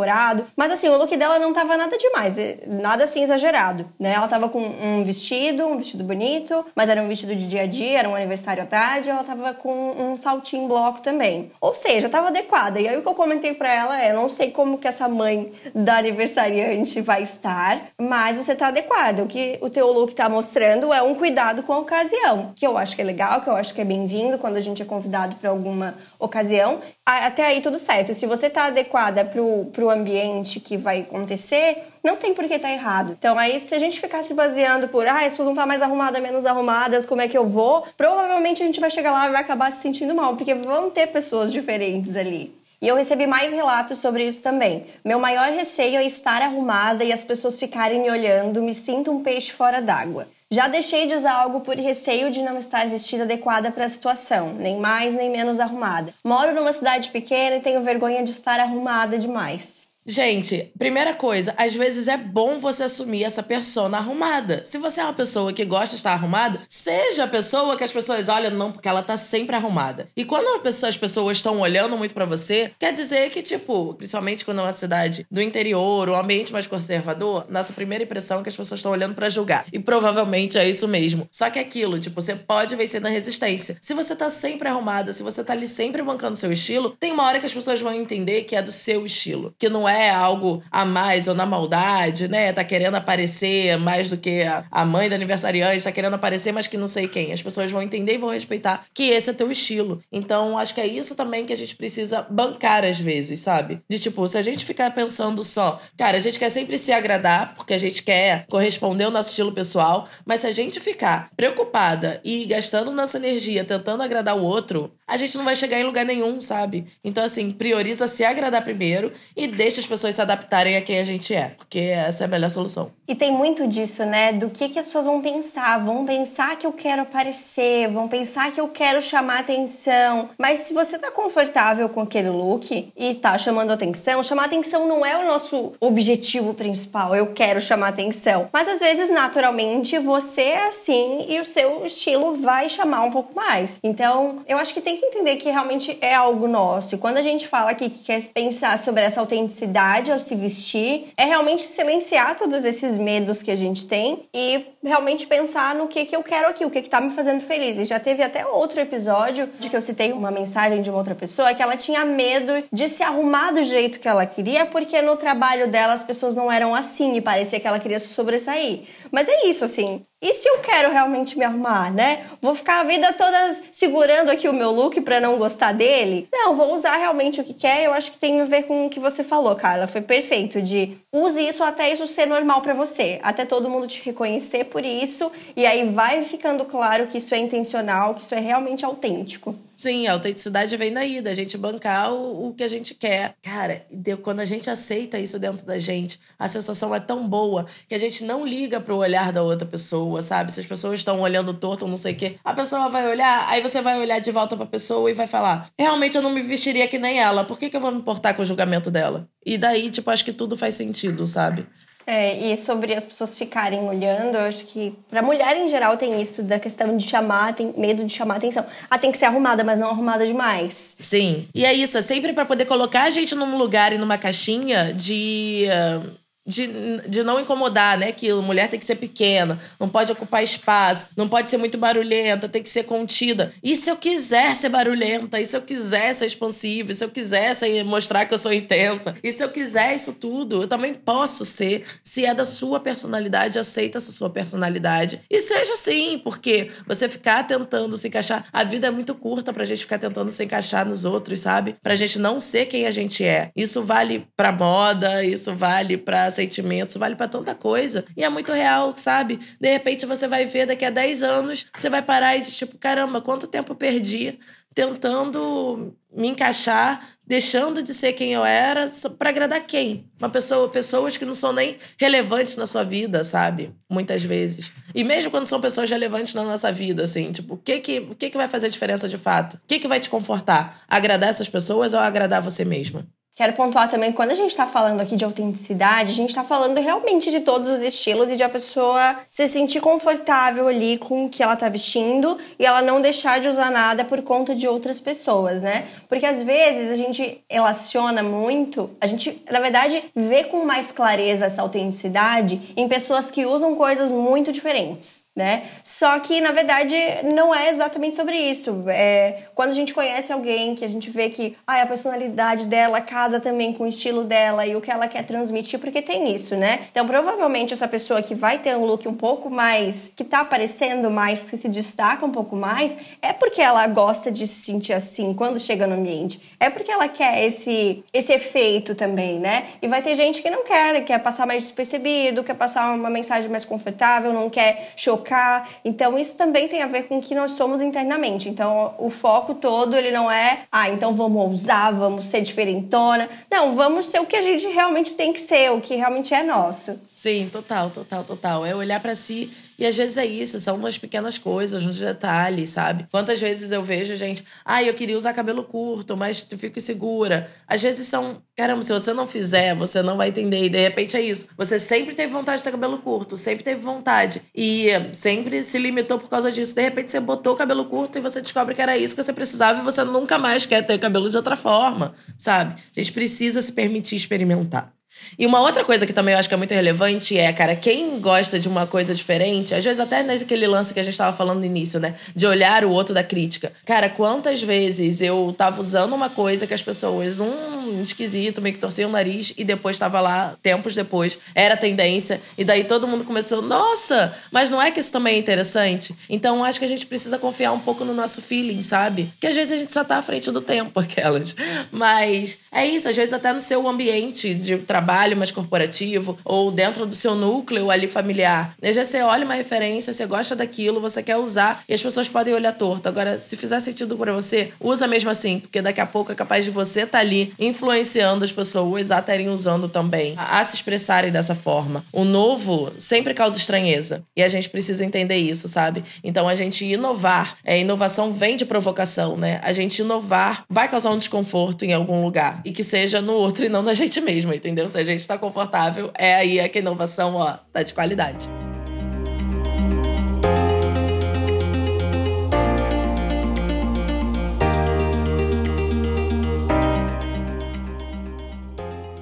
Mas 0.57 0.73
assim, 0.73 0.89
o 0.89 0.97
look 0.97 1.17
dela 1.17 1.39
não 1.39 1.53
tava 1.53 1.77
nada 1.77 1.97
demais, 1.97 2.37
nada 2.67 3.05
assim 3.05 3.23
exagerado, 3.23 3.87
né? 3.99 4.13
Ela 4.13 4.29
tava 4.29 4.49
com 4.49 4.61
um 4.61 5.05
vestido, 5.05 5.67
um 5.67 5.77
vestido 5.77 6.05
bonito, 6.05 6.65
mas 6.75 6.89
era 6.89 7.03
um 7.03 7.09
vestido 7.09 7.35
de 7.35 7.47
dia 7.47 7.63
a 7.63 7.67
dia, 7.67 8.01
era 8.01 8.09
um 8.09 8.15
aniversário 8.15 8.63
à 8.63 8.67
tarde, 8.67 9.11
ela 9.11 9.25
tava 9.25 9.55
com 9.55 9.73
um 9.73 10.17
saltinho 10.17 10.67
bloco 10.67 11.01
também. 11.01 11.53
Ou 11.61 11.75
seja, 11.75 12.09
tava 12.09 12.29
adequada. 12.29 12.81
E 12.81 12.89
aí 12.89 12.97
o 12.97 13.03
que 13.03 13.09
eu 13.09 13.15
comentei 13.15 13.55
para 13.55 13.73
ela 13.73 14.01
é, 14.01 14.13
não 14.13 14.29
sei 14.29 14.51
como 14.51 14.79
que 14.79 14.89
essa 14.89 15.09
mãe 15.09 15.53
da 15.75 15.99
aniversariante 15.99 17.01
vai 17.01 17.23
estar, 17.23 17.89
mas 17.99 18.37
você 18.37 18.55
tá 18.55 18.69
adequada. 18.69 19.23
O 19.23 19.27
que 19.27 19.59
o 19.61 19.71
teu 19.71 19.93
look 19.93 20.15
tá 20.15 20.29
mostrando 20.29 20.93
é 20.93 21.03
um 21.03 21.15
cuidado 21.15 21.63
com 21.63 21.73
a 21.73 21.79
ocasião, 21.79 22.53
que 22.57 22.67
eu 22.67 22.77
acho 22.77 22.97
que 22.97 23.03
é 23.03 23.05
legal, 23.05 23.41
que 23.41 23.49
eu 23.49 23.55
acho 23.55 23.75
que 23.75 23.81
é 23.81 23.85
bem-vindo 23.85 24.39
quando 24.39 24.57
a 24.57 24.61
gente 24.61 24.83
é 24.83 24.85
convidado 24.85 25.37
para 25.37 25.51
alguma 25.51 25.97
ocasião. 26.23 26.81
Até 27.05 27.45
aí 27.45 27.61
tudo 27.61 27.79
certo. 27.79 28.15
Se 28.15 28.27
você 28.27 28.49
tá 28.49 28.67
adequada 28.67 29.25
pro, 29.25 29.67
pro 29.67 29.91
ambiente 29.91 30.61
que 30.61 30.77
vai 30.77 31.01
acontecer, 31.01 31.79
não 32.03 32.17
tem 32.17 32.33
por 32.33 32.47
que 32.47 32.59
tá 32.59 32.71
errado. 32.71 33.17
Então 33.19 33.39
aí 33.39 33.59
se 33.59 33.75
a 33.75 33.79
gente 33.79 34.01
ficar 34.01 34.23
se 34.23 34.33
baseando 34.33 34.89
por, 34.89 35.07
ah, 35.07 35.27
as 35.27 35.33
pessoas 35.33 35.47
vão 35.47 35.53
estar 35.53 35.63
tá 35.63 35.67
mais 35.67 35.83
arrumadas, 35.83 36.23
menos 36.23 36.47
arrumadas, 36.47 37.05
como 37.05 37.21
é 37.21 37.29
que 37.29 37.37
eu 37.37 37.47
vou? 37.47 37.85
Provavelmente 37.97 38.63
a 38.63 38.67
gente 38.67 38.81
vai 38.81 38.91
chegar 38.91 39.13
lá 39.13 39.29
e 39.29 39.33
vai 39.33 39.41
acabar 39.41 39.73
se 39.73 39.83
sentindo 39.83 40.15
mal, 40.15 40.37
porque 40.37 40.55
vão 40.55 40.91
ter 40.91 41.09
pessoas 41.09 41.53
diferentes 41.53 42.17
ali. 42.17 42.63
E 42.81 42.89
eu 42.89 42.97
recebi 42.97 43.29
mais 43.29 43.53
relatos 43.53 44.01
sobre 44.01 44.27
isso 44.27 44.43
também. 44.43 44.87
Meu 45.05 45.21
maior 45.21 45.53
receio 45.53 45.99
é 45.99 46.05
estar 46.05 46.43
arrumada 46.43 47.05
e 47.05 47.13
as 47.13 47.23
pessoas 47.23 47.59
ficarem 47.59 48.01
me 48.01 48.11
olhando, 48.11 48.61
me 48.61 48.75
sinto 48.75 49.13
um 49.13 49.23
peixe 49.23 49.53
fora 49.53 49.81
d'água. 49.81 50.27
Já 50.53 50.69
deixei 50.69 51.07
de 51.07 51.15
usar 51.15 51.33
algo 51.33 51.63
por 51.63 51.79
receio 51.79 52.31
de 52.31 52.43
não 52.43 52.59
estar 52.59 52.87
vestida 52.87 53.23
adequada 53.23 53.73
para 53.73 53.87
a 53.87 53.89
situação, 53.89 54.53
nem 54.53 54.79
mais 54.79 55.15
nem 55.15 55.31
menos 55.31 55.59
arrumada. 55.59 56.13
Moro 56.23 56.55
numa 56.55 56.75
cidade 56.75 57.09
pequena 57.09 57.57
e 57.57 57.61
tenho 57.63 57.81
vergonha 57.81 58.23
de 58.23 58.33
estar 58.33 58.61
arrumada 58.61 59.17
demais. 59.17 59.92
Gente, 60.05 60.73
primeira 60.77 61.15
coisa, 61.15 61.55
às 61.57 61.75
vezes 61.75 62.09
é 62.09 62.17
bom 62.17 62.59
você 62.59 62.83
assumir 62.83 63.23
essa 63.23 63.41
persona 63.41 63.99
arrumada. 63.99 64.65
Se 64.65 64.77
você 64.77 65.01
é 65.01 65.05
uma 65.05 65.13
pessoa 65.13 65.53
que 65.53 65.65
gosta 65.65 65.91
de 65.91 66.01
estar 66.01 66.13
arrumada, 66.13 66.61
seja 66.69 67.23
a 67.23 67.29
pessoa 67.29 67.77
que 67.77 67.85
as 67.85 67.93
pessoas 67.93 68.29
olham 68.29 68.51
não 68.51 68.73
porque 68.73 68.89
ela 68.89 69.03
tá 69.05 69.17
sempre 69.17 69.55
arrumada. 69.55 70.09
E 70.17 70.25
quando 70.25 70.49
uma 70.49 70.59
pessoa, 70.59 70.91
as 70.91 70.97
pessoas 70.97 71.37
estão 71.37 71.61
olhando 71.61 71.97
muito 71.97 72.15
para 72.15 72.25
você, 72.25 72.73
quer 72.81 72.93
dizer 72.93 73.31
que 73.31 73.43
tipo, 73.43 73.95
principalmente 73.95 74.45
quando 74.45 74.59
é 74.59 74.63
uma 74.65 74.73
cidade 74.73 75.25
do 75.31 75.41
interior, 75.41 76.09
um 76.09 76.17
ambiente 76.17 76.53
mais 76.53 76.67
conservador, 76.67 77.47
nossa 77.49 77.73
primeira 77.73 78.03
impressão 78.03 78.41
é 78.41 78.43
que 78.43 78.49
as 78.49 78.57
pessoas 78.57 78.81
estão 78.81 78.91
olhando 78.91 79.15
para 79.15 79.29
julgar. 79.29 79.67
E 79.73 79.79
provavelmente 79.79 80.59
é 80.59 80.69
isso 80.69 80.89
mesmo. 80.89 81.29
Só 81.31 81.49
que 81.49 81.61
é 81.61 81.63
aquilo, 81.63 82.01
tipo, 82.01 82.21
você 82.21 82.35
pode 82.35 82.75
vencer 82.75 83.01
na 83.01 83.09
resistência. 83.09 83.77
Se 83.81 83.95
você 83.95 84.17
tá 84.17 84.29
sempre 84.29 84.69
arrumada, 84.69 85.13
se 85.13 85.23
você 85.23 85.45
tá 85.45 85.53
ali 85.53 85.69
sempre 85.69 86.03
bancando 86.03 86.35
seu 86.35 86.51
estilo, 86.51 86.97
tem 86.99 87.13
uma 87.13 87.25
hora 87.25 87.39
que 87.39 87.47
as 87.47 87.55
pessoas 87.55 87.81
vão 87.81 87.93
entender 87.93 88.43
que 88.43 88.57
é 88.57 88.63
do 88.63 88.73
seu 88.73 89.07
estilo, 89.07 89.55
que 89.57 89.69
não 89.69 89.89
é 89.89 89.92
é 89.93 90.11
algo 90.11 90.63
a 90.71 90.85
mais 90.85 91.29
ou 91.29 91.35
na 91.35 91.47
maldade, 91.47 92.29
né? 92.29 92.53
Tá 92.53 92.65
querendo 92.65 92.95
aparecer 92.95 93.77
mais 93.79 94.11
do 94.11 94.17
que 94.17 94.43
a 94.71 94.85
mãe 94.85 95.09
da 95.09 95.17
aniversariante, 95.17 95.85
tá 95.85 95.93
querendo 95.93 96.15
aparecer 96.15 96.53
mais 96.53 96.67
que 96.67 96.77
não 96.77 96.89
sei 96.89 97.09
quem. 97.09 97.33
As 97.33 97.43
pessoas 97.43 97.71
vão 97.71 97.83
entender 97.83 98.15
e 98.15 98.19
vão 98.19 98.31
respeitar 98.31 98.85
que 98.95 99.11
esse 99.11 99.31
é 99.31 99.33
teu 99.33 99.51
estilo. 99.51 100.03
Então, 100.11 100.59
acho 100.59 100.75
que 100.75 100.81
é 100.81 100.87
isso 100.87 101.15
também 101.15 101.45
que 101.45 101.53
a 101.53 101.57
gente 101.57 101.77
precisa 101.77 102.27
bancar 102.29 102.85
às 102.85 102.99
vezes, 102.99 103.41
sabe? 103.41 103.81
De 103.89 103.99
tipo, 103.99 104.27
se 104.27 104.39
a 104.39 104.43
gente 104.43 104.65
ficar 104.65 104.91
pensando 104.93 105.45
só, 105.45 105.81
cara, 105.97 106.17
a 106.17 106.21
gente 106.21 106.39
quer 106.39 106.51
sempre 106.51 106.79
se 106.79 106.93
agradar, 106.93 107.55
porque 107.55 107.75
a 107.75 107.79
gente 107.79 108.03
quer 108.03 108.47
corresponder 108.49 109.05
ao 109.05 109.11
nosso 109.11 109.31
estilo 109.31 109.53
pessoal, 109.53 110.09
mas 110.25 110.41
se 110.41 110.47
a 110.47 110.53
gente 110.53 110.81
ficar 110.81 111.31
preocupada 111.37 112.21
e 112.25 112.45
gastando 112.47 112.91
nossa 112.91 113.19
energia 113.19 113.65
tentando 113.65 114.03
agradar 114.03 114.37
o 114.37 114.43
outro, 114.43 114.93
a 115.07 115.17
gente 115.17 115.37
não 115.37 115.45
vai 115.45 115.55
chegar 115.55 115.79
em 115.79 115.85
lugar 115.85 116.07
nenhum, 116.07 116.41
sabe? 116.41 116.87
Então, 117.05 117.23
assim, 117.23 117.51
prioriza 117.51 118.09
se 118.09 118.25
agradar 118.25 118.65
primeiro 118.65 119.13
e 119.37 119.47
deixa 119.47 119.81
as 119.83 119.89
pessoas 119.89 120.15
se 120.15 120.23
adaptarem 120.23 120.77
a 120.77 120.81
quem 120.81 120.99
a 120.99 121.05
gente 121.05 121.35
é, 121.35 121.53
porque 121.57 121.79
essa 121.79 122.25
é 122.25 122.27
a 122.27 122.29
melhor 122.29 122.51
solução. 122.51 122.91
E 123.07 123.15
tem 123.15 123.33
muito 123.33 123.67
disso, 123.67 124.07
né? 124.07 124.33
Do 124.33 124.49
que, 124.49 124.69
que 124.69 124.79
as 124.79 124.87
pessoas 124.87 125.05
vão 125.05 125.21
pensar. 125.21 125.79
Vão 125.79 126.05
pensar 126.05 126.57
que 126.57 126.67
eu 126.67 126.73
quero 126.73 127.03
aparecer, 127.03 127.89
vão 127.89 128.09
pensar 128.09 128.53
que 128.53 128.61
eu 128.61 128.69
quero 128.69 129.03
chamar 129.03 129.41
atenção. 129.41 130.31
Mas 130.39 130.61
se 130.61 130.73
você 130.73 130.99
tá 130.99 131.11
confortável 131.11 131.89
com 131.89 132.01
aquele 132.01 132.31
look 132.31 132.93
e 132.97 133.15
tá 133.17 133.37
chamando 133.37 133.73
atenção, 133.73 134.23
chamar 134.23 134.47
atenção 134.47 134.87
não 134.87 135.05
é 135.05 135.19
o 135.19 135.27
nosso 135.27 135.73
objetivo 135.81 136.55
principal. 136.55 137.15
Eu 137.15 137.29
quero 137.35 137.61
chamar 137.61 137.89
atenção. 137.89 138.49
Mas 138.53 138.69
às 138.69 138.81
vezes, 138.81 139.11
naturalmente, 139.11 139.99
você 139.99 140.43
é 140.43 140.69
assim 140.69 141.27
e 141.29 141.41
o 141.41 141.45
seu 141.45 141.85
estilo 141.85 142.37
vai 142.37 142.69
chamar 142.69 143.03
um 143.03 143.11
pouco 143.11 143.35
mais. 143.35 143.79
Então, 143.83 144.39
eu 144.47 144.57
acho 144.59 144.73
que 144.73 144.81
tem 144.81 144.97
que 144.97 145.05
entender 145.05 145.37
que 145.37 145.51
realmente 145.51 145.99
é 146.01 146.15
algo 146.15 146.47
nosso. 146.47 146.95
E 146.95 146.99
quando 146.99 147.19
a 147.19 147.23
gente 147.23 147.49
fala 147.49 147.73
aqui 147.73 147.91
que 147.91 148.05
quer 148.05 148.23
pensar 148.33 148.79
sobre 148.79 149.03
essa 149.03 149.21
autenticidade 149.21 149.72
ao 150.13 150.19
se 150.19 150.35
vestir, 150.35 151.13
é 151.17 151.25
realmente 151.25 151.63
silenciar 151.63 152.37
todos 152.37 152.65
esses 152.65 152.99
medos 152.99 153.43
que 153.43 153.51
a 153.51 153.57
gente 153.57 153.87
tem 153.87 154.25
e 154.35 154.67
realmente 154.83 155.27
pensar 155.27 155.75
no 155.75 155.87
que, 155.87 156.05
que 156.05 156.15
eu 156.15 156.23
quero 156.23 156.49
aqui, 156.49 156.65
o 156.65 156.71
que, 156.71 156.83
que 156.83 156.89
tá 156.89 157.01
me 157.01 157.11
fazendo 157.11 157.41
feliz. 157.41 157.79
E 157.79 157.85
já 157.85 158.01
teve 158.01 158.23
até 158.23 158.47
outro 158.47 158.81
episódio 158.81 159.49
de 159.59 159.69
que 159.69 159.77
eu 159.77 159.83
citei 159.83 160.13
uma 160.13 160.31
mensagem 160.31 160.83
de 160.83 160.91
uma 160.91 160.99
outra 160.99 161.15
pessoa 161.15 161.55
que 161.55 161.63
ela 161.63 161.77
tinha 161.77 162.05
medo 162.05 162.53
de 162.73 162.89
se 162.89 163.03
arrumar 163.03 163.53
do 163.53 163.63
jeito 163.63 164.01
que 164.01 164.09
ela 164.09 164.27
queria, 164.27 164.67
porque 164.67 165.01
no 165.01 165.17
trabalho 165.17 165.69
dela 165.69 165.93
as 165.93 166.05
pessoas 166.05 166.35
não 166.35 166.51
eram 166.51 166.75
assim 166.75 167.17
e 167.17 167.21
parecia 167.21 167.61
que 167.61 167.67
ela 167.67 167.79
queria 167.79 167.99
se 167.99 168.09
sobressair. 168.09 168.81
Mas 169.13 169.29
é 169.29 169.47
isso, 169.47 169.65
assim. 169.65 170.07
E 170.23 170.33
se 170.33 170.49
eu 170.49 170.61
quero 170.61 170.91
realmente 170.91 171.37
me 171.37 171.45
arrumar, 171.45 171.93
né? 171.93 172.27
Vou 172.41 172.55
ficar 172.55 172.81
a 172.81 172.85
vida 172.85 173.13
toda 173.13 173.61
segurando 173.71 174.31
aqui 174.31 174.49
o 174.49 174.55
meu 174.55 174.71
look 174.71 175.01
para 175.01 175.21
não 175.21 175.37
gostar 175.37 175.73
dele? 175.73 176.29
Não, 176.33 176.55
vou 176.55 176.73
usar 176.73 176.97
realmente 176.97 177.41
o 177.41 177.45
que 177.45 177.53
quer. 177.53 177.85
Eu 177.85 177.93
acho 177.93 178.13
que 178.13 178.19
tem 178.19 178.41
a 178.41 178.45
ver 178.45 178.63
com 178.63 178.87
o 178.87 178.91
que 178.91 179.01
você 179.01 179.23
falou, 179.23 179.55
Carla. 179.55 179.87
Foi 179.87 180.01
perfeito 180.01 180.63
de 180.63 180.97
use 181.13 181.47
isso 181.47 181.63
até 181.63 181.93
isso 181.93 182.07
ser 182.07 182.25
normal 182.27 182.63
para 182.63 182.73
você, 182.73 183.21
até 183.23 183.45
todo 183.45 183.69
mundo 183.69 183.87
te 183.87 184.03
reconhecer 184.03 184.65
por 184.65 184.85
isso 184.85 185.31
e 185.57 185.67
aí 185.67 185.89
vai 185.89 186.23
ficando 186.23 186.65
claro 186.65 187.07
que 187.07 187.19
isso 187.19 187.35
é 187.35 187.39
intencional, 187.39 188.15
que 188.15 188.23
isso 188.23 188.35
é 188.35 188.41
realmente 188.41 188.85
autêntico. 188.85 189.55
Sim, 189.83 190.07
a 190.07 190.13
autenticidade 190.13 190.77
vem 190.77 190.93
daí, 190.93 191.21
da 191.21 191.35
gente 191.35 191.59
bancar 191.59 192.13
o, 192.13 192.51
o 192.51 192.55
que 192.55 192.63
a 192.63 192.69
gente 192.69 192.95
quer. 192.95 193.35
Cara, 193.43 193.85
quando 194.23 194.39
a 194.39 194.45
gente 194.45 194.71
aceita 194.71 195.19
isso 195.19 195.41
dentro 195.41 195.67
da 195.67 195.77
gente, 195.77 196.21
a 196.39 196.47
sensação 196.47 196.95
é 196.95 197.01
tão 197.01 197.29
boa 197.29 197.67
que 197.89 197.95
a 197.97 197.99
gente 197.99 198.23
não 198.23 198.47
liga 198.47 198.81
pro 198.81 198.95
olhar 198.95 199.33
da 199.33 199.43
outra 199.43 199.67
pessoa, 199.67 200.23
sabe? 200.23 200.53
Se 200.53 200.61
as 200.61 200.67
pessoas 200.67 201.01
estão 201.01 201.21
olhando 201.21 201.53
torto 201.53 201.85
ou 201.85 201.91
não 201.91 201.97
sei 201.97 202.13
o 202.13 202.17
quê, 202.17 202.37
a 202.45 202.55
pessoa 202.55 202.89
vai 202.89 203.09
olhar, 203.09 203.45
aí 203.49 203.61
você 203.61 203.83
vai 203.83 203.99
olhar 203.99 204.21
de 204.21 204.31
volta 204.31 204.57
pra 204.57 204.67
pessoa 204.67 205.11
e 205.11 205.15
vai 205.15 205.27
falar: 205.27 205.69
realmente 205.77 206.17
eu 206.17 206.23
não 206.23 206.31
me 206.31 206.43
vestiria 206.43 206.87
que 206.87 206.97
nem 206.97 207.19
ela, 207.19 207.43
por 207.43 207.59
que, 207.59 207.69
que 207.69 207.77
eu 207.77 207.81
vou 207.81 207.91
me 207.91 207.99
importar 207.99 208.35
com 208.35 208.43
o 208.43 208.45
julgamento 208.45 208.89
dela? 208.89 209.29
E 209.45 209.59
daí, 209.59 209.91
tipo, 209.91 210.09
acho 210.13 210.25
que 210.25 210.33
tudo 210.33 210.57
faz 210.57 210.77
sentido, 210.77 211.27
sabe? 211.27 211.67
É, 212.07 212.53
e 212.53 212.57
sobre 212.57 212.95
as 212.95 213.07
pessoas 213.07 213.39
ficarem 213.39 213.89
olhando, 213.89 214.37
eu 214.37 214.43
acho 214.43 214.65
que 214.65 214.95
para 215.09 215.23
mulher 215.23 215.57
em 215.57 215.69
geral 215.69 215.97
tem 215.97 216.21
isso 216.21 216.43
da 216.43 216.59
questão 216.59 216.97
de 216.97 217.09
chamar, 217.09 217.55
tem 217.55 217.73
medo 217.77 218.05
de 218.05 218.13
chamar 218.13 218.37
atenção. 218.37 218.65
Ah, 218.91 218.99
tem 218.99 219.13
que 219.13 219.19
ser 219.19 219.27
arrumada, 219.27 219.63
mas 219.63 219.79
não 219.79 219.89
arrumada 219.89 220.27
demais. 220.27 220.97
Sim. 220.99 221.47
E 221.55 221.65
é 221.65 221.73
isso, 221.73 221.97
é 221.97 222.03
sempre 222.03 222.33
para 222.33 222.45
poder 222.45 222.65
colocar 222.65 223.05
a 223.05 223.11
gente 223.11 223.35
num 223.35 223.57
lugar 223.57 223.93
e 223.93 223.99
numa 223.99 224.19
caixinha 224.19 224.93
de 224.93 225.67
uh 225.69 226.22
de, 226.47 226.67
de 227.09 227.23
não 227.23 227.41
incomodar, 227.41 227.97
né? 227.97 228.13
Que 228.13 228.33
mulher 228.33 228.69
tem 228.69 228.79
que 228.79 228.87
ser 228.87 228.97
pequena, 228.97 229.59
não 229.79 229.89
pode 229.89 230.11
ocupar 230.11 230.43
espaço, 230.43 231.11
não 231.17 231.29
pode 231.29 231.49
ser 231.49 231.57
muito 231.57 231.79
barulhenta, 231.79 232.49
tem 232.49 232.63
que 232.63 232.69
ser 232.69 232.85
contida. 232.85 233.53
E 233.63 233.77
se 233.77 233.91
eu 233.91 233.97
quiser 233.97 234.55
ser 234.57 234.69
barulhenta, 234.69 235.41
e 235.41 235.45
se 235.45 235.57
eu 235.57 235.63
quiser 235.63 236.15
ser 236.15 236.27
expansiva, 236.27 236.93
e 236.93 236.95
se 236.95 237.05
eu 237.05 237.11
quiser 237.11 237.55
ser, 237.55 237.85
mostrar 237.85 238.27
que 238.27 238.35
eu 238.35 238.39
sou 238.39 238.53
intensa, 238.53 239.15
e 239.23 239.31
se 239.31 239.43
eu 239.43 239.51
quiser 239.51 239.95
isso 239.95 240.15
tudo, 240.15 240.63
eu 240.63 240.69
também 240.69 240.95
posso 240.95 241.45
ser. 241.45 241.85
Se 242.03 242.25
é 242.25 242.35
da 242.35 242.45
sua 242.45 242.81
personalidade, 242.81 243.59
aceita 243.59 243.99
a 243.99 244.01
sua 244.01 244.31
personalidade. 244.31 245.21
E 245.31 245.41
seja 245.41 245.75
assim, 245.75 246.19
porque 246.19 246.71
você 246.87 247.09
ficar 247.09 247.47
tentando 247.47 247.97
se 247.97 248.09
encaixar. 248.09 248.45
A 248.53 248.65
vida 248.65 248.89
é 248.89 248.91
muito 248.91 249.15
curta 249.15 249.53
pra 249.53 249.65
gente 249.65 249.83
ficar 249.83 249.99
tentando 249.99 250.31
se 250.31 250.45
encaixar 250.45 250.87
nos 250.87 251.05
outros, 251.05 251.41
sabe? 251.41 251.77
Pra 251.83 251.97
gente 251.97 252.19
não 252.19 252.41
ser 252.41 252.67
quem 252.67 252.87
a 252.87 252.91
gente 252.91 253.25
é. 253.25 253.51
Isso 253.55 253.83
vale 253.83 254.27
pra 254.37 254.53
moda, 254.53 255.25
isso 255.25 255.55
vale 255.55 255.97
pra 255.97 256.32
sentimentos, 256.33 256.97
vale 256.97 257.17
para 257.17 257.29
tanta 257.29 257.55
coisa. 257.55 258.05
E 258.17 258.25
é 258.25 258.29
muito 258.29 258.53
real, 258.53 258.95
sabe? 258.97 259.39
De 259.61 259.71
repente 259.71 260.07
você 260.07 260.27
vai 260.27 260.45
ver 260.47 260.67
daqui 260.67 260.85
a 260.85 260.91
10 260.91 261.23
anos, 261.23 261.67
você 261.75 261.89
vai 261.89 262.03
parar 262.03 262.37
e 262.37 262.43
tipo, 262.43 262.77
caramba, 262.79 263.21
quanto 263.21 263.47
tempo 263.47 263.73
eu 263.73 263.77
perdi 263.77 264.39
tentando 264.75 265.95
me 266.15 266.29
encaixar, 266.29 267.07
deixando 267.27 267.83
de 267.83 267.95
ser 267.95 268.13
quem 268.13 268.33
eu 268.33 268.45
era 268.45 268.87
para 269.19 269.31
agradar 269.31 269.61
quem? 269.67 270.11
Uma 270.21 270.29
pessoa, 270.29 270.69
pessoas 270.69 271.17
que 271.17 271.25
não 271.25 271.35
são 271.35 271.53
nem 271.53 271.79
relevantes 271.99 272.57
na 272.57 272.67
sua 272.67 272.83
vida, 272.83 273.25
sabe? 273.25 273.75
Muitas 273.89 274.23
vezes. 274.23 274.73
E 274.95 275.05
mesmo 275.05 275.31
quando 275.31 275.47
são 275.47 275.61
pessoas 275.61 275.91
relevantes 275.91 276.35
na 276.35 276.43
nossa 276.43 276.71
vida, 276.71 277.05
assim, 277.05 277.33
tipo, 277.33 277.55
o 277.55 277.57
que 277.57 277.81
que, 277.81 278.01
o 278.01 278.15
que, 278.15 278.31
que 278.31 278.37
vai 278.37 278.49
fazer 278.49 278.69
diferença 278.69 279.09
de 279.09 279.17
fato? 279.17 279.55
O 279.55 279.61
que 279.67 279.79
que 279.79 279.89
vai 279.89 280.01
te 280.01 280.11
confortar? 280.11 280.83
Agradar 280.89 281.31
essas 281.31 281.49
pessoas 281.49 281.95
ou 281.95 282.01
agradar 282.01 282.43
você 282.43 282.65
mesma? 282.65 283.07
Quero 283.35 283.55
pontuar 283.55 283.89
também, 283.89 284.13
quando 284.13 284.33
a 284.33 284.35
gente 284.35 284.51
está 284.51 284.67
falando 284.67 285.01
aqui 285.01 285.17
de 285.17 285.25
autenticidade, 285.25 286.11
a 286.11 286.15
gente 286.15 286.29
está 286.29 286.45
falando 286.45 286.79
realmente 286.79 287.31
de 287.31 287.41
todos 287.41 287.67
os 287.71 287.81
estilos 287.81 288.31
e 288.31 288.37
de 288.37 288.43
a 288.43 288.49
pessoa 288.49 289.21
se 289.27 289.49
sentir 289.49 289.81
confortável 289.81 290.69
ali 290.69 290.99
com 290.99 291.25
o 291.25 291.29
que 291.31 291.43
ela 291.43 291.55
está 291.55 291.67
vestindo 291.71 292.37
e 292.59 292.67
ela 292.67 292.83
não 292.83 293.01
deixar 293.01 293.41
de 293.41 293.49
usar 293.49 293.71
nada 293.71 294.05
por 294.05 294.21
conta 294.21 294.55
de 294.55 294.69
outras 294.69 295.01
pessoas, 295.01 295.63
né? 295.63 295.87
Porque 296.11 296.27
às 296.27 296.43
vezes 296.43 296.91
a 296.91 296.95
gente 296.95 297.43
relaciona 297.51 298.23
muito, 298.23 298.91
a 299.01 299.07
gente, 299.07 299.43
na 299.51 299.61
verdade, 299.61 300.05
vê 300.15 300.45
com 300.45 300.67
mais 300.67 300.93
clareza 300.93 301.47
essa 301.47 301.63
autenticidade 301.63 302.75
em 302.77 302.87
pessoas 302.87 303.31
que 303.31 303.47
usam 303.47 303.75
coisas 303.75 304.11
muito 304.11 304.53
diferentes 304.53 305.27
né? 305.35 305.65
Só 305.83 306.19
que, 306.21 306.41
na 306.43 306.53
verdade, 306.53 306.95
não 307.35 307.55
é 307.55 307.71
exatamente 307.71 308.15
sobre 308.15 308.37
isso. 308.37 308.85
É, 308.89 309.45
quando 309.55 309.71
a 309.71 309.75
gente 309.75 309.95
conhece 309.95 310.31
alguém 310.31 310.75
que 310.75 310.85
a 310.85 310.89
gente 310.89 311.09
vê 311.09 311.31
que 311.31 311.57
ah, 311.67 311.81
a 311.81 311.87
personalidade 311.87 312.67
dela 312.67 313.01
casa 313.01 313.41
também 313.41 313.73
com 313.73 313.85
o 313.85 313.87
estilo 313.87 314.25
dela 314.25 314.67
e 314.67 314.77
o 314.77 314.81
que 314.81 314.91
ela 314.91 315.09
quer 315.09 315.25
transmitir, 315.25 315.79
porque 315.79 316.03
tem 316.03 316.35
isso, 316.35 316.55
né? 316.55 316.81
Então, 316.91 317.07
provavelmente, 317.07 317.73
essa 317.73 317.89
pessoa 317.89 318.21
que 318.21 318.35
vai 318.35 318.59
ter 318.59 318.77
um 318.77 318.85
look 318.85 319.09
um 319.09 319.15
pouco 319.15 319.49
mais, 319.49 320.13
que 320.15 320.23
tá 320.23 320.41
aparecendo 320.41 321.11
mais, 321.11 321.49
que 321.49 321.57
se 321.57 321.69
destaca 321.69 322.27
um 322.27 322.31
pouco 322.31 322.55
mais, 322.55 322.99
é 323.23 323.33
porque 323.33 323.63
ela 323.63 323.87
gosta 323.87 324.31
de 324.31 324.47
se 324.47 324.61
sentir 324.61 324.93
assim 324.93 325.33
quando 325.33 325.59
chega 325.59 325.87
no 325.87 325.95
ambiente. 325.95 326.43
É 326.61 326.69
porque 326.69 326.93
ela 326.93 327.09
quer 327.09 327.43
esse, 327.45 328.05
esse 328.13 328.35
efeito 328.35 328.95
também, 328.95 329.41
né? 329.41 329.69
E 329.81 329.89
vai 329.89 330.03
ter 330.03 330.15
gente 330.15 330.43
que 330.43 330.51
não 330.51 330.63
quer, 330.63 331.03
quer 331.05 331.19
passar 331.21 331.47
mais 331.47 331.63
despercebido, 331.63 332.45
quer 332.45 332.55
passar 332.55 332.95
uma 332.95 333.11
mensagem 333.11 333.51
mais 333.51 333.65
confortável, 333.65 334.33
não 334.33 334.51
quer 334.51 334.91
chocar 334.95 335.22
tocar. 335.23 335.71
Então 335.85 336.19
isso 336.19 336.37
também 336.37 336.69
tem 336.69 336.83
a 336.83 336.87
ver 336.87 337.05
com 337.05 337.19
o 337.19 337.23
que 337.23 337.35
nós 337.35 337.53
somos 337.53 337.81
internamente. 337.81 338.49
Então 338.49 338.95
o 338.99 339.09
foco 339.09 339.55
todo 339.55 339.97
ele 339.97 340.11
não 340.11 340.31
é, 340.31 340.65
ah, 340.71 340.91
então 340.91 341.15
vamos 341.15 341.43
ousar, 341.43 341.95
vamos 341.95 342.27
ser 342.27 342.41
diferentona. 342.43 343.29
Não, 343.51 343.75
vamos 343.75 344.07
ser 344.07 344.21
o 344.21 344.27
que 344.27 344.37
a 344.37 344.43
gente 344.43 344.67
realmente 344.67 345.15
tem 345.15 345.33
que 345.33 345.41
ser, 345.41 345.71
o 345.71 345.81
que 345.81 345.95
realmente 345.95 346.35
é 346.35 346.43
nosso. 346.43 347.01
Sim, 347.15 347.49
total, 347.51 347.91
total, 347.91 348.25
total. 348.25 348.67
É 348.67 348.75
olhar 348.75 349.01
para 349.01 349.15
si 349.15 349.51
e 349.83 349.87
às 349.87 349.97
vezes 349.97 350.17
é 350.17 350.25
isso, 350.25 350.61
são 350.61 350.77
umas 350.77 350.97
pequenas 350.97 351.37
coisas, 351.37 351.85
uns 351.85 351.99
detalhes, 351.99 352.71
sabe? 352.71 353.05
Quantas 353.11 353.41
vezes 353.41 353.73
eu 353.73 353.83
vejo 353.83 354.15
gente, 354.15 354.45
ah, 354.65 354.81
eu 354.81 354.95
queria 354.95 355.19
usar 355.19 355.33
cabelo 355.33 355.65
curto, 355.65 356.17
mas 356.17 356.47
fico 356.57 356.79
insegura. 356.79 357.51
Às 357.67 357.83
vezes 357.83 358.07
são, 358.07 358.41
caramba, 358.57 358.85
se 358.85 358.93
você 358.93 359.13
não 359.13 359.27
fizer, 359.27 359.75
você 359.75 360.01
não 360.01 360.17
vai 360.17 360.29
entender. 360.29 360.67
E 360.67 360.69
de 360.69 360.81
repente 360.81 361.17
é 361.17 361.21
isso. 361.21 361.49
Você 361.57 361.81
sempre 361.81 362.15
teve 362.15 362.33
vontade 362.33 362.59
de 362.59 362.63
ter 362.63 362.71
cabelo 362.71 362.99
curto, 362.99 363.37
sempre 363.37 363.65
teve 363.65 363.81
vontade. 363.81 364.43
E 364.55 364.87
sempre 365.13 365.65
se 365.65 365.79
limitou 365.79 366.17
por 366.17 366.31
causa 366.31 366.53
disso. 366.53 366.77
De 366.77 366.83
repente 366.83 367.11
você 367.11 367.19
botou 367.19 367.55
o 367.55 367.57
cabelo 367.57 367.85
curto 367.87 368.19
e 368.19 368.21
você 368.21 368.41
descobre 368.41 368.77
que 368.77 368.83
era 368.83 368.97
isso 368.97 369.17
que 369.17 369.23
você 369.25 369.33
precisava 369.33 369.81
e 369.81 369.83
você 369.83 370.05
nunca 370.05 370.39
mais 370.39 370.65
quer 370.65 370.87
ter 370.87 370.97
cabelo 371.01 371.29
de 371.29 371.37
outra 371.37 371.57
forma, 371.57 372.15
sabe? 372.39 372.81
A 372.97 373.01
gente 373.01 373.11
precisa 373.11 373.61
se 373.61 373.73
permitir 373.73 374.15
experimentar. 374.15 374.95
E 375.39 375.47
uma 375.47 375.61
outra 375.61 375.85
coisa 375.85 376.07
que 376.07 376.13
também 376.13 376.35
eu 376.35 376.39
acho 376.39 376.49
que 376.49 376.55
é 376.55 376.59
muito 376.59 376.73
relevante 376.73 377.39
é, 377.39 377.53
cara, 377.53 377.75
quem 377.75 378.21
gosta 378.21 378.59
de 378.59 378.69
uma 378.69 378.87
coisa 378.87 379.15
diferente, 379.15 379.75
às 379.75 379.85
vezes 379.85 380.01
até 380.01 380.23
naquele 380.23 380.67
lance 380.67 380.93
que 380.93 381.01
a 381.01 381.03
gente 381.03 381.17
tava 381.17 381.35
falando 381.37 381.61
no 381.61 381.65
início, 381.65 381.99
né? 381.99 382.15
De 382.35 382.47
olhar 382.47 382.85
o 382.85 382.91
outro 382.91 383.15
da 383.15 383.25
crítica. 383.25 383.73
Cara, 383.87 384.09
quantas 384.09 384.63
vezes 384.63 385.21
eu 385.21 385.55
tava 385.57 385.81
usando 385.81 386.15
uma 386.15 386.29
coisa 386.29 386.67
que 386.67 386.75
as 386.75 386.83
pessoas, 386.83 387.41
um 387.41 388.03
esquisito, 388.03 388.61
meio 388.61 388.75
que 388.75 388.81
torciam 388.81 389.09
o 389.09 389.13
nariz, 389.13 389.53
e 389.57 389.65
depois 389.65 389.99
tava 389.99 390.21
lá, 390.21 390.55
tempos 390.63 390.95
depois, 390.95 391.39
era 391.55 391.77
tendência, 391.77 392.41
e 392.59 392.65
daí 392.65 392.85
todo 392.85 393.09
mundo 393.09 393.25
começou, 393.25 393.63
nossa, 393.63 394.35
mas 394.51 394.71
não 394.71 394.81
é 394.81 394.91
que 394.91 395.01
isso 395.01 395.13
também 395.13 395.37
é 395.37 395.39
interessante? 395.39 396.15
Então 396.29 396.65
acho 396.65 396.79
que 396.79 396.85
a 396.85 396.89
gente 396.89 397.07
precisa 397.07 397.39
confiar 397.39 397.73
um 397.73 397.81
pouco 397.81 398.05
no 398.05 398.15
nosso 398.15 398.43
feeling, 398.43 398.83
sabe? 398.83 399.29
Que 399.41 399.47
às 399.47 399.55
vezes 399.55 399.73
a 399.73 399.77
gente 399.77 399.93
só 399.93 400.05
tá 400.05 400.19
à 400.19 400.23
frente 400.23 400.51
do 400.51 400.61
tempo, 400.61 400.99
aquelas. 401.01 401.57
Mas 401.91 402.61
é 402.71 402.85
isso, 402.87 403.09
às 403.09 403.17
vezes 403.17 403.33
até 403.33 403.53
no 403.53 403.61
seu 403.61 403.87
ambiente 403.89 404.55
de 404.55 404.79
trabalho 404.79 405.02
trabalho 405.03 405.37
mais 405.37 405.51
corporativo 405.51 406.39
ou 406.45 406.71
dentro 406.71 407.05
do 407.05 407.15
seu 407.15 407.35
núcleo 407.35 407.91
ali 407.91 408.07
familiar. 408.07 408.73
Às 408.81 408.95
vezes 408.95 409.11
você 409.11 409.23
olha 409.23 409.45
uma 409.45 409.55
referência, 409.55 410.13
você 410.13 410.25
gosta 410.27 410.55
daquilo, 410.55 411.01
você 411.01 411.23
quer 411.23 411.37
usar 411.37 411.83
e 411.89 411.95
as 411.95 412.01
pessoas 412.01 412.29
podem 412.29 412.55
olhar 412.55 412.73
torto. 412.73 413.09
Agora, 413.09 413.37
se 413.37 413.57
fizer 413.57 413.81
sentido 413.81 414.17
para 414.17 414.33
você, 414.33 414.73
usa 414.79 415.09
mesmo 415.09 415.29
assim, 415.29 415.59
porque 415.59 415.83
daqui 415.83 416.01
a 416.01 416.07
pouco 416.07 416.31
é 416.31 416.37
capaz 416.37 416.65
de 416.65 416.71
você 416.71 417.01
estar 417.01 417.19
tá 417.19 417.19
ali 417.19 417.53
influenciando 417.59 418.45
as 418.45 418.53
pessoas 418.53 419.11
a 419.11 419.21
terem 419.21 419.49
usando 419.49 419.89
também, 419.89 420.35
a, 420.37 420.61
a 420.61 420.65
se 420.65 420.77
expressarem 420.77 421.33
dessa 421.33 421.55
forma. 421.55 422.05
O 422.13 422.25
novo 422.25 422.93
sempre 422.97 423.35
causa 423.35 423.59
estranheza 423.59 424.23
e 424.37 424.43
a 424.43 424.49
gente 424.49 424.71
precisa 424.71 425.05
entender 425.05 425.37
isso, 425.37 425.67
sabe? 425.67 426.05
Então 426.23 426.47
a 426.49 426.55
gente 426.55 426.85
inovar, 426.85 427.57
é, 427.65 427.81
inovação 427.81 428.33
vem 428.33 428.57
de 428.57 428.65
provocação, 428.65 429.37
né? 429.37 429.61
A 429.65 429.73
gente 429.73 430.01
inovar 430.01 430.65
vai 430.71 430.89
causar 430.89 431.11
um 431.11 431.19
desconforto 431.19 431.85
em 431.85 431.93
algum 431.93 432.23
lugar 432.23 432.61
e 432.65 432.71
que 432.71 432.85
seja 432.85 433.21
no 433.21 433.33
outro 433.33 433.65
e 433.65 433.69
não 433.69 433.83
na 433.83 433.95
gente 434.03 434.21
mesma, 434.21 434.55
entendeu? 434.55 434.89
Se 434.93 434.99
a 434.99 435.05
gente 435.05 435.21
está 435.21 435.39
confortável, 435.39 436.11
é 436.15 436.35
aí 436.35 436.59
é 436.59 436.69
que 436.69 436.77
a 436.77 436.83
inovação, 436.83 437.35
ó, 437.35 437.57
tá 437.73 437.83
de 437.83 437.95
qualidade. 437.95 438.47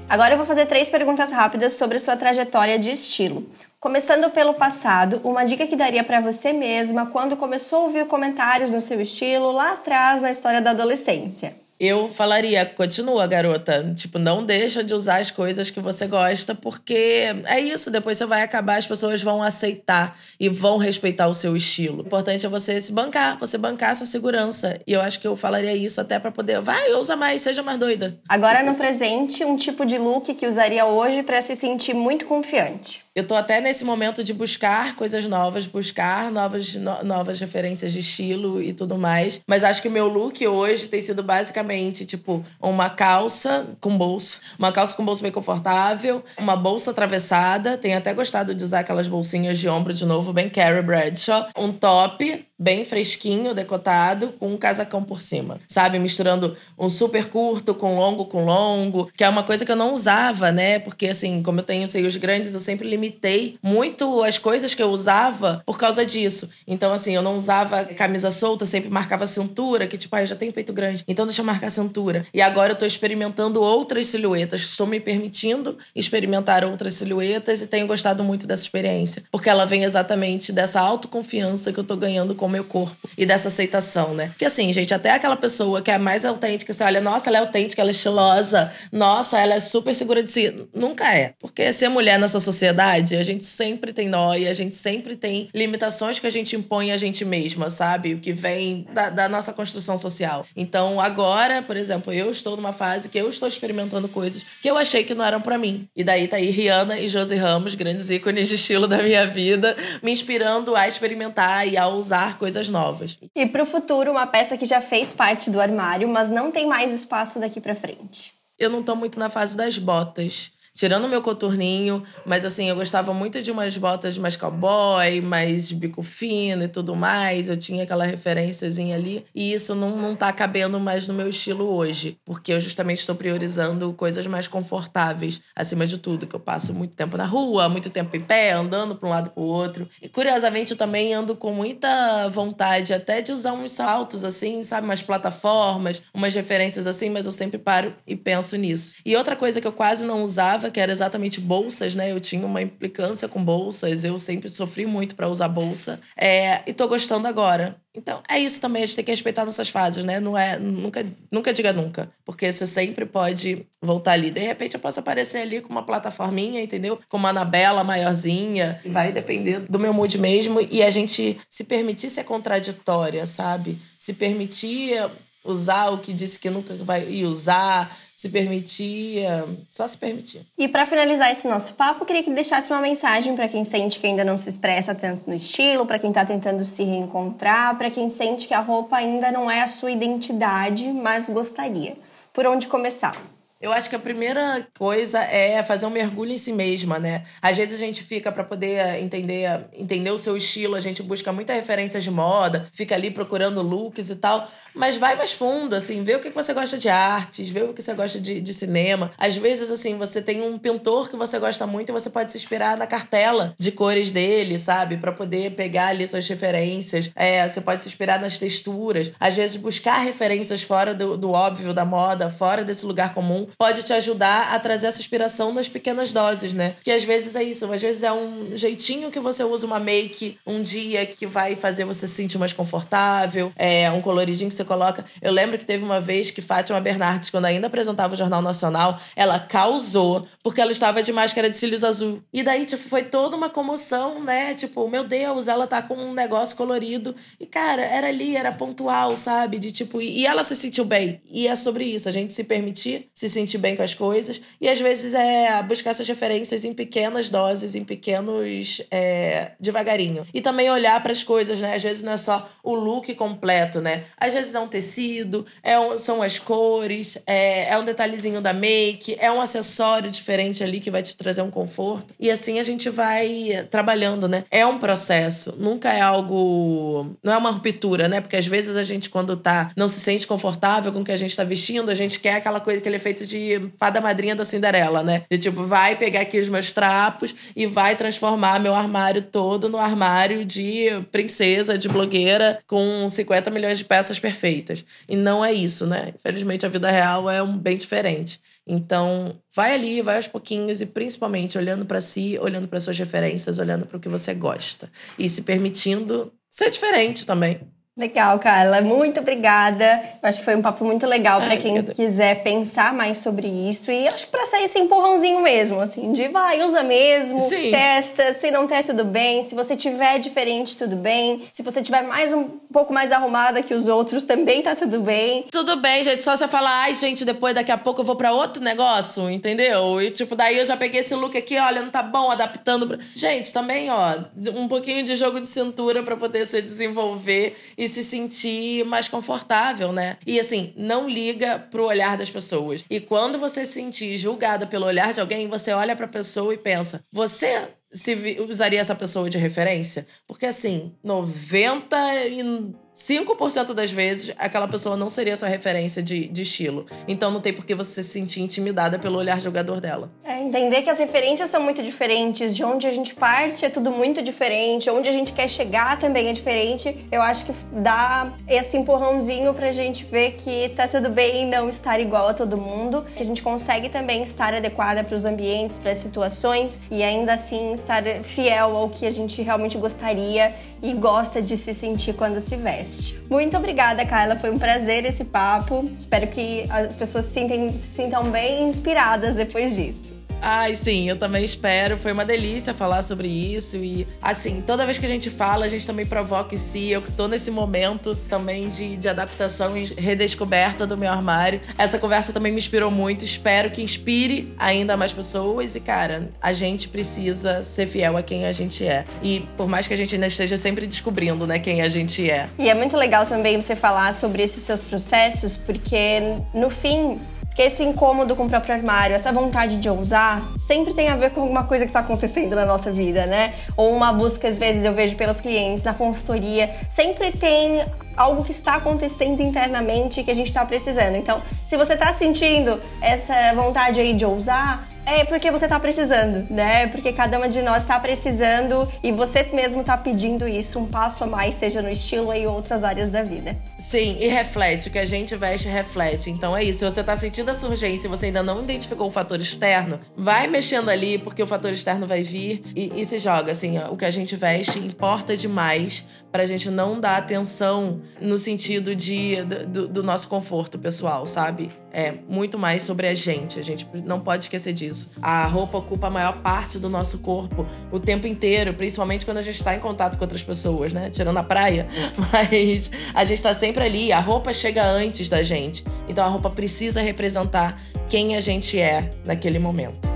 Agora 0.08 0.34
eu 0.34 0.36
vou 0.36 0.44
fazer 0.44 0.66
três 0.66 0.90
perguntas 0.90 1.30
rápidas 1.30 1.74
sobre 1.74 2.00
sua 2.00 2.16
trajetória 2.16 2.76
de 2.76 2.90
estilo. 2.90 3.48
Começando 3.78 4.28
pelo 4.28 4.54
passado, 4.54 5.20
uma 5.22 5.44
dica 5.44 5.68
que 5.68 5.76
daria 5.76 6.02
para 6.02 6.20
você 6.20 6.52
mesma 6.52 7.06
quando 7.06 7.36
começou 7.36 7.78
a 7.78 7.82
ouvir 7.82 8.06
comentários 8.06 8.72
no 8.72 8.80
seu 8.80 9.00
estilo 9.00 9.52
lá 9.52 9.74
atrás 9.74 10.20
na 10.20 10.32
história 10.32 10.60
da 10.60 10.72
adolescência 10.72 11.69
eu 11.80 12.08
falaria, 12.08 12.66
continua, 12.66 13.26
garota. 13.26 13.92
Tipo, 13.96 14.18
não 14.18 14.44
deixa 14.44 14.84
de 14.84 14.92
usar 14.92 15.16
as 15.16 15.30
coisas 15.30 15.70
que 15.70 15.80
você 15.80 16.06
gosta, 16.06 16.54
porque 16.54 17.34
é 17.46 17.58
isso, 17.58 17.90
depois 17.90 18.18
você 18.18 18.26
vai 18.26 18.42
acabar, 18.42 18.76
as 18.76 18.86
pessoas 18.86 19.22
vão 19.22 19.42
aceitar 19.42 20.14
e 20.38 20.46
vão 20.50 20.76
respeitar 20.76 21.26
o 21.28 21.34
seu 21.34 21.56
estilo. 21.56 22.02
O 22.02 22.06
importante 22.06 22.44
é 22.44 22.48
você 22.50 22.78
se 22.82 22.92
bancar, 22.92 23.38
você 23.38 23.56
bancar 23.56 23.92
essa 23.92 24.04
segurança. 24.04 24.78
E 24.86 24.92
eu 24.92 25.00
acho 25.00 25.18
que 25.18 25.26
eu 25.26 25.34
falaria 25.34 25.74
isso 25.74 25.98
até 26.00 26.18
para 26.18 26.30
poder, 26.30 26.60
vai, 26.60 26.92
usa 26.92 27.16
mais, 27.16 27.40
seja 27.40 27.62
mais 27.62 27.78
doida. 27.78 28.18
Agora 28.28 28.62
no 28.62 28.74
presente, 28.74 29.42
um 29.42 29.56
tipo 29.56 29.86
de 29.86 29.96
look 29.96 30.34
que 30.34 30.46
usaria 30.46 30.84
hoje 30.84 31.22
para 31.22 31.40
se 31.40 31.56
sentir 31.56 31.94
muito 31.94 32.26
confiante. 32.26 33.04
Eu 33.12 33.26
tô 33.26 33.34
até 33.34 33.60
nesse 33.60 33.84
momento 33.84 34.22
de 34.22 34.32
buscar 34.32 34.94
coisas 34.94 35.24
novas, 35.24 35.66
buscar 35.66 36.30
novas, 36.30 36.74
no, 36.76 37.02
novas 37.02 37.40
referências 37.40 37.92
de 37.92 37.98
estilo 37.98 38.62
e 38.62 38.72
tudo 38.72 38.96
mais. 38.96 39.40
Mas 39.48 39.64
acho 39.64 39.82
que 39.82 39.88
meu 39.88 40.06
look 40.06 40.46
hoje 40.46 40.86
tem 40.86 41.00
sido 41.00 41.20
basicamente, 41.20 42.06
tipo, 42.06 42.44
uma 42.62 42.88
calça 42.88 43.66
com 43.80 43.98
bolso. 43.98 44.38
Uma 44.56 44.70
calça 44.70 44.94
com 44.94 45.04
bolso 45.04 45.22
bem 45.22 45.32
confortável, 45.32 46.24
uma 46.38 46.54
bolsa 46.54 46.92
atravessada. 46.92 47.76
Tenho 47.76 47.98
até 47.98 48.14
gostado 48.14 48.54
de 48.54 48.62
usar 48.62 48.80
aquelas 48.80 49.08
bolsinhas 49.08 49.58
de 49.58 49.68
ombro 49.68 49.92
de 49.92 50.06
novo, 50.06 50.32
bem 50.32 50.48
Carrie 50.48 50.80
Bradshaw. 50.80 51.48
Um 51.58 51.72
top 51.72 52.46
bem 52.60 52.84
fresquinho, 52.84 53.54
decotado, 53.54 54.28
com 54.38 54.52
um 54.52 54.58
casacão 54.58 55.02
por 55.02 55.20
cima. 55.22 55.58
Sabe? 55.66 55.98
Misturando 55.98 56.54
um 56.78 56.90
super 56.90 57.28
curto 57.28 57.74
com 57.74 57.98
longo 57.98 58.26
com 58.26 58.44
longo, 58.44 59.10
que 59.16 59.24
é 59.24 59.28
uma 59.28 59.42
coisa 59.42 59.64
que 59.64 59.72
eu 59.72 59.76
não 59.76 59.94
usava, 59.94 60.52
né? 60.52 60.78
Porque, 60.78 61.08
assim, 61.08 61.42
como 61.42 61.60
eu 61.60 61.64
tenho 61.64 61.88
seios 61.88 62.16
grandes, 62.16 62.52
eu 62.52 62.60
sempre 62.60 62.88
limitei 62.88 63.56
muito 63.62 64.22
as 64.22 64.36
coisas 64.36 64.74
que 64.74 64.82
eu 64.82 64.90
usava 64.90 65.62
por 65.64 65.78
causa 65.78 66.04
disso. 66.04 66.50
Então, 66.66 66.92
assim, 66.92 67.14
eu 67.14 67.22
não 67.22 67.36
usava 67.36 67.84
camisa 67.84 68.30
solta, 68.30 68.66
sempre 68.66 68.90
marcava 68.90 69.26
cintura, 69.26 69.86
que 69.86 69.96
tipo, 69.96 70.14
ah, 70.14 70.22
eu 70.22 70.26
já 70.26 70.36
tenho 70.36 70.52
peito 70.52 70.72
grande, 70.72 71.04
então 71.08 71.24
deixa 71.26 71.40
eu 71.40 71.44
marcar 71.46 71.70
cintura. 71.70 72.24
E 72.34 72.42
agora 72.42 72.72
eu 72.72 72.76
tô 72.76 72.84
experimentando 72.84 73.62
outras 73.62 74.06
silhuetas, 74.06 74.60
estou 74.60 74.86
me 74.86 75.00
permitindo 75.00 75.78
experimentar 75.94 76.64
outras 76.64 76.94
silhuetas 76.94 77.62
e 77.62 77.66
tenho 77.66 77.86
gostado 77.86 78.22
muito 78.22 78.46
dessa 78.46 78.62
experiência, 78.62 79.22
porque 79.30 79.48
ela 79.48 79.64
vem 79.64 79.84
exatamente 79.84 80.52
dessa 80.52 80.80
autoconfiança 80.80 81.72
que 81.72 81.78
eu 81.78 81.84
tô 81.84 81.96
ganhando 81.96 82.34
com 82.34 82.49
meu 82.50 82.64
corpo 82.64 83.08
e 83.16 83.24
dessa 83.24 83.48
aceitação, 83.48 84.14
né? 84.14 84.28
Porque 84.28 84.44
assim, 84.44 84.72
gente, 84.72 84.92
até 84.92 85.10
aquela 85.12 85.36
pessoa 85.36 85.82
que 85.82 85.90
é 85.90 85.98
mais 85.98 86.24
autêntica, 86.24 86.72
você 86.72 86.82
olha, 86.84 87.00
nossa, 87.00 87.30
ela 87.30 87.38
é 87.38 87.40
autêntica, 87.40 87.80
ela 87.80 87.90
é 87.90 87.92
estilosa, 87.92 88.72
nossa, 88.92 89.38
ela 89.38 89.54
é 89.54 89.60
super 89.60 89.94
segura 89.94 90.22
de 90.22 90.30
si. 90.30 90.68
Nunca 90.74 91.14
é. 91.14 91.34
Porque 91.38 91.72
ser 91.72 91.88
mulher 91.88 92.18
nessa 92.18 92.40
sociedade, 92.40 93.16
a 93.16 93.22
gente 93.22 93.44
sempre 93.44 93.92
tem 93.92 94.08
nóia, 94.08 94.50
a 94.50 94.54
gente 94.54 94.74
sempre 94.74 95.16
tem 95.16 95.48
limitações 95.54 96.18
que 96.18 96.26
a 96.26 96.30
gente 96.30 96.56
impõe 96.56 96.92
a 96.92 96.96
gente 96.96 97.24
mesma, 97.24 97.70
sabe? 97.70 98.14
O 98.14 98.20
que 98.20 98.32
vem 98.32 98.86
da, 98.92 99.10
da 99.10 99.28
nossa 99.28 99.52
construção 99.52 99.96
social. 99.96 100.46
Então, 100.56 101.00
agora, 101.00 101.62
por 101.62 101.76
exemplo, 101.76 102.12
eu 102.12 102.30
estou 102.30 102.56
numa 102.56 102.72
fase 102.72 103.08
que 103.08 103.18
eu 103.18 103.28
estou 103.28 103.48
experimentando 103.48 104.08
coisas 104.08 104.44
que 104.60 104.68
eu 104.68 104.76
achei 104.76 105.04
que 105.04 105.14
não 105.14 105.24
eram 105.24 105.40
para 105.40 105.58
mim. 105.58 105.88
E 105.94 106.02
daí 106.02 106.26
tá 106.28 106.36
aí 106.36 106.50
Rihanna 106.50 106.98
e 106.98 107.08
Josie 107.08 107.36
Ramos, 107.36 107.74
grandes 107.74 108.10
ícones 108.10 108.48
de 108.48 108.54
estilo 108.54 108.86
da 108.86 109.02
minha 109.02 109.26
vida, 109.26 109.76
me 110.02 110.12
inspirando 110.12 110.74
a 110.76 110.88
experimentar 110.88 111.66
e 111.66 111.76
a 111.76 111.88
usar 111.88 112.38
coisas 112.40 112.70
novas. 112.70 113.18
E 113.36 113.46
para 113.46 113.62
o 113.62 113.66
futuro, 113.66 114.10
uma 114.10 114.26
peça 114.26 114.56
que 114.56 114.64
já 114.64 114.80
fez 114.80 115.12
parte 115.12 115.50
do 115.50 115.60
armário, 115.60 116.08
mas 116.08 116.30
não 116.30 116.50
tem 116.50 116.66
mais 116.66 116.92
espaço 116.92 117.38
daqui 117.38 117.60
para 117.60 117.74
frente. 117.74 118.32
Eu 118.58 118.70
não 118.70 118.82
tô 118.82 118.96
muito 118.96 119.18
na 119.18 119.28
fase 119.28 119.56
das 119.56 119.78
botas. 119.78 120.52
Tirando 120.80 121.06
meu 121.10 121.20
coturninho, 121.20 122.02
mas 122.24 122.42
assim, 122.42 122.70
eu 122.70 122.74
gostava 122.74 123.12
muito 123.12 123.42
de 123.42 123.50
umas 123.50 123.76
botas 123.76 124.16
mais 124.16 124.34
cowboy, 124.34 125.20
mais 125.20 125.70
bico 125.70 126.00
fino 126.00 126.64
e 126.64 126.68
tudo 126.68 126.96
mais. 126.96 127.50
Eu 127.50 127.56
tinha 127.58 127.82
aquela 127.82 128.06
referênciazinha 128.06 128.96
ali. 128.96 129.26
E 129.34 129.52
isso 129.52 129.74
não, 129.74 129.94
não 129.94 130.16
tá 130.16 130.32
cabendo 130.32 130.80
mais 130.80 131.06
no 131.06 131.12
meu 131.12 131.28
estilo 131.28 131.68
hoje. 131.68 132.16
Porque 132.24 132.54
eu 132.54 132.58
justamente 132.58 133.00
estou 133.00 133.14
priorizando 133.14 133.92
coisas 133.92 134.26
mais 134.26 134.48
confortáveis, 134.48 135.42
acima 135.54 135.86
de 135.86 135.98
tudo. 135.98 136.26
Que 136.26 136.34
eu 136.34 136.40
passo 136.40 136.72
muito 136.72 136.96
tempo 136.96 137.14
na 137.18 137.26
rua, 137.26 137.68
muito 137.68 137.90
tempo 137.90 138.16
em 138.16 138.20
pé, 138.22 138.52
andando 138.52 138.96
para 138.96 139.06
um 139.06 139.12
lado 139.12 139.28
para 139.28 139.42
o 139.42 139.46
outro. 139.46 139.86
E 140.00 140.08
curiosamente, 140.08 140.70
eu 140.70 140.78
também 140.78 141.12
ando 141.12 141.36
com 141.36 141.52
muita 141.52 142.26
vontade 142.30 142.94
até 142.94 143.20
de 143.20 143.32
usar 143.32 143.52
uns 143.52 143.72
saltos, 143.72 144.24
assim, 144.24 144.62
sabe? 144.62 144.86
Umas 144.86 145.02
plataformas, 145.02 146.00
umas 146.14 146.34
referências 146.34 146.86
assim, 146.86 147.10
mas 147.10 147.26
eu 147.26 147.32
sempre 147.32 147.58
paro 147.58 147.94
e 148.06 148.16
penso 148.16 148.56
nisso. 148.56 148.94
E 149.04 149.14
outra 149.14 149.36
coisa 149.36 149.60
que 149.60 149.66
eu 149.66 149.72
quase 149.72 150.06
não 150.06 150.24
usava, 150.24 150.69
que 150.70 150.80
era 150.80 150.92
exatamente 150.92 151.40
bolsas, 151.40 151.94
né? 151.94 152.12
Eu 152.12 152.20
tinha 152.20 152.46
uma 152.46 152.62
implicância 152.62 153.28
com 153.28 153.42
bolsas, 153.42 154.04
eu 154.04 154.18
sempre 154.18 154.48
sofri 154.48 154.86
muito 154.86 155.14
para 155.14 155.28
usar 155.28 155.48
bolsa. 155.48 156.00
É, 156.16 156.62
e 156.66 156.72
tô 156.72 156.88
gostando 156.88 157.26
agora. 157.26 157.76
Então, 157.92 158.22
é 158.28 158.38
isso 158.38 158.60
também, 158.60 158.84
a 158.84 158.86
gente 158.86 158.94
tem 158.94 159.04
que 159.04 159.10
respeitar 159.10 159.44
nossas 159.44 159.68
fases, 159.68 160.04
né? 160.04 160.20
Não 160.20 160.38
é, 160.38 160.58
nunca, 160.58 161.04
nunca 161.30 161.52
diga 161.52 161.72
nunca, 161.72 162.08
porque 162.24 162.50
você 162.50 162.64
sempre 162.64 163.04
pode 163.04 163.66
voltar 163.82 164.12
ali. 164.12 164.30
De 164.30 164.40
repente 164.40 164.74
eu 164.74 164.80
posso 164.80 165.00
aparecer 165.00 165.38
ali 165.38 165.60
com 165.60 165.70
uma 165.70 165.82
plataforminha, 165.82 166.62
entendeu? 166.62 167.00
Com 167.08 167.16
uma 167.16 167.30
Anabela 167.30 167.82
maiorzinha, 167.82 168.80
vai 168.86 169.10
depender 169.10 169.60
do 169.60 169.78
meu 169.78 169.92
mood 169.92 170.16
mesmo 170.18 170.60
e 170.70 170.82
a 170.82 170.90
gente 170.90 171.38
se 171.48 171.64
permitir 171.64 172.10
ser 172.10 172.22
contraditória, 172.22 173.26
sabe? 173.26 173.76
Se 173.98 174.14
permitir 174.14 174.96
usar 175.44 175.90
o 175.90 175.98
que 175.98 176.12
disse 176.12 176.38
que 176.38 176.50
nunca 176.50 176.74
vai 176.76 177.24
usar, 177.24 177.90
se 178.14 178.28
permitir, 178.28 179.22
só 179.70 179.88
se 179.88 179.96
permitir. 179.96 180.42
E 180.58 180.68
para 180.68 180.84
finalizar 180.84 181.30
esse 181.30 181.48
nosso 181.48 181.72
papo, 181.72 182.04
queria 182.04 182.22
que 182.22 182.30
deixasse 182.30 182.70
uma 182.70 182.80
mensagem 182.80 183.34
para 183.34 183.48
quem 183.48 183.64
sente 183.64 183.98
que 183.98 184.06
ainda 184.06 184.22
não 184.22 184.36
se 184.36 184.50
expressa 184.50 184.94
tanto 184.94 185.26
no 185.26 185.34
estilo, 185.34 185.86
para 185.86 185.98
quem 185.98 186.10
está 186.10 186.24
tentando 186.24 186.64
se 186.66 186.84
reencontrar, 186.84 187.78
para 187.78 187.90
quem 187.90 188.10
sente 188.10 188.46
que 188.46 188.52
a 188.52 188.60
roupa 188.60 188.96
ainda 188.96 189.32
não 189.32 189.50
é 189.50 189.62
a 189.62 189.66
sua 189.66 189.90
identidade, 189.90 190.92
mas 190.92 191.30
gostaria. 191.30 191.96
Por 192.32 192.46
onde 192.46 192.66
começar? 192.68 193.16
Eu 193.60 193.72
acho 193.72 193.90
que 193.90 193.96
a 193.96 193.98
primeira 193.98 194.66
coisa 194.78 195.20
é 195.20 195.62
fazer 195.62 195.84
um 195.84 195.90
mergulho 195.90 196.32
em 196.32 196.38
si 196.38 196.50
mesma, 196.50 196.98
né? 196.98 197.24
Às 197.42 197.58
vezes 197.58 197.74
a 197.74 197.84
gente 197.84 198.02
fica 198.02 198.32
para 198.32 198.42
poder 198.42 199.02
entender, 199.02 199.66
entender 199.74 200.10
o 200.10 200.16
seu 200.16 200.34
estilo, 200.34 200.76
a 200.76 200.80
gente 200.80 201.02
busca 201.02 201.30
muita 201.30 201.52
referências 201.52 202.02
de 202.02 202.10
moda, 202.10 202.66
fica 202.72 202.94
ali 202.94 203.10
procurando 203.10 203.60
looks 203.60 204.08
e 204.08 204.16
tal, 204.16 204.50
mas 204.74 204.96
vai 204.96 205.14
mais 205.14 205.32
fundo, 205.32 205.74
assim, 205.74 206.02
vê 206.02 206.14
o 206.14 206.20
que 206.20 206.30
você 206.30 206.54
gosta 206.54 206.78
de 206.78 206.88
artes, 206.88 207.50
vê 207.50 207.62
o 207.62 207.74
que 207.74 207.82
você 207.82 207.92
gosta 207.92 208.18
de, 208.18 208.40
de 208.40 208.54
cinema. 208.54 209.10
Às 209.18 209.36
vezes, 209.36 209.70
assim, 209.70 209.98
você 209.98 210.22
tem 210.22 210.40
um 210.40 210.56
pintor 210.56 211.10
que 211.10 211.16
você 211.16 211.38
gosta 211.38 211.66
muito 211.66 211.90
e 211.90 211.92
você 211.92 212.08
pode 212.08 212.32
se 212.32 212.38
inspirar 212.38 212.78
na 212.78 212.86
cartela 212.86 213.54
de 213.58 213.72
cores 213.72 214.10
dele, 214.10 214.58
sabe? 214.58 214.96
para 214.96 215.12
poder 215.12 215.54
pegar 215.54 215.88
ali 215.88 216.06
suas 216.06 216.26
referências. 216.28 217.10
É, 217.14 217.46
você 217.46 217.60
pode 217.60 217.82
se 217.82 217.88
inspirar 217.88 218.20
nas 218.20 218.38
texturas. 218.38 219.12
Às 219.20 219.36
vezes, 219.36 219.56
buscar 219.56 219.98
referências 219.98 220.62
fora 220.62 220.94
do, 220.94 221.16
do 221.16 221.30
óbvio 221.30 221.74
da 221.74 221.84
moda, 221.84 222.30
fora 222.30 222.64
desse 222.64 222.86
lugar 222.86 223.12
comum 223.12 223.49
pode 223.58 223.82
te 223.82 223.92
ajudar 223.92 224.54
a 224.54 224.58
trazer 224.58 224.88
essa 224.88 225.00
inspiração 225.00 225.52
nas 225.52 225.68
pequenas 225.68 226.12
doses, 226.12 226.52
né? 226.52 226.74
Que 226.82 226.90
às 226.90 227.04
vezes 227.04 227.34
é 227.36 227.42
isso, 227.42 227.70
às 227.72 227.80
vezes 227.80 228.02
é 228.02 228.12
um 228.12 228.56
jeitinho 228.56 229.10
que 229.10 229.20
você 229.20 229.44
usa 229.44 229.66
uma 229.66 229.78
make 229.78 230.38
um 230.46 230.62
dia 230.62 231.06
que 231.06 231.26
vai 231.26 231.56
fazer 231.56 231.84
você 231.84 232.06
se 232.06 232.14
sentir 232.14 232.38
mais 232.38 232.52
confortável, 232.52 233.52
é 233.56 233.90
um 233.90 234.00
coloridinho 234.00 234.48
que 234.48 234.54
você 234.54 234.64
coloca. 234.64 235.04
Eu 235.20 235.32
lembro 235.32 235.58
que 235.58 235.64
teve 235.64 235.84
uma 235.84 236.00
vez 236.00 236.30
que 236.30 236.42
Fátima 236.42 236.80
Bernardes, 236.80 237.30
quando 237.30 237.44
ainda 237.44 237.66
apresentava 237.66 238.14
o 238.14 238.16
Jornal 238.16 238.42
Nacional, 238.42 238.98
ela 239.16 239.38
causou 239.38 240.26
porque 240.42 240.60
ela 240.60 240.72
estava 240.72 241.02
de 241.02 241.12
máscara 241.12 241.48
de 241.48 241.56
cílios 241.56 241.84
azul. 241.84 242.22
E 242.32 242.42
daí, 242.42 242.64
tipo, 242.64 242.82
foi 242.82 243.02
toda 243.02 243.36
uma 243.36 243.48
comoção, 243.48 244.22
né? 244.22 244.54
Tipo, 244.54 244.88
meu 244.88 245.04
Deus, 245.04 245.48
ela 245.48 245.66
tá 245.66 245.82
com 245.82 245.94
um 245.94 246.12
negócio 246.12 246.56
colorido. 246.56 247.14
E, 247.38 247.46
cara, 247.46 247.82
era 247.82 248.08
ali, 248.08 248.36
era 248.36 248.52
pontual, 248.52 249.16
sabe? 249.16 249.58
De 249.58 249.72
tipo, 249.72 250.00
e 250.00 250.26
ela 250.26 250.44
se 250.44 250.56
sentiu 250.56 250.84
bem. 250.84 251.20
E 251.30 251.46
é 251.46 251.56
sobre 251.56 251.84
isso, 251.84 252.08
a 252.08 252.12
gente 252.12 252.32
se 252.32 252.44
permitir 252.44 253.10
se 253.14 253.28
sentir 253.28 253.39
sentir 253.40 253.58
bem 253.58 253.76
com 253.76 253.82
as 253.82 253.94
coisas. 253.94 254.40
E 254.60 254.68
às 254.68 254.80
vezes 254.80 255.14
é 255.14 255.62
buscar 255.62 255.90
essas 255.90 256.06
referências 256.06 256.64
em 256.64 256.72
pequenas 256.72 257.28
doses, 257.28 257.74
em 257.74 257.84
pequenos. 257.84 258.82
É, 258.90 259.52
devagarinho. 259.58 260.26
E 260.32 260.40
também 260.40 260.70
olhar 260.70 261.02
para 261.02 261.12
as 261.12 261.22
coisas, 261.22 261.60
né? 261.60 261.74
Às 261.74 261.82
vezes 261.82 262.02
não 262.02 262.12
é 262.12 262.18
só 262.18 262.48
o 262.62 262.74
look 262.74 263.14
completo, 263.14 263.80
né? 263.80 264.04
Às 264.16 264.34
vezes 264.34 264.54
é 264.54 264.60
um 264.60 264.68
tecido, 264.68 265.46
é 265.62 265.78
um, 265.78 265.96
são 265.98 266.22
as 266.22 266.38
cores, 266.38 267.18
é, 267.26 267.72
é 267.72 267.78
um 267.78 267.84
detalhezinho 267.84 268.40
da 268.40 268.52
make, 268.52 269.16
é 269.18 269.30
um 269.30 269.40
acessório 269.40 270.10
diferente 270.10 270.62
ali 270.62 270.80
que 270.80 270.90
vai 270.90 271.02
te 271.02 271.16
trazer 271.16 271.42
um 271.42 271.50
conforto. 271.50 272.14
E 272.18 272.30
assim 272.30 272.58
a 272.58 272.62
gente 272.62 272.88
vai 272.90 273.66
trabalhando, 273.70 274.28
né? 274.28 274.44
É 274.50 274.64
um 274.66 274.78
processo, 274.78 275.56
nunca 275.58 275.92
é 275.92 276.00
algo. 276.00 277.16
Não 277.22 277.32
é 277.32 277.36
uma 277.36 277.50
ruptura, 277.50 278.08
né? 278.08 278.20
Porque 278.20 278.36
às 278.36 278.46
vezes 278.46 278.76
a 278.76 278.82
gente, 278.82 279.08
quando 279.10 279.36
tá, 279.36 279.70
não 279.76 279.88
se 279.88 280.00
sente 280.00 280.26
confortável 280.26 280.92
com 280.92 281.00
o 281.00 281.04
que 281.04 281.12
a 281.12 281.16
gente 281.16 281.36
tá 281.36 281.44
vestindo, 281.44 281.90
a 281.90 281.94
gente 281.94 282.20
quer 282.20 282.34
aquela 282.34 282.60
coisa, 282.60 282.80
aquele 282.80 282.96
efeito 282.96 283.26
de 283.30 283.70
fada 283.78 284.00
madrinha 284.00 284.34
da 284.34 284.44
Cinderela, 284.44 285.02
né? 285.02 285.22
De 285.30 285.38
tipo, 285.38 285.62
vai 285.62 285.96
pegar 285.96 286.22
aqui 286.22 286.38
os 286.38 286.48
meus 286.48 286.72
trapos 286.72 287.34
e 287.54 287.66
vai 287.66 287.94
transformar 287.96 288.58
meu 288.58 288.74
armário 288.74 289.22
todo 289.22 289.68
no 289.68 289.78
armário 289.78 290.44
de 290.44 290.86
princesa, 291.10 291.78
de 291.78 291.88
blogueira, 291.88 292.58
com 292.66 293.08
50 293.08 293.50
milhões 293.50 293.78
de 293.78 293.84
peças 293.84 294.18
perfeitas. 294.18 294.84
E 295.08 295.16
não 295.16 295.44
é 295.44 295.52
isso, 295.52 295.86
né? 295.86 296.12
Infelizmente, 296.14 296.66
a 296.66 296.68
vida 296.68 296.90
real 296.90 297.30
é 297.30 297.42
um 297.42 297.56
bem 297.56 297.76
diferente. 297.76 298.40
Então, 298.66 299.34
vai 299.54 299.74
ali, 299.74 300.02
vai 300.02 300.16
aos 300.16 300.28
pouquinhos 300.28 300.80
e 300.80 300.86
principalmente 300.86 301.56
olhando 301.56 301.84
para 301.84 302.00
si, 302.00 302.38
olhando 302.40 302.68
para 302.68 302.78
suas 302.78 302.98
referências, 302.98 303.58
olhando 303.58 303.86
para 303.86 303.96
o 303.96 304.00
que 304.00 304.08
você 304.08 304.34
gosta 304.34 304.90
e 305.18 305.28
se 305.28 305.42
permitindo 305.42 306.32
ser 306.48 306.70
diferente 306.70 307.24
também. 307.24 307.60
Legal, 308.00 308.38
Carla. 308.38 308.80
Muito 308.80 309.20
obrigada. 309.20 310.02
Eu 310.22 310.28
acho 310.30 310.38
que 310.38 310.44
foi 310.46 310.56
um 310.56 310.62
papo 310.62 310.86
muito 310.86 311.06
legal 311.06 311.38
para 311.38 311.58
quem 311.58 311.72
obrigada. 311.72 311.94
quiser 311.94 312.42
pensar 312.42 312.94
mais 312.94 313.18
sobre 313.18 313.46
isso. 313.46 313.92
E 313.92 314.08
acho 314.08 314.24
que 314.24 314.32
para 314.32 314.46
sair 314.46 314.64
esse 314.64 314.78
empurrãozinho 314.78 315.42
mesmo, 315.42 315.78
assim, 315.78 316.10
de 316.10 316.26
vai, 316.28 316.62
usa 316.62 316.82
mesmo, 316.82 317.38
Sim. 317.40 317.70
testa. 317.70 318.32
Se 318.32 318.50
não 318.50 318.64
der, 318.64 318.84
tudo 318.84 319.04
bem. 319.04 319.42
Se 319.42 319.54
você 319.54 319.76
tiver 319.76 320.18
diferente, 320.18 320.78
tudo 320.78 320.96
bem. 320.96 321.42
Se 321.52 321.62
você 321.62 321.82
tiver 321.82 322.00
mais 322.00 322.32
um 322.32 322.44
pouco 322.72 322.90
mais 322.90 323.12
arrumada 323.12 323.62
que 323.62 323.74
os 323.74 323.86
outros, 323.86 324.24
também 324.24 324.62
tá 324.62 324.74
tudo 324.74 325.00
bem. 325.00 325.44
Tudo 325.50 325.76
bem, 325.76 326.02
gente. 326.02 326.22
Só 326.22 326.34
você 326.34 326.48
falar, 326.48 326.84
ai, 326.84 326.94
gente, 326.94 327.22
depois 327.22 327.54
daqui 327.54 327.70
a 327.70 327.76
pouco 327.76 328.00
eu 328.00 328.04
vou 328.06 328.16
para 328.16 328.32
outro 328.32 328.64
negócio, 328.64 329.28
entendeu? 329.28 330.00
E 330.00 330.10
tipo, 330.10 330.34
daí 330.34 330.56
eu 330.56 330.64
já 330.64 330.74
peguei 330.74 331.00
esse 331.00 331.14
look 331.14 331.36
aqui, 331.36 331.58
olha, 331.58 331.82
não 331.82 331.90
tá 331.90 332.02
bom, 332.02 332.30
adaptando. 332.30 332.86
Pra... 332.86 332.98
Gente, 333.14 333.52
também, 333.52 333.90
ó, 333.90 334.14
um 334.56 334.66
pouquinho 334.68 335.04
de 335.04 335.16
jogo 335.16 335.38
de 335.38 335.46
cintura 335.46 336.02
para 336.02 336.16
poder 336.16 336.46
se 336.46 336.62
desenvolver 336.62 337.54
e 337.76 337.89
se 337.90 338.02
sentir 338.02 338.84
mais 338.84 339.08
confortável, 339.08 339.92
né? 339.92 340.16
E 340.26 340.40
assim, 340.40 340.72
não 340.76 341.08
liga 341.08 341.58
pro 341.70 341.86
olhar 341.86 342.16
das 342.16 342.30
pessoas. 342.30 342.84
E 342.88 343.00
quando 343.00 343.38
você 343.38 343.66
se 343.66 343.72
sentir 343.72 344.16
julgada 344.16 344.66
pelo 344.66 344.86
olhar 344.86 345.12
de 345.12 345.20
alguém, 345.20 345.48
você 345.48 345.72
olha 345.72 345.94
pra 345.94 346.08
pessoa 346.08 346.54
e 346.54 346.58
pensa: 346.58 347.02
você 347.12 347.68
se 347.92 348.38
usaria 348.48 348.80
essa 348.80 348.94
pessoa 348.94 349.28
de 349.28 349.38
referência? 349.38 350.06
Porque 350.26 350.46
assim, 350.46 350.94
90 351.02 351.96
e 352.26 352.74
5% 353.00 353.72
das 353.72 353.90
vezes, 353.90 354.30
aquela 354.36 354.68
pessoa 354.68 354.94
não 354.94 355.08
seria 355.08 355.34
sua 355.34 355.48
referência 355.48 356.02
de, 356.02 356.28
de 356.28 356.42
estilo. 356.42 356.84
Então 357.08 357.30
não 357.30 357.40
tem 357.40 357.50
por 357.50 357.64
que 357.64 357.74
você 357.74 358.02
se 358.02 358.10
sentir 358.10 358.42
intimidada 358.42 358.98
pelo 358.98 359.16
olhar 359.16 359.40
jogador 359.40 359.80
dela. 359.80 360.12
É, 360.22 360.42
entender 360.42 360.82
que 360.82 360.90
as 360.90 360.98
referências 360.98 361.48
são 361.48 361.62
muito 361.62 361.82
diferentes, 361.82 362.54
de 362.54 362.62
onde 362.62 362.86
a 362.86 362.90
gente 362.90 363.14
parte 363.14 363.64
é 363.64 363.70
tudo 363.70 363.90
muito 363.90 364.20
diferente, 364.20 364.90
onde 364.90 365.08
a 365.08 365.12
gente 365.12 365.32
quer 365.32 365.48
chegar 365.48 365.98
também 365.98 366.28
é 366.28 366.32
diferente. 366.34 366.94
Eu 367.10 367.22
acho 367.22 367.46
que 367.46 367.52
dá 367.72 368.30
esse 368.46 368.76
empurrãozinho 368.76 369.54
pra 369.54 369.72
gente 369.72 370.04
ver 370.04 370.32
que 370.32 370.68
tá 370.68 370.86
tudo 370.86 371.08
bem 371.08 371.46
não 371.46 371.70
estar 371.70 371.98
igual 372.00 372.28
a 372.28 372.34
todo 372.34 372.58
mundo, 372.58 373.06
que 373.16 373.22
a 373.22 373.26
gente 373.26 373.40
consegue 373.40 373.88
também 373.88 374.22
estar 374.22 374.52
adequada 374.52 375.02
para 375.02 375.16
os 375.16 375.24
ambientes, 375.24 375.78
para 375.78 375.92
as 375.92 375.98
situações 375.98 376.82
e 376.90 377.02
ainda 377.02 377.32
assim 377.32 377.72
estar 377.72 378.02
fiel 378.22 378.76
ao 378.76 378.90
que 378.90 379.06
a 379.06 379.10
gente 379.10 379.40
realmente 379.40 379.78
gostaria 379.78 380.54
e 380.82 380.92
gosta 380.92 381.40
de 381.42 381.56
se 381.56 381.74
sentir 381.74 382.14
quando 382.14 382.40
se 382.40 382.56
veste. 382.56 382.89
Muito 383.28 383.56
obrigada, 383.56 384.04
Carla. 384.04 384.36
Foi 384.36 384.50
um 384.50 384.58
prazer 384.58 385.04
esse 385.04 385.24
papo. 385.24 385.90
Espero 385.98 386.26
que 386.28 386.66
as 386.70 386.94
pessoas 386.94 387.24
se, 387.24 387.46
se 387.72 387.78
sintam 387.78 388.30
bem 388.30 388.68
inspiradas 388.68 389.34
depois 389.34 389.76
disso. 389.76 390.19
Ai, 390.42 390.74
sim, 390.74 391.08
eu 391.08 391.16
também 391.16 391.44
espero. 391.44 391.96
Foi 391.96 392.12
uma 392.12 392.24
delícia 392.24 392.72
falar 392.72 393.02
sobre 393.02 393.28
isso. 393.28 393.76
E, 393.76 394.06
assim, 394.22 394.62
toda 394.66 394.84
vez 394.84 394.98
que 394.98 395.06
a 395.06 395.08
gente 395.08 395.30
fala, 395.30 395.66
a 395.66 395.68
gente 395.68 395.86
também 395.86 396.06
provoca 396.06 396.54
em 396.54 396.58
si. 396.58 396.90
Eu 396.90 397.02
que 397.02 397.12
tô 397.12 397.28
nesse 397.28 397.50
momento 397.50 398.14
também 398.28 398.68
de, 398.68 398.96
de 398.96 399.08
adaptação 399.08 399.76
e 399.76 399.84
redescoberta 399.84 400.86
do 400.86 400.96
meu 400.96 401.10
armário. 401.10 401.60
Essa 401.76 401.98
conversa 401.98 402.32
também 402.32 402.52
me 402.52 402.58
inspirou 402.58 402.90
muito. 402.90 403.24
Espero 403.24 403.70
que 403.70 403.82
inspire 403.82 404.52
ainda 404.58 404.96
mais 404.96 405.12
pessoas. 405.12 405.74
E, 405.74 405.80
cara, 405.80 406.30
a 406.40 406.52
gente 406.52 406.88
precisa 406.88 407.62
ser 407.62 407.86
fiel 407.86 408.16
a 408.16 408.22
quem 408.22 408.46
a 408.46 408.52
gente 408.52 408.86
é. 408.86 409.04
E 409.22 409.46
por 409.56 409.68
mais 409.68 409.86
que 409.86 409.94
a 409.94 409.96
gente 409.96 410.14
ainda 410.14 410.26
esteja 410.26 410.56
sempre 410.56 410.86
descobrindo, 410.86 411.46
né, 411.46 411.58
quem 411.58 411.82
a 411.82 411.88
gente 411.88 412.28
é. 412.30 412.48
E 412.58 412.68
é 412.68 412.74
muito 412.74 412.96
legal 412.96 413.26
também 413.26 413.60
você 413.60 413.76
falar 413.76 414.14
sobre 414.14 414.42
esses 414.42 414.62
seus 414.62 414.82
processos, 414.82 415.56
porque 415.56 416.20
no 416.54 416.70
fim 416.70 417.20
que 417.60 417.64
esse 417.64 417.84
incômodo 417.84 418.34
com 418.34 418.46
o 418.46 418.48
próprio 418.48 418.74
armário, 418.74 419.14
essa 419.14 419.30
vontade 419.30 419.76
de 419.76 419.86
ousar, 419.86 420.50
sempre 420.58 420.94
tem 420.94 421.10
a 421.10 421.16
ver 421.16 421.28
com 421.28 421.42
alguma 421.42 421.64
coisa 421.64 421.84
que 421.84 421.90
está 421.90 422.00
acontecendo 422.00 422.56
na 422.56 422.64
nossa 422.64 422.90
vida, 422.90 423.26
né? 423.26 423.52
Ou 423.76 423.94
uma 423.94 424.14
busca, 424.14 424.48
às 424.48 424.58
vezes, 424.58 424.82
eu 424.82 424.94
vejo 424.94 425.14
pelos 425.14 425.42
clientes, 425.42 425.84
na 425.84 425.92
consultoria, 425.92 426.74
sempre 426.88 427.32
tem 427.32 427.84
algo 428.16 428.42
que 428.44 428.50
está 428.50 428.76
acontecendo 428.76 429.42
internamente 429.42 430.24
que 430.24 430.30
a 430.30 430.34
gente 430.34 430.46
está 430.46 430.64
precisando. 430.64 431.16
Então, 431.16 431.42
se 431.62 431.76
você 431.76 431.92
está 431.92 432.10
sentindo 432.14 432.80
essa 433.02 433.52
vontade 433.54 434.00
aí 434.00 434.14
de 434.14 434.24
ousar, 434.24 434.88
é 435.18 435.24
porque 435.24 435.50
você 435.50 435.66
tá 435.66 435.78
precisando, 435.80 436.46
né? 436.50 436.86
Porque 436.86 437.12
cada 437.12 437.36
uma 437.38 437.48
de 437.48 437.62
nós 437.62 437.84
tá 437.84 437.98
precisando 437.98 438.88
e 439.02 439.10
você 439.12 439.42
mesmo 439.52 439.82
tá 439.82 439.96
pedindo 439.96 440.46
isso, 440.46 440.78
um 440.78 440.86
passo 440.86 441.24
a 441.24 441.26
mais, 441.26 441.54
seja 441.54 441.82
no 441.82 441.90
estilo 441.90 442.32
em 442.32 442.46
outras 442.46 442.84
áreas 442.84 443.10
da 443.10 443.22
vida. 443.22 443.56
Sim, 443.78 444.16
e 444.20 444.28
reflete, 444.28 444.88
o 444.88 444.90
que 444.90 444.98
a 444.98 445.04
gente 445.04 445.34
veste 445.36 445.68
reflete. 445.68 446.30
Então 446.30 446.56
é 446.56 446.62
isso, 446.62 446.80
se 446.80 446.84
você 446.84 447.02
tá 447.02 447.16
sentindo 447.16 447.50
essa 447.50 447.66
urgência 447.66 448.06
e 448.06 448.10
você 448.10 448.26
ainda 448.26 448.42
não 448.42 448.60
identificou 448.60 449.08
o 449.08 449.10
fator 449.10 449.40
externo, 449.40 450.00
vai 450.16 450.46
mexendo 450.46 450.88
ali, 450.88 451.18
porque 451.18 451.42
o 451.42 451.46
fator 451.46 451.72
externo 451.72 452.06
vai 452.06 452.22
vir 452.22 452.62
e, 452.74 453.00
e 453.00 453.04
se 453.04 453.18
joga. 453.18 453.52
Assim, 453.52 453.78
ó, 453.78 453.92
o 453.92 453.96
que 453.96 454.04
a 454.04 454.10
gente 454.10 454.36
veste 454.36 454.78
importa 454.78 455.36
demais 455.36 456.06
pra 456.30 456.46
gente 456.46 456.70
não 456.70 457.00
dar 457.00 457.16
atenção 457.16 458.00
no 458.20 458.38
sentido 458.38 458.94
de, 458.94 459.42
do, 459.44 459.88
do 459.88 460.02
nosso 460.02 460.28
conforto 460.28 460.78
pessoal, 460.78 461.26
sabe? 461.26 461.70
É 461.92 462.12
muito 462.28 462.58
mais 462.58 462.82
sobre 462.82 463.06
a 463.06 463.14
gente. 463.14 463.58
A 463.58 463.62
gente 463.62 463.86
não 464.04 464.20
pode 464.20 464.44
esquecer 464.44 464.72
disso. 464.72 465.12
A 465.20 465.46
roupa 465.46 465.78
ocupa 465.78 466.06
a 466.06 466.10
maior 466.10 466.40
parte 466.40 466.78
do 466.78 466.88
nosso 466.88 467.18
corpo 467.18 467.66
o 467.90 467.98
tempo 467.98 468.26
inteiro, 468.26 468.74
principalmente 468.74 469.24
quando 469.24 469.38
a 469.38 469.42
gente 469.42 469.56
está 469.56 469.74
em 469.74 469.80
contato 469.80 470.16
com 470.16 470.24
outras 470.24 470.42
pessoas, 470.42 470.92
né? 470.92 471.10
Tirando 471.10 471.36
a 471.36 471.42
praia. 471.42 471.86
Mas 472.32 472.90
a 473.14 473.24
gente 473.24 473.38
está 473.38 473.54
sempre 473.54 473.84
ali. 473.84 474.12
A 474.12 474.20
roupa 474.20 474.52
chega 474.52 474.84
antes 474.84 475.28
da 475.28 475.42
gente. 475.42 475.84
Então 476.08 476.24
a 476.24 476.28
roupa 476.28 476.50
precisa 476.50 477.00
representar 477.00 477.80
quem 478.08 478.36
a 478.36 478.40
gente 478.40 478.78
é 478.78 479.12
naquele 479.24 479.58
momento. 479.58 480.08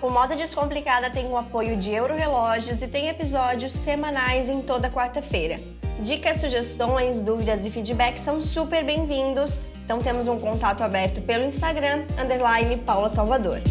O 0.00 0.10
Moda 0.10 0.36
Descomplicada 0.36 1.10
tem 1.10 1.26
o 1.26 1.36
apoio 1.36 1.76
de 1.76 1.92
Eurorelógios 1.92 2.80
e 2.82 2.88
tem 2.88 3.08
episódios 3.08 3.72
semanais 3.72 4.48
em 4.48 4.62
toda 4.62 4.88
quarta-feira. 4.88 5.60
Dicas, 6.00 6.38
sugestões, 6.38 7.22
dúvidas 7.22 7.64
e 7.64 7.70
feedback 7.70 8.18
são 8.18 8.42
super 8.42 8.84
bem-vindos. 8.84 9.62
Então 9.84 10.00
temos 10.00 10.28
um 10.28 10.38
contato 10.38 10.82
aberto 10.82 11.22
pelo 11.22 11.44
Instagram, 11.44 12.04
underline 12.20 12.76
Paula 12.76 13.08
Salvador. 13.08 13.62